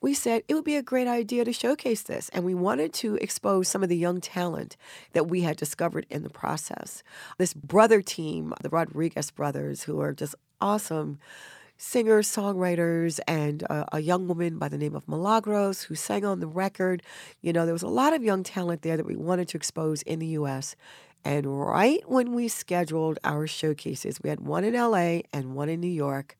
we 0.00 0.14
said 0.14 0.42
it 0.48 0.54
would 0.54 0.64
be 0.64 0.76
a 0.76 0.82
great 0.82 1.08
idea 1.08 1.44
to 1.44 1.52
showcase 1.52 2.02
this. 2.02 2.28
And 2.30 2.44
we 2.44 2.54
wanted 2.54 2.92
to 2.94 3.16
expose 3.16 3.68
some 3.68 3.82
of 3.82 3.88
the 3.88 3.96
young 3.96 4.20
talent 4.20 4.76
that 5.12 5.28
we 5.28 5.42
had 5.42 5.56
discovered 5.56 6.06
in 6.08 6.22
the 6.22 6.30
process. 6.30 7.02
This 7.38 7.52
brother 7.52 8.00
team, 8.02 8.54
the 8.62 8.68
Rodriguez 8.68 9.30
brothers, 9.30 9.84
who 9.84 10.00
are 10.00 10.12
just 10.12 10.34
awesome 10.60 11.18
singers, 11.78 12.28
songwriters, 12.28 13.20
and 13.26 13.64
uh, 13.68 13.84
a 13.92 14.00
young 14.00 14.28
woman 14.28 14.58
by 14.58 14.68
the 14.68 14.78
name 14.78 14.94
of 14.94 15.06
Milagros 15.08 15.82
who 15.82 15.94
sang 15.94 16.24
on 16.24 16.40
the 16.40 16.46
record. 16.46 17.02
You 17.42 17.52
know, 17.52 17.64
there 17.64 17.74
was 17.74 17.82
a 17.82 17.88
lot 17.88 18.14
of 18.14 18.22
young 18.22 18.42
talent 18.42 18.82
there 18.82 18.96
that 18.96 19.06
we 19.06 19.16
wanted 19.16 19.48
to 19.48 19.56
expose 19.56 20.02
in 20.02 20.18
the 20.18 20.26
U.S. 20.28 20.76
And 21.26 21.60
right 21.60 22.08
when 22.08 22.34
we 22.34 22.46
scheduled 22.46 23.18
our 23.24 23.48
showcases, 23.48 24.22
we 24.22 24.30
had 24.30 24.38
one 24.38 24.62
in 24.62 24.74
LA 24.74 25.22
and 25.32 25.56
one 25.56 25.68
in 25.68 25.80
New 25.80 25.88
York, 25.88 26.38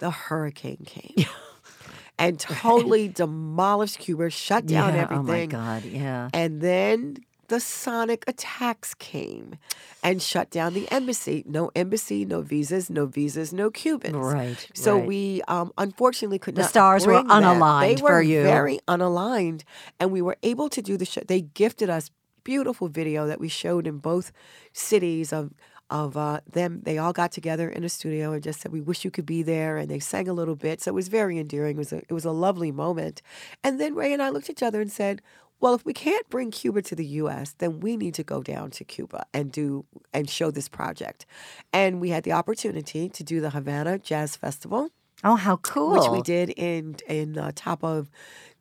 the 0.00 0.10
hurricane 0.10 0.84
came. 0.84 1.26
and 2.18 2.38
totally 2.38 3.08
demolished 3.08 4.00
Cuba, 4.00 4.28
shut 4.28 4.66
down 4.66 4.94
yeah. 4.94 5.00
everything. 5.00 5.24
Oh 5.24 5.32
my 5.32 5.46
God. 5.46 5.84
Yeah. 5.86 6.28
And 6.34 6.60
then 6.60 7.16
the 7.48 7.58
sonic 7.58 8.24
attacks 8.28 8.92
came 8.92 9.56
and 10.02 10.20
shut 10.20 10.50
down 10.50 10.74
the 10.74 10.86
embassy. 10.92 11.42
No 11.46 11.70
embassy, 11.74 12.26
no 12.26 12.42
visas, 12.42 12.90
no 12.90 13.06
visas, 13.06 13.54
no 13.54 13.70
Cubans. 13.70 14.14
Right, 14.14 14.68
So 14.74 14.98
right. 14.98 15.06
we 15.06 15.42
um, 15.48 15.72
unfortunately 15.78 16.38
could 16.38 16.54
The 16.54 16.60
not. 16.60 16.66
The 16.66 16.68
stars 16.68 17.06
were 17.06 17.14
that. 17.14 17.24
unaligned 17.28 17.96
They 17.96 18.02
were 18.02 18.08
for 18.10 18.20
you. 18.20 18.42
Very 18.42 18.78
unaligned, 18.86 19.62
and 19.98 20.12
we 20.12 20.20
were 20.20 20.36
able 20.42 20.68
to 20.68 20.82
do 20.82 20.98
the 20.98 21.06
show. 21.06 21.22
They 21.26 21.40
gifted 21.40 21.88
us 21.88 22.10
beautiful 22.52 22.88
video 22.88 23.26
that 23.26 23.40
we 23.44 23.48
showed 23.62 23.86
in 23.86 23.98
both 23.98 24.32
cities 24.72 25.32
of 25.34 25.52
of 25.90 26.16
uh, 26.16 26.40
them. 26.58 26.80
They 26.82 26.96
all 26.98 27.12
got 27.12 27.30
together 27.32 27.68
in 27.76 27.82
a 27.84 27.88
studio 27.88 28.32
and 28.32 28.42
just 28.42 28.60
said, 28.60 28.72
"We 28.72 28.80
wish 28.80 29.04
you 29.04 29.10
could 29.10 29.26
be 29.26 29.42
there," 29.42 29.76
and 29.80 29.88
they 29.90 29.98
sang 30.00 30.28
a 30.28 30.32
little 30.40 30.56
bit. 30.56 30.80
So 30.80 30.90
it 30.92 30.94
was 30.94 31.08
very 31.08 31.36
endearing. 31.38 31.76
It 31.76 31.84
was 31.84 31.92
a, 31.92 31.98
it 31.98 32.12
was 32.12 32.24
a 32.24 32.30
lovely 32.46 32.72
moment. 32.72 33.16
And 33.64 33.78
then 33.80 33.94
Ray 33.94 34.12
and 34.14 34.22
I 34.22 34.30
looked 34.30 34.48
at 34.48 34.56
each 34.56 34.62
other 34.68 34.80
and 34.80 34.90
said. 34.90 35.20
Well, 35.60 35.74
if 35.74 35.84
we 35.84 35.92
can't 35.92 36.28
bring 36.30 36.52
Cuba 36.52 36.82
to 36.82 36.94
the 36.94 37.04
U.S., 37.22 37.52
then 37.58 37.80
we 37.80 37.96
need 37.96 38.14
to 38.14 38.22
go 38.22 38.44
down 38.44 38.70
to 38.78 38.84
Cuba 38.84 39.26
and 39.34 39.50
do 39.50 39.84
and 40.14 40.30
show 40.30 40.52
this 40.52 40.68
project. 40.68 41.26
And 41.72 42.00
we 42.00 42.10
had 42.10 42.22
the 42.22 42.30
opportunity 42.40 43.08
to 43.08 43.24
do 43.24 43.40
the 43.40 43.50
Havana 43.50 43.98
Jazz 43.98 44.36
Festival, 44.36 44.90
Oh, 45.24 45.34
how 45.34 45.56
cool. 45.56 45.90
which 45.94 46.10
we 46.16 46.22
did 46.22 46.50
in 46.50 46.96
in 47.08 47.36
uh, 47.36 47.50
top 47.56 47.82
of 47.82 48.08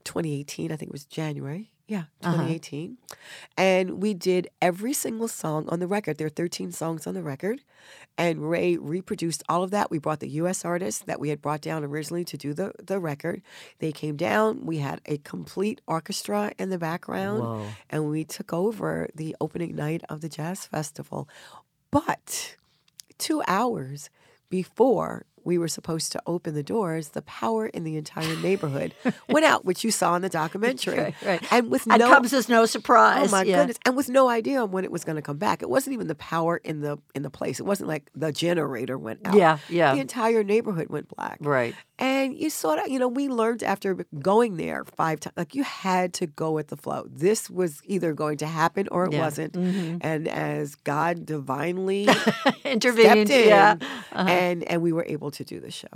2018. 0.05 0.71
I 0.71 0.75
think 0.75 0.89
it 0.89 0.97
was 0.99 1.05
January. 1.05 1.69
Yeah, 1.87 2.03
Uh-huh. 2.21 2.31
2018. 2.33 2.97
And 3.55 4.01
we 4.01 4.13
did 4.13 4.49
every 4.61 4.91
single 4.93 5.29
song 5.29 5.69
on 5.69 5.79
the 5.79 5.87
record. 5.87 6.17
There 6.17 6.27
are 6.27 6.29
13 6.29 6.71
songs 6.73 7.07
on 7.07 7.13
the 7.13 7.23
record. 7.23 7.61
And 8.17 8.49
Ray 8.49 8.75
reproduced 8.75 9.41
all 9.47 9.63
of 9.63 9.71
that. 9.71 9.89
We 9.89 9.97
brought 9.97 10.19
the 10.19 10.27
U.S. 10.41 10.65
artists 10.65 11.03
that 11.05 11.19
we 11.19 11.29
had 11.29 11.41
brought 11.41 11.61
down 11.61 11.85
originally 11.85 12.25
to 12.25 12.37
do 12.37 12.53
the, 12.53 12.73
the 12.83 12.99
record. 12.99 13.41
They 13.79 13.91
came 13.93 14.17
down. 14.17 14.65
We 14.65 14.79
had 14.79 14.99
a 15.05 15.17
complete 15.19 15.79
orchestra 15.87 16.51
in 16.59 16.69
the 16.69 16.77
background. 16.77 17.39
Whoa. 17.41 17.65
And 17.89 18.09
we 18.09 18.25
took 18.25 18.51
over 18.51 19.07
the 19.15 19.35
opening 19.39 19.73
night 19.75 20.01
of 20.09 20.19
the 20.21 20.29
Jazz 20.29 20.65
Festival. 20.65 21.29
But 21.89 22.57
two 23.17 23.41
hours 23.47 24.09
before 24.49 25.25
we 25.47 25.57
were 25.57 25.69
supposed 25.69 26.11
to 26.11 26.21
open 26.27 26.53
the 26.53 26.61
doors, 26.61 27.09
the 27.09 27.21
power 27.21 27.67
in 27.67 27.85
the 27.85 27.95
entire 27.95 28.35
neighborhood 28.35 28.93
went 29.29 29.45
out, 29.45 29.63
which 29.63 29.81
you 29.81 29.91
saw 29.91 30.13
in 30.15 30.21
the 30.21 30.29
documentary. 30.29 30.97
Right, 31.07 31.15
right. 31.23 31.53
And 31.53 31.69
with 31.69 31.85
and 31.89 31.99
no 31.99 32.09
comes 32.09 32.33
as 32.33 32.49
no 32.49 32.63
oh, 32.63 32.65
surprise. 32.65 33.29
Oh 33.29 33.31
my 33.31 33.43
yeah. 33.43 33.57
goodness! 33.57 33.77
And 33.85 33.95
with 33.95 34.09
no 34.09 34.27
idea 34.27 34.61
on 34.61 34.71
when 34.71 34.83
it 34.83 34.91
was 34.91 35.05
going 35.05 35.15
to 35.15 35.21
come 35.21 35.37
back. 35.37 35.61
It 35.61 35.69
wasn't 35.69 35.93
even 35.93 36.07
the 36.07 36.15
power 36.15 36.57
in 36.57 36.81
the 36.81 36.97
in 37.15 37.21
the 37.21 37.29
place. 37.29 37.59
It 37.59 37.65
wasn't 37.65 37.87
like 37.87 38.09
the 38.15 38.31
generator 38.31 38.97
went 38.97 39.25
out. 39.25 39.35
Yeah, 39.35 39.59
yeah. 39.69 39.93
The 39.93 40.01
entire 40.01 40.43
neighborhood 40.43 40.89
went 40.89 41.07
black. 41.15 41.37
Right. 41.39 41.75
And 41.99 42.37
you 42.37 42.49
sort 42.51 42.77
of, 42.79 42.87
you 42.89 42.99
know, 42.99 43.07
we 43.07 43.27
learned 43.27 43.63
after 43.63 43.95
going 44.19 44.57
there 44.57 44.83
five 44.85 45.19
times, 45.19 45.33
like 45.35 45.55
you 45.55 45.63
had 45.63 46.13
to 46.15 46.27
go 46.27 46.51
with 46.51 46.67
the 46.67 46.77
flow. 46.77 47.07
This 47.11 47.49
was 47.49 47.81
either 47.85 48.13
going 48.13 48.37
to 48.37 48.45
happen 48.45 48.87
or 48.91 49.05
it 49.05 49.13
Yeah. 49.13 49.19
wasn't. 49.19 49.55
And 49.55 50.27
as 50.27 50.75
God 50.75 51.25
divinely 51.25 52.07
Intervened. 52.65 53.29
in, 53.31 53.47
Yeah. 53.49 53.75
and 54.11 54.63
and 54.63 54.81
we 54.81 54.91
were 54.93 55.05
able 55.07 55.31
to 55.31 55.43
do 55.43 55.59
the 55.59 55.71
show. 55.71 55.87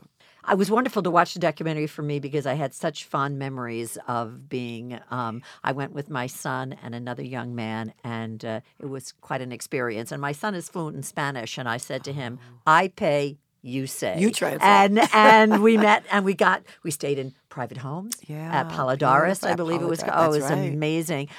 It 0.51 0.57
was 0.57 0.71
wonderful 0.71 1.03
to 1.03 1.11
watch 1.11 1.35
the 1.35 1.39
documentary 1.39 1.85
for 1.85 2.01
me 2.01 2.19
because 2.19 2.47
I 2.47 2.55
had 2.55 2.73
such 2.73 3.05
fond 3.05 3.37
memories 3.37 3.95
of 4.07 4.49
being. 4.49 4.99
Um, 5.11 5.43
I 5.63 5.71
went 5.71 5.93
with 5.93 6.09
my 6.09 6.25
son 6.25 6.75
and 6.81 6.95
another 6.95 7.21
young 7.23 7.53
man, 7.53 7.93
and 8.03 8.43
uh, 8.43 8.61
it 8.79 8.87
was 8.87 9.11
quite 9.21 9.41
an 9.41 9.51
experience. 9.51 10.11
And 10.11 10.19
my 10.19 10.31
son 10.31 10.55
is 10.55 10.67
fluent 10.67 10.95
in 10.97 11.03
Spanish, 11.03 11.59
and 11.59 11.69
I 11.69 11.77
said 11.77 12.03
to 12.05 12.11
him, 12.13 12.39
"I 12.65 12.87
pay." 12.87 13.37
You 13.61 13.87
say 13.87 14.19
You 14.19 14.31
translate. 14.31 14.61
and 14.69 14.99
and 15.13 15.61
we 15.63 15.77
met 15.87 16.03
and 16.11 16.25
we 16.25 16.33
got 16.33 16.63
we 16.83 16.91
stayed 16.91 17.19
in 17.19 17.33
private 17.49 17.77
homes 17.77 18.15
Yeah, 18.27 18.49
at 18.61 18.69
beautiful. 19.43 19.49
I 19.49 19.55
believe 19.55 19.81
it 19.81 19.85
was. 19.85 20.03
Oh, 20.03 20.23
it 20.25 20.29
was 20.29 20.49
right. 20.49 20.73
amazing. 20.73 21.29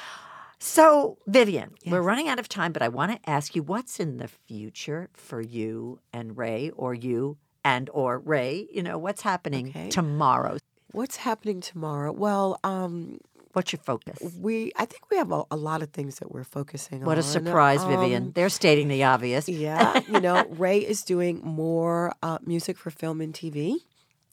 So, 0.58 1.18
Vivian, 1.26 1.74
we're 1.86 2.02
running 2.02 2.28
out 2.28 2.38
of 2.38 2.48
time, 2.48 2.72
but 2.72 2.82
I 2.82 2.88
want 2.88 3.10
to 3.12 3.30
ask 3.30 3.56
you 3.56 3.62
what's 3.64 3.98
in 3.98 4.18
the 4.18 4.28
future 4.28 5.08
for 5.12 5.40
you 5.40 5.98
and 6.12 6.36
Ray, 6.36 6.70
or 6.76 6.94
you 6.94 7.36
and 7.64 7.90
or 7.92 8.18
Ray. 8.20 8.68
You 8.72 8.82
know, 8.84 8.96
what's 8.96 9.22
happening 9.22 9.68
Okay. 9.70 9.88
tomorrow? 9.88 10.58
What's 10.92 11.16
happening 11.16 11.60
tomorrow? 11.60 12.12
Well, 12.12 12.60
um, 12.62 13.18
What's 13.52 13.72
your 13.72 13.80
focus? 13.80 14.18
we 14.38 14.72
I 14.76 14.86
think 14.86 15.10
we 15.10 15.16
have 15.18 15.30
a, 15.30 15.44
a 15.50 15.56
lot 15.56 15.82
of 15.82 15.90
things 15.90 16.18
that 16.20 16.32
we're 16.32 16.44
focusing 16.44 17.00
on. 17.00 17.06
What 17.06 17.18
a 17.18 17.22
surprise, 17.22 17.84
Vivian. 17.84 18.24
Um, 18.24 18.32
They're 18.32 18.48
stating 18.48 18.88
the 18.88 19.04
obvious. 19.04 19.48
Yeah, 19.48 20.00
you 20.08 20.20
know, 20.20 20.44
Ray 20.50 20.78
is 20.78 21.02
doing 21.02 21.40
more 21.42 22.12
uh, 22.22 22.38
music 22.44 22.78
for 22.78 22.90
film 22.90 23.20
and 23.20 23.34
TV, 23.34 23.76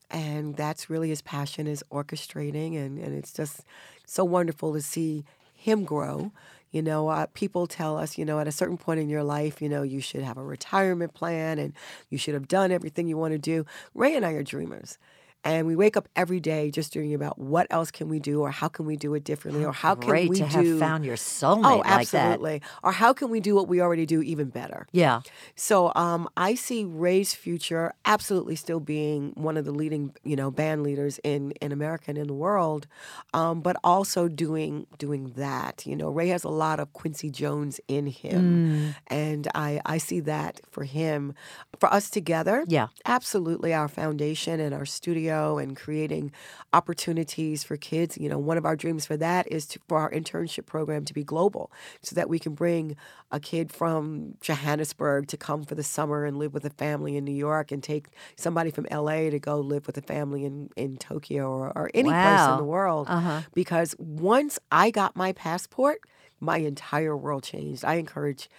and 0.10 0.56
that's 0.56 0.90
really 0.90 1.10
his 1.10 1.22
passion 1.22 1.68
is 1.68 1.84
orchestrating, 1.92 2.78
and, 2.78 2.98
and 2.98 3.14
it's 3.14 3.34
just 3.34 3.62
so 4.06 4.24
wonderful 4.24 4.74
to 4.74 4.82
see 4.82 5.26
him 5.54 5.84
grow. 5.84 6.32
You 6.72 6.84
know, 6.84 7.08
uh, 7.10 7.26
people 7.34 7.66
tell 7.66 7.98
us, 7.98 8.18
you 8.18 8.26
know, 8.26 8.40
at 8.40 8.48
a 8.48 8.52
certain 8.52 8.78
point 8.78 9.00
in 9.00 9.10
your 9.10 9.24
life, 9.24 9.62
you 9.62 9.68
know, 9.68 9.82
you 9.82 10.02
should 10.02 10.22
have 10.22 10.38
a 10.38 10.44
retirement 10.44 11.16
plan 11.16 11.58
and 11.58 11.74
you 12.10 12.20
should 12.20 12.36
have 12.36 12.48
done 12.48 12.72
everything 12.72 13.08
you 13.08 13.18
want 13.18 13.34
to 13.34 13.40
do. 13.40 13.66
Ray 13.96 14.16
and 14.16 14.24
I 14.24 14.34
are 14.34 14.44
dreamers. 14.44 15.00
And 15.44 15.66
we 15.66 15.76
wake 15.76 15.96
up 15.96 16.10
every 16.16 16.40
day 16.42 16.70
just 16.70 16.92
dreaming 16.94 17.14
about 17.14 17.40
what 17.40 17.66
else 17.70 17.92
can 17.92 18.10
we 18.10 18.20
do 18.20 18.42
or 18.42 18.52
how 18.52 18.68
can 18.68 18.86
we 18.86 18.98
do 18.98 19.14
it 19.14 19.24
differently 19.24 19.64
or 19.64 19.72
how 19.72 19.96
can 19.96 20.28
we 20.28 20.38
to 20.40 20.48
do 20.50 20.72
have 20.72 20.80
found 20.80 21.06
your 21.06 21.16
soulmate 21.16 21.64
Oh, 21.66 21.78
like 21.78 22.10
that. 22.10 22.24
absolutely. 22.26 22.62
Or 22.84 22.92
how 22.92 23.14
can 23.14 23.30
we 23.30 23.40
do 23.40 23.56
what 23.56 23.68
we 23.70 23.80
already 23.80 24.06
do 24.06 24.22
even 24.22 24.50
better? 24.50 24.86
Yeah. 24.92 25.22
So 25.56 25.94
um, 25.96 26.28
I 26.36 26.56
see 26.56 26.84
Ray's 26.84 27.34
future 27.34 27.94
absolutely 28.04 28.56
still 28.58 28.82
being 28.82 29.32
one 29.36 29.56
of 29.56 29.64
the 29.64 29.72
leading, 29.72 30.14
you 30.24 30.36
know, 30.36 30.52
band 30.52 30.84
leaders 30.84 31.20
in, 31.24 31.52
in 31.62 31.72
America 31.72 32.06
and 32.08 32.18
in 32.18 32.28
the 32.28 32.34
world, 32.34 32.86
um, 33.34 33.62
but 33.62 33.78
also 33.84 34.28
doing 34.28 34.88
doing 34.98 35.32
that. 35.38 35.86
You 35.86 35.96
know, 35.96 36.10
Ray 36.10 36.28
has 36.30 36.44
a 36.44 36.50
lot 36.50 36.80
of 36.82 36.92
Quincy 36.94 37.30
Jones 37.30 37.80
in 37.88 38.08
him, 38.08 38.94
and 39.08 39.48
I 39.56 39.80
I 39.86 40.00
see 40.00 40.20
that 40.22 40.60
for 40.70 40.84
him, 40.84 41.34
for 41.80 41.88
us 41.94 42.10
together. 42.10 42.66
Yeah. 42.68 42.88
absolutely. 43.06 43.74
Our 43.74 43.88
foundation 43.88 44.60
and 44.60 44.74
our 44.74 44.86
studio 44.86 45.29
And 45.30 45.76
creating 45.76 46.32
opportunities 46.74 47.64
for 47.64 47.78
kids. 47.78 48.18
You 48.18 48.30
know, 48.30 48.38
one 48.38 48.58
of 48.58 48.66
our 48.66 48.76
dreams 48.76 49.06
for 49.06 49.18
that 49.18 49.52
is 49.52 49.66
to, 49.68 49.80
for 49.88 50.00
our 50.00 50.12
internship 50.12 50.66
program 50.66 51.06
to 51.06 51.14
be 51.14 51.24
global 51.24 51.72
so 52.02 52.16
that 52.16 52.30
we 52.30 52.40
can 52.40 52.54
bring 52.54 52.96
a 53.32 53.40
kid 53.40 53.72
from 53.72 54.36
Johannesburg 54.42 55.28
to 55.28 55.38
come 55.38 55.64
for 55.64 55.76
the 55.76 55.84
summer 55.84 56.26
and 56.26 56.38
live 56.38 56.54
with 56.54 56.66
a 56.66 56.70
family 56.72 57.16
in 57.16 57.26
New 57.26 57.32
York 57.32 57.72
and 57.72 57.84
take 57.84 58.08
somebody 58.36 58.72
from 58.72 58.88
LA 58.92 59.30
to 59.30 59.40
go 59.40 59.60
live 59.60 59.86
with 59.88 59.98
a 59.98 60.02
family 60.02 60.46
in, 60.46 60.70
in 60.76 60.98
Tokyo 60.98 61.50
or, 61.50 61.78
or 61.78 61.92
any 61.94 62.10
place 62.10 62.50
in 62.50 62.58
the 62.58 62.64
world. 62.64 63.08
Uh-huh. 63.10 63.42
Because 63.54 63.96
once 63.98 64.60
I 64.72 64.92
got 64.92 65.16
my 65.16 65.34
passport, 65.34 66.02
my 66.40 66.58
entire 66.58 67.16
world 67.16 67.44
changed. 67.44 67.84
I 67.86 67.96
encourage 67.96 68.50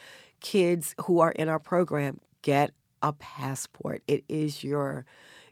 kids 0.41 0.95
who 1.05 1.21
are 1.21 1.33
in 1.33 1.49
our 1.49 1.59
program 1.59 2.21
get 2.43 2.73
a 3.03 3.13
passport. 3.13 4.03
It 4.07 4.25
is 4.29 4.63
your 4.63 5.07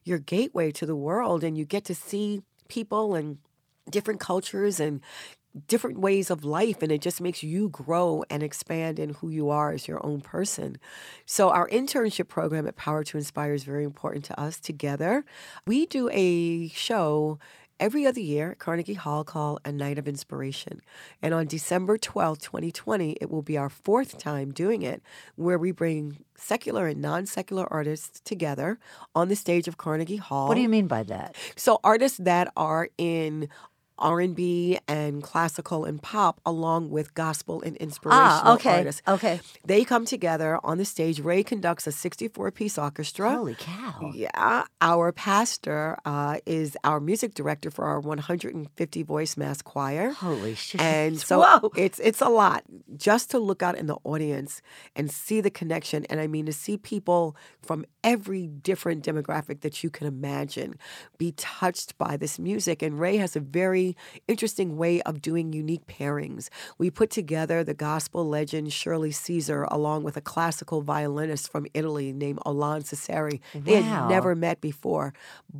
your 0.09 0.19
gateway 0.19 0.73
to 0.73 0.87
the 0.87 0.97
world 0.97 1.45
and 1.45 1.57
you 1.57 1.65
get 1.65 1.85
to 1.85 1.95
see 1.95 2.43
people 2.69 3.15
and 3.15 3.39
different 3.91 4.21
cultures 4.21 4.81
and 4.81 5.01
different 5.67 5.99
ways 5.99 6.31
of 6.31 6.45
life 6.45 6.83
and 6.83 6.93
it 6.93 7.01
just 7.01 7.21
makes 7.21 7.43
you 7.43 7.69
grow 7.71 8.23
and 8.31 8.43
expand 8.43 8.99
in 8.99 9.11
who 9.11 9.29
you 9.29 9.49
are 9.51 9.73
as 9.73 9.89
your 9.89 10.05
own 10.05 10.21
person. 10.21 10.77
So 11.27 11.51
our 11.51 11.69
internship 11.69 12.29
program 12.29 12.67
at 12.67 12.77
Power 12.77 13.03
to 13.05 13.17
Inspire 13.19 13.55
is 13.55 13.65
very 13.65 13.85
important 13.85 14.25
to 14.27 14.41
us 14.41 14.61
together. 14.61 15.25
We 15.67 15.87
do 15.87 16.11
a 16.13 16.69
show 16.69 17.39
every 17.81 18.07
other 18.07 18.21
year 18.21 18.53
at 18.53 18.59
Carnegie 18.59 18.95
Hall 18.95 19.25
called 19.25 19.61
A 19.65 19.73
Night 19.73 19.99
of 19.99 20.09
Inspiration. 20.09 20.81
And 21.23 21.35
on 21.35 21.47
December 21.47 21.99
12th, 21.99 22.41
2020, 22.43 23.13
it 23.21 23.31
will 23.31 23.43
be 23.43 23.57
our 23.57 23.69
fourth 23.69 24.19
time 24.19 24.53
doing 24.53 24.83
it, 24.83 25.03
where 25.37 25.59
we 25.59 25.73
bring 25.73 26.25
secular 26.37 26.87
and 26.87 27.01
non 27.01 27.27
secular 27.27 27.67
artists 27.73 28.21
together 28.21 28.79
on 29.15 29.29
the 29.29 29.37
stage 29.37 29.69
of 29.69 29.77
Carnegie 29.77 30.17
Hall. 30.17 30.49
What 30.49 30.55
do 30.55 30.61
you 30.61 30.69
mean 30.69 30.87
by 30.87 31.03
that? 31.05 31.37
So 31.57 31.81
artists 31.85 32.19
that 32.19 32.53
are 32.57 32.89
in 32.99 33.49
R&B 33.99 34.79
and 34.89 35.23
classical 35.23 35.85
and 35.85 36.01
pop 36.03 36.41
along 36.47 36.91
with 36.91 37.15
gospel 37.15 37.63
and 37.63 37.77
inspirational 37.79 38.43
Ah, 38.45 38.55
okay. 38.55 38.79
artists. 38.79 39.03
Okay. 39.07 39.41
They 39.65 39.85
come 39.85 40.05
together 40.05 40.59
on 40.65 40.79
the 40.79 40.85
stage. 40.85 41.21
Ray 41.21 41.43
conducts 41.43 41.87
a 41.87 41.93
64 41.93 42.51
piece 42.53 42.79
orchestra. 42.79 43.31
Holy 43.37 43.55
cow. 43.57 44.13
Yeah, 44.15 44.65
our 44.81 45.13
pastor 45.13 45.99
uh, 46.05 46.39
is 46.47 46.77
our 46.85 47.01
music 47.01 47.35
director 47.35 47.71
for 47.71 47.85
our 47.87 48.01
150 48.01 49.03
voice 49.03 49.37
mass 49.37 49.63
choir. 49.63 50.11
Holy 50.11 50.55
shit. 50.55 50.81
And 50.81 51.19
so 51.29 51.41
Whoa. 51.41 51.73
it's 51.77 51.99
it's 51.99 52.21
a 52.21 52.29
lot 52.29 52.63
just 52.97 53.31
to 53.33 53.39
look 53.39 53.63
out 53.63 53.77
in 53.77 53.87
the 53.87 53.97
audience 54.05 54.63
and 54.97 55.11
see 55.11 55.41
the 55.41 55.51
connection. 55.51 56.05
And 56.07 56.21
I 56.21 56.27
mean 56.27 56.47
to 56.47 56.53
see 56.53 56.77
people 56.77 57.37
from 57.63 57.85
every 58.05 58.47
different 58.47 59.05
demographic 59.05 59.61
that 59.61 59.83
you 59.83 59.91
can 59.91 60.07
imagine 60.07 60.77
be 61.19 61.33
touched 61.33 61.99
by 61.99 62.17
this 62.17 62.39
music. 62.39 62.83
And 62.83 62.99
Ray 62.99 63.17
has 63.19 63.37
a 63.37 63.41
very 63.41 63.88
interesting 64.27 64.77
way 64.77 65.01
of 65.03 65.21
doing 65.23 65.53
unique 65.53 65.87
pairings. 65.87 66.49
We 66.79 66.91
put 66.91 67.11
together 67.11 67.63
the 67.65 67.75
gospel 67.75 68.29
legend 68.29 68.73
Shirley 68.73 69.13
Caesar 69.13 69.65
along 69.71 70.05
with 70.05 70.17
a 70.17 70.21
classical 70.21 70.83
violinist 70.83 71.51
from 71.51 71.67
Italy 71.75 72.13
named 72.13 72.39
Olen 72.47 72.83
Cesari. 72.83 73.41
They 73.55 73.83
had 73.83 74.09
never 74.09 74.35
met 74.35 74.61
before. 74.61 75.13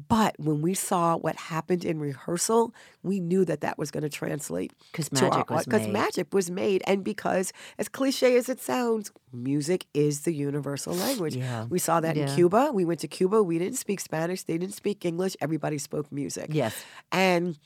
But 0.09 0.35
when 0.39 0.63
we 0.63 0.75
saw 0.75 1.17
what 1.17 1.37
happened 1.37 1.85
in 1.85 1.99
rehearsal, 1.99 2.75
we 3.03 3.21
knew 3.21 3.45
that 3.45 3.61
that 3.61 3.79
was 3.79 3.91
going 3.91 4.03
to 4.03 4.09
translate 4.09 4.73
'Cause 4.93 5.09
to 5.11 5.25
our 5.25 5.31
magic 5.31 5.51
was 5.51 5.65
because 5.65 5.83
made. 5.83 5.93
magic 5.93 6.35
was 6.35 6.51
made, 6.51 6.83
and 6.87 7.05
because 7.05 7.53
as 7.79 7.89
cliche 7.89 8.37
as 8.37 8.49
it 8.49 8.61
sounds, 8.61 9.11
music 9.33 9.87
is 9.95 10.23
the 10.23 10.33
universal 10.35 10.95
language. 10.95 11.37
Yeah. 11.37 11.65
We 11.67 11.79
saw 11.79 12.01
that 12.01 12.17
Yeah. 12.17 12.29
in 12.29 12.35
Cuba. 12.35 12.71
We 12.73 12.85
went 12.85 13.01
to 13.01 13.09
Cuba. 13.09 13.43
We 13.43 13.59
didn't 13.59 13.77
speak 13.79 14.01
Spanish. 14.01 14.43
They 14.43 14.59
didn't 14.59 14.75
speak 14.75 15.05
English. 15.05 15.37
Everybody 15.41 15.79
spoke 15.79 16.11
music. 16.11 16.51
Yes. 16.53 16.75
And 17.13 17.57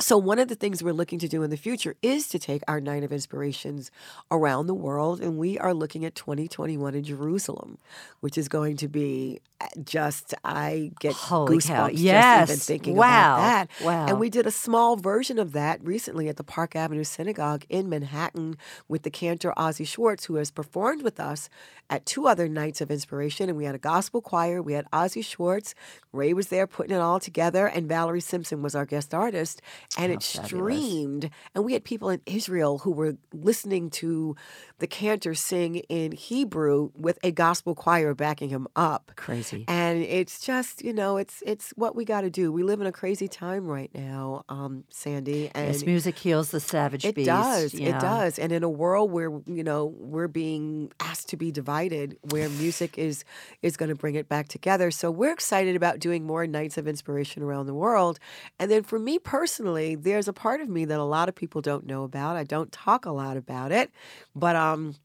so, 0.00 0.16
one 0.18 0.38
of 0.38 0.48
the 0.48 0.54
things 0.54 0.82
we're 0.82 0.92
looking 0.92 1.18
to 1.20 1.28
do 1.28 1.42
in 1.42 1.50
the 1.50 1.56
future 1.56 1.94
is 2.02 2.26
to 2.30 2.38
take 2.38 2.62
our 2.66 2.80
Night 2.80 3.04
of 3.04 3.12
Inspirations 3.12 3.90
around 4.30 4.66
the 4.66 4.74
world. 4.74 5.20
And 5.20 5.38
we 5.38 5.58
are 5.58 5.74
looking 5.74 6.04
at 6.04 6.14
2021 6.14 6.94
in 6.94 7.04
Jerusalem, 7.04 7.78
which 8.20 8.36
is 8.38 8.48
going 8.48 8.78
to 8.78 8.88
be 8.88 9.40
uh, 9.60 9.66
just, 9.84 10.34
I 10.44 10.90
get 10.98 11.14
Holy 11.14 11.58
goosebumps 11.58 11.66
cow. 11.68 11.88
just 11.88 11.98
even 12.00 12.04
Yes. 12.06 12.64
thinking 12.66 12.96
Wow. 12.96 13.06
about 13.34 13.36
that. 13.38 13.84
Wow. 13.84 14.06
And 14.06 14.18
we 14.18 14.28
did 14.30 14.46
a 14.46 14.50
small 14.50 14.96
version 14.96 15.38
of 15.38 15.52
that 15.52 15.84
recently 15.84 16.28
at 16.28 16.36
the 16.36 16.42
Park 16.44 16.74
Avenue 16.74 17.04
Synagogue 17.04 17.64
in 17.68 17.88
Manhattan 17.88 18.56
with 18.88 19.02
the 19.02 19.10
cantor 19.10 19.52
Azi 19.56 19.84
Schwartz, 19.86 20.24
who 20.24 20.36
has 20.36 20.50
performed 20.50 21.02
with 21.02 21.20
us 21.20 21.48
at 21.90 22.06
two 22.06 22.26
other 22.26 22.48
nights 22.48 22.80
of 22.80 22.90
inspiration. 22.90 23.48
And 23.48 23.58
we 23.58 23.66
had 23.66 23.74
a 23.74 23.78
gospel 23.78 24.20
choir. 24.22 24.62
We 24.62 24.72
had 24.72 24.90
Azi 24.90 25.22
Schwartz. 25.24 25.74
Ray 26.12 26.32
was 26.32 26.48
there 26.48 26.66
putting 26.66 26.96
it 26.96 27.00
all 27.00 27.20
together, 27.20 27.66
and 27.66 27.86
Valerie 27.86 28.20
Simpson 28.20 28.62
was 28.62 28.74
our 28.74 28.84
guest 28.86 29.14
artist. 29.14 29.60
And 29.98 30.10
How 30.10 30.16
it 30.16 30.22
fabulous. 30.22 30.48
streamed. 30.78 31.30
And 31.54 31.64
we 31.64 31.74
had 31.74 31.84
people 31.84 32.08
in 32.08 32.20
Israel 32.24 32.78
who 32.78 32.92
were 32.92 33.16
listening 33.34 33.90
to 33.90 34.34
the 34.78 34.86
cantor 34.86 35.34
sing 35.34 35.76
in 35.88 36.12
Hebrew 36.12 36.90
with 36.96 37.18
a 37.22 37.30
gospel 37.30 37.74
choir 37.74 38.14
backing 38.14 38.48
him 38.48 38.66
up. 38.74 39.12
Crazy. 39.16 39.64
And 39.68 40.02
it's 40.02 40.40
just, 40.40 40.82
you 40.82 40.94
know, 40.94 41.18
it's 41.18 41.42
it's 41.46 41.70
what 41.76 41.94
we 41.94 42.04
got 42.06 42.22
to 42.22 42.30
do. 42.30 42.50
We 42.50 42.62
live 42.62 42.80
in 42.80 42.86
a 42.86 42.92
crazy 42.92 43.28
time 43.28 43.66
right 43.66 43.90
now, 43.94 44.44
um, 44.48 44.84
Sandy, 44.88 45.50
and 45.54 45.66
Yes, 45.74 45.84
music 45.84 46.18
heals 46.18 46.50
the 46.52 46.60
savage 46.60 47.04
it 47.04 47.14
beast. 47.14 47.26
does. 47.26 47.74
yeah. 47.74 47.96
It 47.96 48.00
does. 48.00 48.38
And 48.38 48.50
in 48.50 48.62
a 48.62 48.70
world 48.70 49.10
where 49.12 49.30
you 49.46 49.62
know 49.62 49.94
we're 49.98 50.26
being 50.28 50.90
asked 51.00 51.28
to 51.30 51.36
be 51.36 51.50
divided, 51.52 52.16
where 52.30 52.48
music 52.48 52.96
is 52.98 53.24
is 53.60 53.76
going 53.76 53.90
to 53.90 53.94
bring 54.04 54.14
it 54.14 54.26
back 54.28 54.48
together. 54.48 54.90
So 54.90 55.10
we're 55.10 55.32
excited 55.32 55.76
about 55.76 55.98
doing 55.98 56.24
more 56.24 56.46
nights 56.46 56.78
of 56.78 56.88
inspiration 56.88 57.42
around 57.42 57.66
the 57.66 57.74
world. 57.74 58.18
And 58.58 58.70
then 58.70 58.82
for 58.84 58.98
me 58.98 59.18
personally, 59.18 59.81
there's 59.94 60.28
a 60.28 60.32
part 60.32 60.60
of 60.60 60.68
me 60.68 60.84
that 60.86 60.98
a 60.98 61.04
lot 61.04 61.28
of 61.28 61.34
people 61.34 61.60
don't 61.60 61.86
know 61.86 62.02
about. 62.04 62.36
I 62.36 62.44
don't 62.44 62.70
talk 62.72 63.06
a 63.06 63.10
lot 63.12 63.36
about 63.36 63.72
it, 63.72 63.90
but 64.34 64.56
um. 64.56 64.96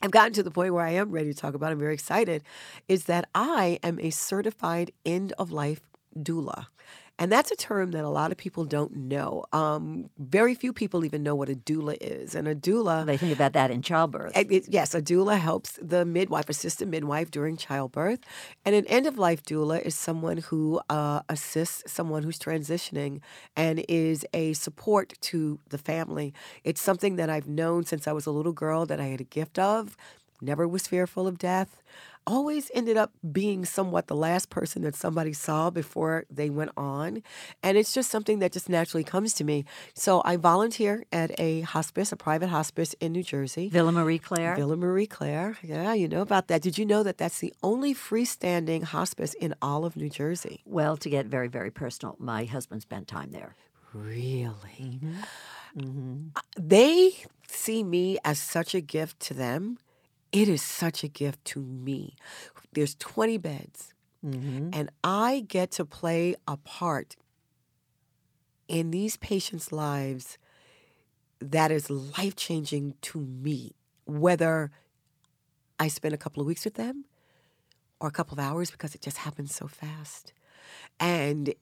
I've 0.00 0.12
gotten 0.12 0.32
to 0.34 0.44
the 0.44 0.52
point 0.52 0.72
where 0.74 0.84
I 0.84 0.92
am 0.92 1.10
ready 1.10 1.34
to 1.34 1.36
talk 1.36 1.54
about. 1.54 1.70
it. 1.70 1.72
I'm 1.72 1.80
very 1.80 1.94
excited. 1.94 2.44
Is 2.86 3.06
that 3.06 3.28
I 3.34 3.80
am 3.82 3.98
a 3.98 4.10
certified 4.10 4.92
end 5.04 5.32
of 5.40 5.50
life 5.50 5.80
doula. 6.16 6.66
And 7.18 7.32
that's 7.32 7.50
a 7.50 7.56
term 7.56 7.90
that 7.90 8.04
a 8.04 8.08
lot 8.08 8.30
of 8.30 8.38
people 8.38 8.64
don't 8.64 8.94
know. 8.94 9.44
Um, 9.52 10.08
very 10.18 10.54
few 10.54 10.72
people 10.72 11.04
even 11.04 11.22
know 11.24 11.34
what 11.34 11.48
a 11.48 11.54
doula 11.54 11.96
is. 12.00 12.34
And 12.36 12.46
a 12.46 12.54
doula, 12.54 13.04
They 13.06 13.16
think 13.16 13.32
about 13.34 13.54
that 13.54 13.70
in 13.72 13.82
childbirth. 13.82 14.36
it- 14.36 14.52
it- 14.52 14.68
yes, 14.68 14.94
a 14.94 15.02
doula 15.02 15.36
helps 15.38 15.78
the 15.82 16.04
midwife, 16.04 16.48
assist 16.48 16.78
the 16.78 16.86
midwife 16.86 17.30
during 17.30 17.56
childbirth. 17.56 18.20
And 18.64 18.74
an 18.76 18.86
end 18.86 19.06
of 19.06 19.18
life 19.18 19.42
doula 19.42 19.80
is 19.82 19.96
someone 19.96 20.38
who 20.38 20.80
uh, 20.88 21.22
assists 21.28 21.90
someone 21.90 22.22
who's 22.22 22.38
transitioning 22.38 23.20
and 23.56 23.84
is 23.88 24.24
a 24.32 24.52
support 24.52 25.14
to 25.22 25.58
the 25.70 25.78
family. 25.78 26.32
It's 26.62 26.80
something 26.80 27.16
that 27.16 27.28
I've 27.28 27.48
known 27.48 27.84
since 27.84 28.06
I 28.06 28.12
was 28.12 28.26
a 28.26 28.30
little 28.30 28.52
girl 28.52 28.86
that 28.86 29.00
I 29.00 29.06
had 29.06 29.20
a 29.20 29.24
gift 29.24 29.58
of, 29.58 29.96
never 30.40 30.68
was 30.68 30.86
fearful 30.86 31.26
of 31.26 31.36
death. 31.38 31.82
Always 32.28 32.70
ended 32.74 32.98
up 32.98 33.10
being 33.32 33.64
somewhat 33.64 34.06
the 34.06 34.14
last 34.14 34.50
person 34.50 34.82
that 34.82 34.94
somebody 34.94 35.32
saw 35.32 35.70
before 35.70 36.26
they 36.30 36.50
went 36.50 36.72
on. 36.76 37.22
And 37.62 37.78
it's 37.78 37.94
just 37.94 38.10
something 38.10 38.38
that 38.40 38.52
just 38.52 38.68
naturally 38.68 39.02
comes 39.02 39.32
to 39.34 39.44
me. 39.44 39.64
So 39.94 40.20
I 40.26 40.36
volunteer 40.36 41.04
at 41.10 41.30
a 41.40 41.62
hospice, 41.62 42.12
a 42.12 42.16
private 42.16 42.50
hospice 42.50 42.94
in 43.00 43.12
New 43.12 43.22
Jersey. 43.22 43.70
Villa 43.70 43.92
Marie 43.92 44.18
Claire. 44.18 44.54
Villa 44.56 44.76
Marie 44.76 45.06
Claire. 45.06 45.56
Yeah, 45.62 45.94
you 45.94 46.06
know 46.06 46.20
about 46.20 46.48
that. 46.48 46.60
Did 46.60 46.76
you 46.76 46.84
know 46.84 47.02
that 47.02 47.16
that's 47.16 47.38
the 47.38 47.54
only 47.62 47.94
freestanding 47.94 48.82
hospice 48.82 49.32
in 49.34 49.54
all 49.62 49.86
of 49.86 49.96
New 49.96 50.10
Jersey? 50.10 50.62
well, 50.66 50.96
to 50.98 51.08
get 51.08 51.26
very, 51.26 51.48
very 51.48 51.70
personal, 51.70 52.14
my 52.18 52.44
husband 52.44 52.82
spent 52.82 53.08
time 53.08 53.30
there. 53.32 53.56
Really? 53.94 55.00
Mm-hmm. 55.76 56.28
Uh, 56.36 56.40
They 56.56 57.14
see 57.48 57.82
me 57.82 58.18
as 58.24 58.38
such 58.38 58.74
a 58.74 58.80
gift 58.80 59.18
to 59.20 59.34
them. 59.34 59.78
It 60.32 60.48
is 60.48 60.62
such 60.62 61.02
a 61.02 61.08
gift 61.08 61.44
to 61.46 61.60
me. 61.60 62.16
There's 62.72 62.94
20 62.96 63.38
beds, 63.38 63.94
Mm-hmm. 64.26 64.70
and 64.72 64.90
I 65.04 65.44
get 65.46 65.70
to 65.72 65.84
play 65.84 66.34
a 66.48 66.56
part 66.56 67.14
in 68.66 68.90
these 68.90 69.16
patients' 69.16 69.70
lives 69.70 70.38
that 71.40 71.70
is 71.70 71.88
life 71.88 72.34
changing 72.34 72.94
to 73.02 73.20
me, 73.20 73.76
whether 74.06 74.72
I 75.78 75.86
spend 75.86 76.14
a 76.14 76.18
couple 76.18 76.40
of 76.40 76.48
weeks 76.48 76.64
with 76.64 76.74
them 76.74 77.04
or 78.00 78.08
a 78.08 78.10
couple 78.10 78.34
of 78.34 78.40
hours 78.40 78.72
because 78.72 78.96
it 78.96 79.00
just 79.00 79.18
happens 79.18 79.54
so 79.54 79.68
fast. 79.68 80.32
And 80.98 81.54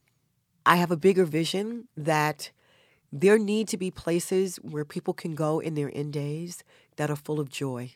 I 0.64 0.76
have 0.76 0.90
a 0.90 0.96
bigger 0.96 1.26
vision 1.26 1.88
that 1.94 2.50
there 3.12 3.38
need 3.38 3.68
to 3.68 3.76
be 3.76 3.90
places 3.90 4.56
where 4.56 4.86
people 4.86 5.12
can 5.12 5.34
go 5.34 5.58
in 5.60 5.74
their 5.74 5.90
end 5.94 6.14
days 6.14 6.64
that 6.96 7.10
are 7.10 7.16
full 7.16 7.38
of 7.38 7.50
joy. 7.50 7.92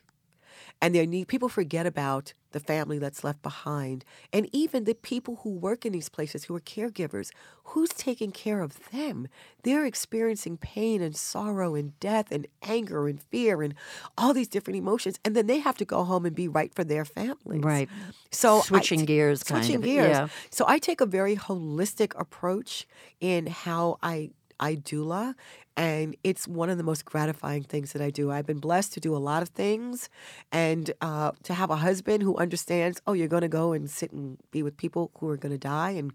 And 0.80 0.94
they 0.94 1.06
need 1.06 1.28
people 1.28 1.48
forget 1.48 1.86
about 1.86 2.32
the 2.52 2.61
family 2.61 2.98
that's 2.98 3.22
left 3.22 3.42
behind 3.42 4.04
and 4.32 4.48
even 4.52 4.82
the 4.84 4.94
people 4.94 5.36
who 5.44 5.50
work 5.50 5.86
in 5.86 5.92
these 5.92 6.08
places 6.08 6.44
who 6.44 6.54
are 6.56 6.61
caregivers 6.61 7.30
who's 7.64 7.90
taking 7.90 8.32
care 8.32 8.61
of 8.61 8.90
them 8.90 9.28
they're 9.62 9.84
experiencing 9.86 10.56
pain 10.56 11.00
and 11.00 11.14
sorrow 11.16 11.76
and 11.76 11.98
death 12.00 12.32
and 12.32 12.48
anger 12.62 13.06
and 13.06 13.22
fear 13.22 13.62
and 13.62 13.72
all 14.18 14.34
these 14.34 14.48
different 14.48 14.76
emotions 14.76 15.16
and 15.24 15.36
then 15.36 15.46
they 15.46 15.61
have 15.61 15.76
to 15.76 15.84
go 15.84 16.02
home 16.02 16.26
and 16.26 16.34
be 16.34 16.48
right 16.48 16.74
for 16.74 16.82
their 16.82 17.04
families 17.04 17.62
Right. 17.62 17.88
so 18.32 18.61
Switching 18.62 19.02
I, 19.02 19.04
gears, 19.04 19.42
kind 19.44 19.61
of. 19.61 19.64
switching 19.64 19.76
of, 19.82 19.84
gears 19.84 20.08
yeah. 20.16 20.28
so 20.50 20.64
i 20.66 20.78
take 20.80 21.00
a 21.00 21.06
very 21.06 21.36
holistic 21.36 22.12
approach 22.18 22.86
in 23.20 23.46
how 23.46 23.98
i 24.02 24.30
I 24.61 24.76
doula, 24.76 25.34
and 25.76 26.14
it's 26.22 26.46
one 26.46 26.70
of 26.70 26.76
the 26.76 26.84
most 26.84 27.04
gratifying 27.04 27.62
things 27.64 27.92
that 27.92 28.02
I 28.02 28.11
do. 28.11 28.30
I've 28.30 28.46
been 28.46 28.61
blessed 28.61 28.92
to 28.92 29.00
do 29.00 29.16
a 29.16 29.18
lot 29.18 29.42
of 29.42 29.48
things, 29.48 30.08
and 30.52 30.92
uh, 31.00 31.32
to 31.44 31.54
have 31.54 31.70
a 31.70 31.76
husband 31.76 32.22
who 32.22 32.36
understands. 32.36 33.00
Oh, 33.06 33.14
you're 33.14 33.26
going 33.26 33.42
to 33.42 33.48
go 33.48 33.72
and 33.72 33.90
sit 33.90 34.12
and 34.12 34.38
be 34.50 34.62
with 34.62 34.76
people 34.76 35.11
who 35.18 35.28
are 35.28 35.36
going 35.36 35.52
to 35.52 35.58
die, 35.58 35.92
and 35.92 36.12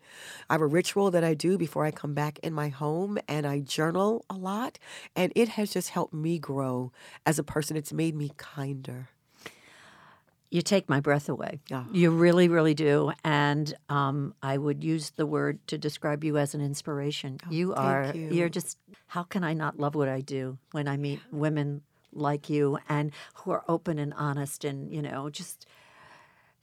I 0.49 0.53
have 0.53 0.61
a 0.61 0.67
ritual 0.67 1.11
that 1.11 1.23
I 1.23 1.33
do 1.33 1.57
before 1.57 1.83
I 1.83 1.91
come 1.91 2.13
back 2.13 2.39
in 2.39 2.53
my 2.53 2.69
home, 2.69 3.17
and 3.27 3.45
I 3.47 3.59
journal 3.59 4.23
a 4.29 4.35
lot, 4.35 4.77
and 5.15 5.33
it 5.35 5.49
has 5.49 5.73
just 5.73 5.89
helped 5.89 6.13
me 6.13 6.39
grow 6.39 6.91
as 7.25 7.39
a 7.39 7.43
person. 7.43 7.75
It's 7.75 7.91
made 7.91 8.15
me 8.15 8.31
kinder. 8.37 9.09
You 10.55 10.61
take 10.61 10.87
my 10.87 11.01
breath 11.01 11.27
away. 11.27 11.59
Yeah. 11.67 11.83
You 11.91 12.11
really, 12.11 12.47
really 12.47 12.73
do. 12.73 13.11
And 13.25 13.75
um, 13.89 14.33
I 14.41 14.57
would 14.57 14.85
use 14.85 15.09
the 15.09 15.25
word 15.25 15.59
to 15.67 15.77
describe 15.77 16.23
you 16.23 16.37
as 16.37 16.55
an 16.55 16.61
inspiration. 16.61 17.39
you 17.49 17.73
are, 17.73 18.13
you. 18.15 18.29
you're 18.29 18.47
just, 18.47 18.77
how 19.07 19.23
can 19.23 19.43
I 19.43 19.53
not 19.53 19.81
love 19.81 19.95
what 19.95 20.07
I 20.07 20.21
do 20.21 20.57
when 20.71 20.87
I 20.87 20.95
meet 20.95 21.19
women 21.29 21.81
like 22.13 22.49
you 22.49 22.79
and 22.87 23.11
who 23.33 23.51
are 23.51 23.65
open 23.67 23.99
and 23.99 24.13
honest 24.13 24.63
and, 24.63 24.89
you 24.93 25.01
know, 25.01 25.29
just 25.29 25.65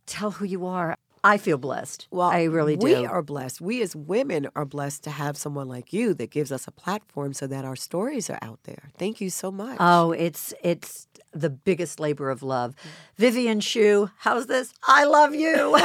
tell 0.07 0.31
who 0.31 0.47
you 0.47 0.65
are? 0.65 0.97
I 1.25 1.39
feel 1.39 1.57
blessed. 1.57 2.09
Well, 2.11 2.29
I 2.29 2.45
really 2.45 2.77
do. 2.77 2.85
We 2.85 3.07
are 3.07 3.23
blessed. 3.23 3.61
We 3.61 3.81
as 3.81 3.95
women 3.95 4.49
are 4.57 4.65
blessed 4.65 5.05
to 5.05 5.11
have 5.11 5.37
someone 5.37 5.69
like 5.69 5.93
you 5.93 6.15
that 6.15 6.31
gives 6.31 6.51
us 6.51 6.67
a 6.67 6.73
platform 6.73 7.33
so 7.33 7.47
that 7.47 7.65
our 7.65 7.77
stories 7.77 8.29
are 8.29 8.41
out 8.43 8.59
there. 8.65 8.91
Thank 8.99 9.21
you 9.21 9.31
so 9.31 9.53
much. 9.53 9.77
Oh, 9.79 10.11
it's 10.11 10.53
it's 10.65 11.07
the 11.33 11.49
biggest 11.51 12.01
labor 12.01 12.29
of 12.29 12.43
love. 12.43 12.75
Vivian 13.17 13.61
Chew, 13.61 14.11
how's 14.19 14.47
this? 14.47 14.75
I 14.87 15.05
love 15.05 15.35
you. 15.35 15.73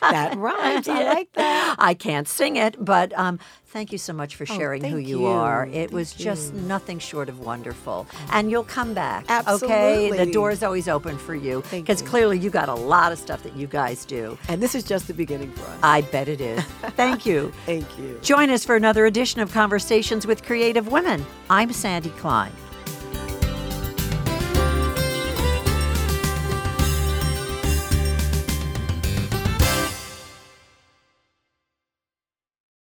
that 0.00 0.34
rhymes. 0.36 0.88
I 0.88 1.02
like 1.14 1.32
that. 1.34 1.76
I 1.78 1.94
can't 1.94 2.26
sing 2.26 2.56
it, 2.56 2.82
but 2.82 3.12
um, 3.18 3.38
thank 3.70 3.92
you 3.92 3.98
so 3.98 4.12
much 4.12 4.36
for 4.36 4.44
oh, 4.48 4.56
sharing 4.56 4.82
who 4.82 4.88
Oh, 4.88 4.92
thank 4.96 5.08
you, 5.08 5.20
you. 5.20 5.26
are. 5.26 5.66
It 5.66 5.72
Thank 5.72 5.92
was 5.92 6.12
just 6.12 6.54
you. 6.54 6.60
nothing 6.62 6.98
short 6.98 7.28
of 7.28 7.40
wonderful. 7.40 8.06
Mm. 8.10 8.28
And 8.32 8.50
you'll 8.50 8.64
come 8.64 8.94
back. 8.94 9.24
Okay? 9.24 9.34
Absolutely. 9.46 10.24
The 10.24 10.44
is 10.48 10.62
always 10.62 10.88
open 10.88 11.16
for 11.18 11.34
you. 11.34 11.62
Thank 11.62 11.86
Because 11.86 12.02
clearly 12.02 12.38
you 12.38 12.50
got 12.50 12.68
a 12.68 12.74
lot 12.74 13.12
of 13.12 13.18
stuff 13.18 13.42
that 13.44 13.56
you 13.56 13.66
guys 13.66 14.04
do. 14.04 14.36
And 14.48 14.62
this 14.62 14.74
is 14.74 14.84
just 14.84 15.06
the 15.06 15.14
beginning 15.14 15.52
for 15.52 15.62
us. 15.62 15.78
I 15.82 16.00
bet 16.02 16.28
it 16.28 16.40
is. 16.40 16.62
Thank 16.96 17.24
you. 17.26 17.52
Thank 17.66 17.86
you. 17.98 18.18
Join 18.22 18.50
us 18.50 18.64
for 18.64 18.76
another 18.76 19.06
edition 19.06 19.40
of 19.40 19.52
Conversations 19.52 20.26
with 20.26 20.42
Creative 20.44 20.88
Women. 20.88 21.24
I'm 21.48 21.72
Sandy 21.72 22.10
Klein. 22.10 22.52